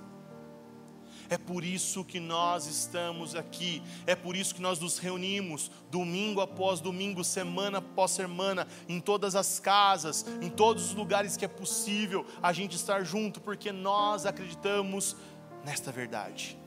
É 1.30 1.36
por 1.36 1.62
isso 1.62 2.04
que 2.04 2.18
nós 2.18 2.66
estamos 2.66 3.34
aqui, 3.34 3.82
é 4.06 4.14
por 4.14 4.34
isso 4.34 4.54
que 4.54 4.62
nós 4.62 4.78
nos 4.78 4.98
reunimos 4.98 5.70
domingo 5.90 6.40
após 6.40 6.80
domingo, 6.80 7.22
semana 7.22 7.78
após 7.78 8.12
semana, 8.12 8.66
em 8.88 8.98
todas 8.98 9.36
as 9.36 9.60
casas, 9.60 10.24
em 10.40 10.48
todos 10.48 10.86
os 10.86 10.94
lugares 10.94 11.36
que 11.36 11.44
é 11.44 11.48
possível 11.48 12.24
a 12.42 12.52
gente 12.52 12.76
estar 12.76 13.04
junto, 13.04 13.40
porque 13.40 13.70
nós 13.70 14.24
acreditamos 14.24 15.16
nesta 15.64 15.92
verdade. 15.92 16.58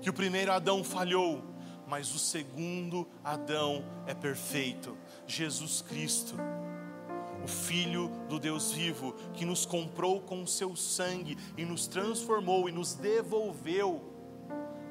Que 0.00 0.08
o 0.08 0.14
primeiro 0.14 0.52
Adão 0.52 0.82
falhou, 0.82 1.42
mas 1.86 2.14
o 2.14 2.18
segundo 2.18 3.06
Adão 3.22 3.84
é 4.06 4.14
perfeito, 4.14 4.96
Jesus 5.26 5.82
Cristo 5.82 6.36
o 7.44 7.46
Filho 7.46 8.10
do 8.26 8.40
Deus 8.40 8.72
vivo, 8.72 9.12
que 9.34 9.44
nos 9.44 9.66
comprou 9.66 10.22
com 10.22 10.42
o 10.42 10.46
seu 10.46 10.74
sangue 10.74 11.36
e 11.58 11.64
nos 11.64 11.86
transformou 11.86 12.68
e 12.68 12.72
nos 12.72 12.94
devolveu 12.94 14.02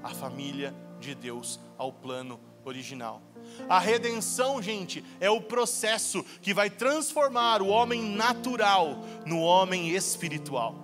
a 0.04 0.10
família 0.10 0.74
de 1.00 1.16
Deus 1.16 1.60
ao 1.78 1.92
plano 1.92 2.40
original. 2.64 3.22
A 3.68 3.80
redenção, 3.80 4.62
gente, 4.62 5.04
é 5.20 5.30
o 5.30 5.42
processo 5.42 6.24
que 6.42 6.54
vai 6.54 6.70
transformar 6.70 7.62
o 7.62 7.68
homem 7.68 8.02
natural 8.02 9.04
no 9.26 9.42
homem 9.42 9.90
espiritual. 9.90 10.76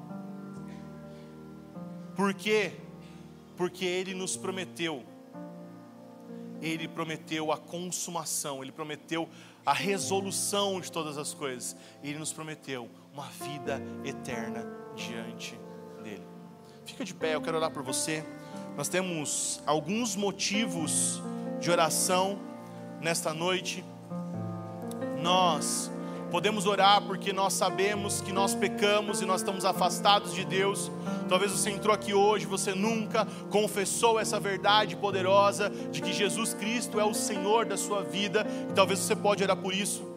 Por 2.15 2.33
quê? 2.33 2.73
Porque 3.55 3.85
ele 3.85 4.13
nos 4.13 4.35
prometeu. 4.35 5.03
Ele 6.61 6.87
prometeu 6.87 7.53
a 7.53 7.57
consumação, 7.57 8.61
ele 8.61 8.71
prometeu 8.71 9.29
a 9.69 9.73
resolução 9.73 10.81
de 10.81 10.91
todas 10.91 11.15
as 11.15 11.31
coisas. 11.31 11.75
Ele 12.03 12.17
nos 12.17 12.33
prometeu 12.33 12.89
uma 13.13 13.27
vida 13.27 13.79
eterna 14.03 14.65
diante 14.95 15.55
dele. 16.03 16.25
Fica 16.85 17.05
de 17.05 17.13
pé, 17.13 17.35
eu 17.35 17.41
quero 17.41 17.57
orar 17.57 17.69
por 17.69 17.83
você. 17.83 18.25
Nós 18.75 18.89
temos 18.89 19.61
alguns 19.67 20.15
motivos 20.15 21.21
de 21.59 21.69
oração 21.69 22.39
nesta 22.99 23.31
noite. 23.31 23.85
Nós 25.21 25.91
Podemos 26.31 26.67
orar 26.67 27.01
porque 27.01 27.33
nós 27.33 27.53
sabemos 27.53 28.21
que 28.21 28.31
nós 28.31 28.53
pecamos 28.53 29.19
e 29.19 29.25
nós 29.25 29.41
estamos 29.41 29.65
afastados 29.65 30.33
de 30.33 30.45
Deus. 30.45 30.91
Talvez 31.27 31.51
você 31.51 31.71
entrou 31.71 31.93
aqui 31.93 32.13
hoje, 32.13 32.45
você 32.45 32.75
nunca 32.75 33.25
confessou 33.49 34.19
essa 34.19 34.39
verdade 34.39 34.95
poderosa 34.95 35.71
de 35.91 36.01
que 36.01 36.13
Jesus 36.13 36.53
Cristo 36.53 36.99
é 36.99 37.03
o 37.03 37.15
Senhor 37.15 37.65
da 37.65 37.77
sua 37.77 38.03
vida, 38.03 38.45
e 38.69 38.73
talvez 38.73 38.99
você 38.99 39.15
pode 39.15 39.43
orar 39.43 39.57
por 39.57 39.73
isso. 39.73 40.07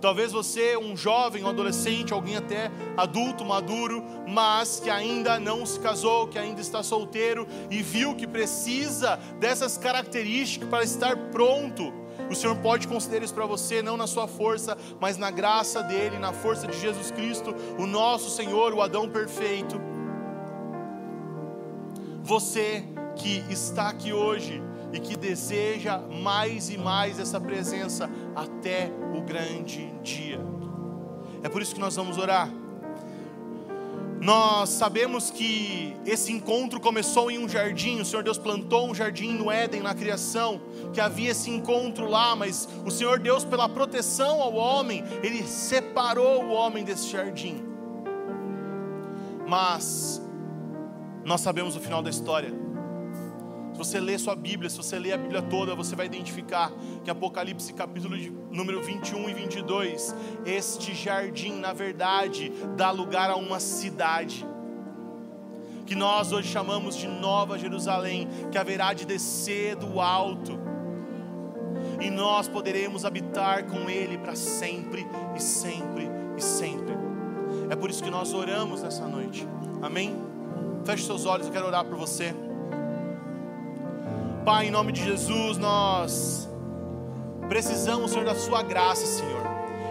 Talvez 0.00 0.32
você, 0.32 0.76
um 0.76 0.96
jovem, 0.96 1.44
um 1.44 1.48
adolescente, 1.48 2.12
alguém 2.12 2.36
até 2.36 2.70
adulto, 2.96 3.44
maduro, 3.44 4.02
mas 4.26 4.80
que 4.80 4.88
ainda 4.88 5.38
não 5.38 5.66
se 5.66 5.78
casou, 5.78 6.26
que 6.26 6.38
ainda 6.38 6.60
está 6.60 6.82
solteiro 6.82 7.46
e 7.70 7.82
viu 7.82 8.14
que 8.14 8.26
precisa 8.26 9.16
dessas 9.38 9.76
características 9.76 10.68
para 10.68 10.82
estar 10.82 11.16
pronto 11.30 11.92
o 12.28 12.34
Senhor 12.34 12.56
pode 12.56 12.88
conceder 12.88 13.22
isso 13.22 13.34
para 13.34 13.46
você, 13.46 13.82
não 13.82 13.96
na 13.96 14.06
sua 14.06 14.26
força, 14.26 14.76
mas 15.00 15.16
na 15.16 15.30
graça 15.30 15.82
dEle, 15.82 16.18
na 16.18 16.32
força 16.32 16.66
de 16.66 16.78
Jesus 16.78 17.10
Cristo, 17.10 17.54
o 17.78 17.86
nosso 17.86 18.30
Senhor, 18.30 18.74
o 18.74 18.82
Adão 18.82 19.08
perfeito. 19.08 19.80
Você 22.22 22.84
que 23.16 23.44
está 23.48 23.88
aqui 23.88 24.12
hoje 24.12 24.62
e 24.92 25.00
que 25.00 25.16
deseja 25.16 25.98
mais 25.98 26.70
e 26.70 26.78
mais 26.78 27.18
essa 27.18 27.40
presença 27.40 28.10
até 28.34 28.90
o 29.16 29.22
grande 29.22 29.90
dia. 30.02 30.40
É 31.42 31.48
por 31.48 31.62
isso 31.62 31.74
que 31.74 31.80
nós 31.80 31.96
vamos 31.96 32.18
orar. 32.18 32.59
Nós 34.20 34.68
sabemos 34.68 35.30
que 35.30 35.96
esse 36.04 36.30
encontro 36.30 36.78
começou 36.78 37.30
em 37.30 37.38
um 37.38 37.48
jardim, 37.48 38.00
o 38.00 38.04
Senhor 38.04 38.22
Deus 38.22 38.36
plantou 38.36 38.90
um 38.90 38.94
jardim 38.94 39.32
no 39.32 39.50
Éden, 39.50 39.80
na 39.80 39.94
criação, 39.94 40.60
que 40.92 41.00
havia 41.00 41.30
esse 41.30 41.48
encontro 41.48 42.06
lá, 42.06 42.36
mas 42.36 42.68
o 42.84 42.90
Senhor 42.90 43.18
Deus, 43.18 43.44
pela 43.44 43.66
proteção 43.66 44.42
ao 44.42 44.54
homem, 44.54 45.02
ele 45.22 45.42
separou 45.44 46.44
o 46.44 46.50
homem 46.50 46.84
desse 46.84 47.10
jardim. 47.10 47.64
Mas 49.48 50.20
nós 51.24 51.40
sabemos 51.40 51.74
o 51.74 51.80
final 51.80 52.02
da 52.02 52.10
história 52.10 52.52
você 53.80 53.98
lê 53.98 54.18
sua 54.18 54.36
Bíblia, 54.36 54.68
se 54.68 54.76
você 54.76 54.98
lê 54.98 55.10
a 55.10 55.16
Bíblia 55.16 55.40
toda, 55.40 55.74
você 55.74 55.96
vai 55.96 56.04
identificar 56.04 56.70
que 57.02 57.10
Apocalipse 57.10 57.72
capítulo 57.72 58.14
de, 58.18 58.28
número 58.50 58.82
21 58.82 59.30
e 59.30 59.32
22, 59.32 60.14
este 60.44 60.94
jardim, 60.94 61.54
na 61.54 61.72
verdade, 61.72 62.52
dá 62.76 62.90
lugar 62.90 63.30
a 63.30 63.36
uma 63.36 63.58
cidade 63.58 64.46
que 65.86 65.94
nós 65.94 66.30
hoje 66.30 66.48
chamamos 66.48 66.94
de 66.94 67.08
Nova 67.08 67.58
Jerusalém, 67.58 68.28
que 68.52 68.58
haverá 68.58 68.92
de 68.92 69.06
descer 69.06 69.76
do 69.76 69.98
alto, 69.98 70.60
e 72.02 72.10
nós 72.10 72.48
poderemos 72.48 73.06
habitar 73.06 73.64
com 73.64 73.88
Ele 73.88 74.18
para 74.18 74.36
sempre 74.36 75.06
e 75.34 75.40
sempre 75.40 76.06
e 76.36 76.42
sempre. 76.42 76.94
É 77.70 77.74
por 77.74 77.88
isso 77.88 78.04
que 78.04 78.10
nós 78.10 78.34
oramos 78.34 78.82
nessa 78.82 79.08
noite, 79.08 79.48
amém? 79.80 80.14
Feche 80.84 81.06
seus 81.06 81.24
olhos, 81.24 81.46
eu 81.46 81.52
quero 81.52 81.66
orar 81.66 81.84
por 81.84 81.96
você. 81.96 82.34
Pai, 84.44 84.68
em 84.68 84.70
nome 84.70 84.90
de 84.90 85.04
Jesus, 85.04 85.58
nós 85.58 86.48
precisamos, 87.46 88.10
Senhor, 88.10 88.24
da 88.24 88.34
Sua 88.34 88.62
graça, 88.62 89.04
Senhor. 89.04 89.42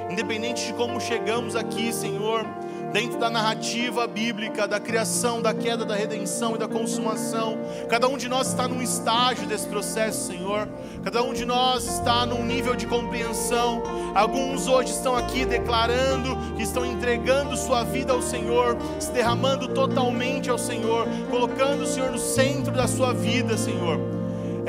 Independente 0.09 0.65
de 0.65 0.73
como 0.73 0.99
chegamos 0.99 1.55
aqui, 1.55 1.93
Senhor, 1.93 2.43
dentro 2.91 3.19
da 3.19 3.29
narrativa 3.29 4.07
bíblica 4.07 4.67
da 4.67 4.79
criação, 4.79 5.39
da 5.39 5.53
queda, 5.53 5.85
da 5.85 5.93
redenção 5.93 6.55
e 6.55 6.57
da 6.57 6.67
consumação. 6.67 7.59
Cada 7.87 8.07
um 8.07 8.17
de 8.17 8.27
nós 8.27 8.47
está 8.47 8.67
num 8.67 8.81
estágio 8.81 9.45
desse 9.45 9.67
processo, 9.67 10.25
Senhor. 10.25 10.67
Cada 11.03 11.21
um 11.21 11.31
de 11.31 11.45
nós 11.45 11.85
está 11.85 12.25
num 12.25 12.43
nível 12.43 12.75
de 12.75 12.87
compreensão. 12.87 13.83
Alguns 14.15 14.67
hoje 14.67 14.89
estão 14.89 15.15
aqui 15.15 15.45
declarando 15.45 16.35
que 16.55 16.63
estão 16.63 16.83
entregando 16.83 17.55
sua 17.55 17.83
vida 17.83 18.13
ao 18.13 18.21
Senhor, 18.23 18.75
se 18.99 19.11
derramando 19.11 19.67
totalmente 19.67 20.49
ao 20.49 20.57
Senhor, 20.57 21.07
colocando 21.29 21.83
o 21.83 21.87
Senhor 21.87 22.09
no 22.09 22.17
centro 22.17 22.73
da 22.73 22.87
sua 22.87 23.13
vida, 23.13 23.55
Senhor. 23.55 24.18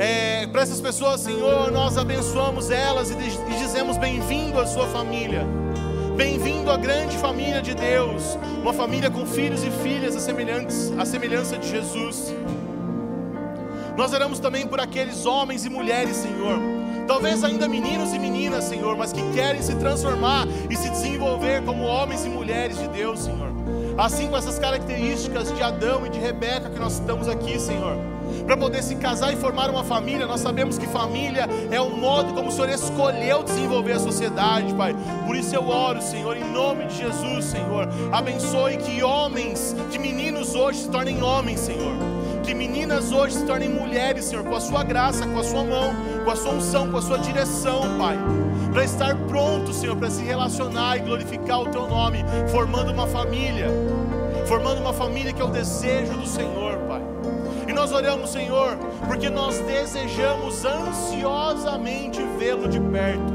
É, 0.01 0.47
para 0.47 0.63
essas 0.63 0.81
pessoas, 0.81 1.21
Senhor, 1.21 1.71
nós 1.71 1.95
abençoamos 1.95 2.71
elas 2.71 3.11
e, 3.11 3.13
e 3.13 3.55
dizemos 3.59 3.97
bem-vindo 3.97 4.59
à 4.59 4.65
sua 4.65 4.87
família. 4.87 5.45
Bem-vindo 6.17 6.71
à 6.71 6.77
grande 6.77 7.15
família 7.19 7.61
de 7.61 7.75
Deus, 7.75 8.35
uma 8.63 8.73
família 8.73 9.11
com 9.11 9.27
filhos 9.27 9.63
e 9.63 9.69
filhas 9.69 10.15
semelhantes, 10.15 10.91
à 10.97 11.05
semelhança 11.05 11.55
de 11.55 11.69
Jesus. 11.69 12.33
Nós 13.95 14.11
oramos 14.11 14.39
também 14.39 14.65
por 14.65 14.79
aqueles 14.79 15.27
homens 15.27 15.65
e 15.65 15.69
mulheres, 15.69 16.15
Senhor, 16.15 16.59
talvez 17.07 17.43
ainda 17.43 17.67
meninos 17.67 18.11
e 18.11 18.17
meninas, 18.17 18.63
Senhor, 18.63 18.97
mas 18.97 19.13
que 19.13 19.21
querem 19.33 19.61
se 19.61 19.75
transformar 19.75 20.47
e 20.67 20.75
se 20.75 20.89
desenvolver 20.89 21.61
como 21.63 21.83
homens 21.83 22.25
e 22.25 22.29
mulheres 22.29 22.79
de 22.79 22.87
Deus, 22.87 23.19
Senhor. 23.19 23.51
Assim 23.99 24.29
com 24.29 24.35
essas 24.35 24.57
características 24.57 25.53
de 25.53 25.61
Adão 25.61 26.07
e 26.07 26.09
de 26.09 26.17
Rebeca 26.17 26.71
que 26.71 26.79
nós 26.79 26.93
estamos 26.93 27.27
aqui, 27.27 27.59
Senhor 27.59 28.10
para 28.45 28.57
poder 28.57 28.83
se 28.83 28.95
casar 28.95 29.33
e 29.33 29.35
formar 29.35 29.69
uma 29.69 29.83
família. 29.83 30.25
Nós 30.25 30.41
sabemos 30.41 30.77
que 30.77 30.87
família 30.87 31.47
é 31.69 31.79
o 31.79 31.89
modo 31.89 32.33
como 32.33 32.49
o 32.49 32.51
Senhor 32.51 32.69
escolheu 32.69 33.43
desenvolver 33.43 33.93
a 33.93 33.99
sociedade, 33.99 34.73
Pai. 34.73 34.95
Por 35.25 35.35
isso 35.35 35.55
eu 35.55 35.67
oro, 35.67 36.01
Senhor, 36.01 36.35
em 36.35 36.51
nome 36.51 36.85
de 36.85 36.97
Jesus, 36.97 37.45
Senhor. 37.45 37.87
Abençoe 38.11 38.77
que 38.77 39.03
homens, 39.03 39.75
que 39.91 39.99
meninos 39.99 40.55
hoje 40.55 40.79
se 40.79 40.89
tornem 40.89 41.21
homens, 41.21 41.59
Senhor. 41.59 41.95
Que 42.43 42.53
meninas 42.55 43.11
hoje 43.11 43.35
se 43.35 43.45
tornem 43.45 43.69
mulheres, 43.69 44.25
Senhor, 44.25 44.43
com 44.43 44.55
a 44.55 44.59
sua 44.59 44.83
graça, 44.83 45.25
com 45.27 45.39
a 45.39 45.43
sua 45.43 45.63
mão, 45.63 45.93
com 46.25 46.31
a 46.31 46.35
sua 46.35 46.53
unção, 46.53 46.89
com 46.89 46.97
a 46.97 47.01
sua 47.01 47.19
direção, 47.19 47.81
Pai. 47.97 48.17
Para 48.71 48.83
estar 48.83 49.15
pronto, 49.27 49.71
Senhor, 49.73 49.95
para 49.95 50.09
se 50.09 50.23
relacionar 50.23 50.97
e 50.97 51.01
glorificar 51.01 51.61
o 51.61 51.67
Teu 51.67 51.87
nome, 51.87 52.23
formando 52.49 52.91
uma 52.91 53.05
família, 53.05 53.67
formando 54.47 54.79
uma 54.79 54.93
família 54.93 55.33
que 55.33 55.41
é 55.41 55.45
o 55.45 55.49
desejo 55.49 56.13
do 56.13 56.25
Senhor. 56.25 56.80
E 57.71 57.73
nós 57.73 57.93
oramos, 57.93 58.31
Senhor, 58.31 58.75
porque 59.07 59.29
nós 59.29 59.57
desejamos 59.59 60.65
ansiosamente 60.65 62.21
vê-lo 62.37 62.67
de 62.67 62.81
perto. 62.81 63.31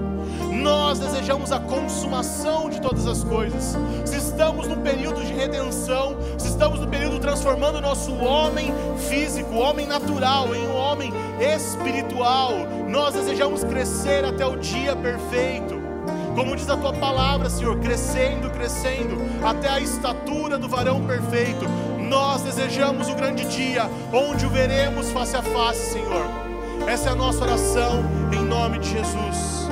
Nós 0.53 0.99
desejamos 0.99 1.53
a 1.53 1.59
consumação 1.59 2.68
de 2.68 2.78
todas 2.78 3.07
as 3.07 3.24
coisas. 3.24 3.78
Se 4.05 4.18
estamos 4.18 4.68
no 4.68 4.76
período 4.76 5.24
de 5.24 5.32
redenção, 5.32 6.18
se 6.37 6.49
estamos 6.49 6.80
no 6.80 6.87
período 6.87 7.18
transformando 7.18 7.78
o 7.78 7.80
nosso 7.80 8.14
homem 8.16 8.74
físico, 9.09 9.55
homem 9.55 9.87
natural, 9.87 10.55
em 10.55 10.68
um 10.68 10.76
homem 10.76 11.11
espiritual, 11.41 12.53
nós 12.91 13.14
desejamos 13.14 13.64
crescer 13.64 14.22
até 14.22 14.45
o 14.45 14.57
dia 14.59 14.95
perfeito. 14.95 15.76
Como 16.34 16.55
diz 16.55 16.68
a 16.68 16.76
tua 16.76 16.93
palavra, 16.93 17.49
Senhor, 17.49 17.78
crescendo, 17.78 18.51
crescendo, 18.51 19.16
até 19.43 19.70
a 19.70 19.80
estatura 19.80 20.59
do 20.59 20.68
varão 20.68 21.07
perfeito. 21.07 21.64
Nós 22.09 22.42
desejamos 22.42 23.09
o 23.09 23.14
grande 23.14 23.44
dia 23.44 23.90
onde 24.12 24.46
o 24.46 24.50
veremos 24.50 25.11
face 25.11 25.36
a 25.36 25.42
face, 25.42 25.92
Senhor. 25.92 26.26
Essa 26.86 27.09
é 27.09 27.12
a 27.12 27.16
nossa 27.16 27.42
oração 27.42 28.04
em 28.32 28.44
nome 28.44 28.78
de 28.78 28.90
Jesus. 28.90 29.68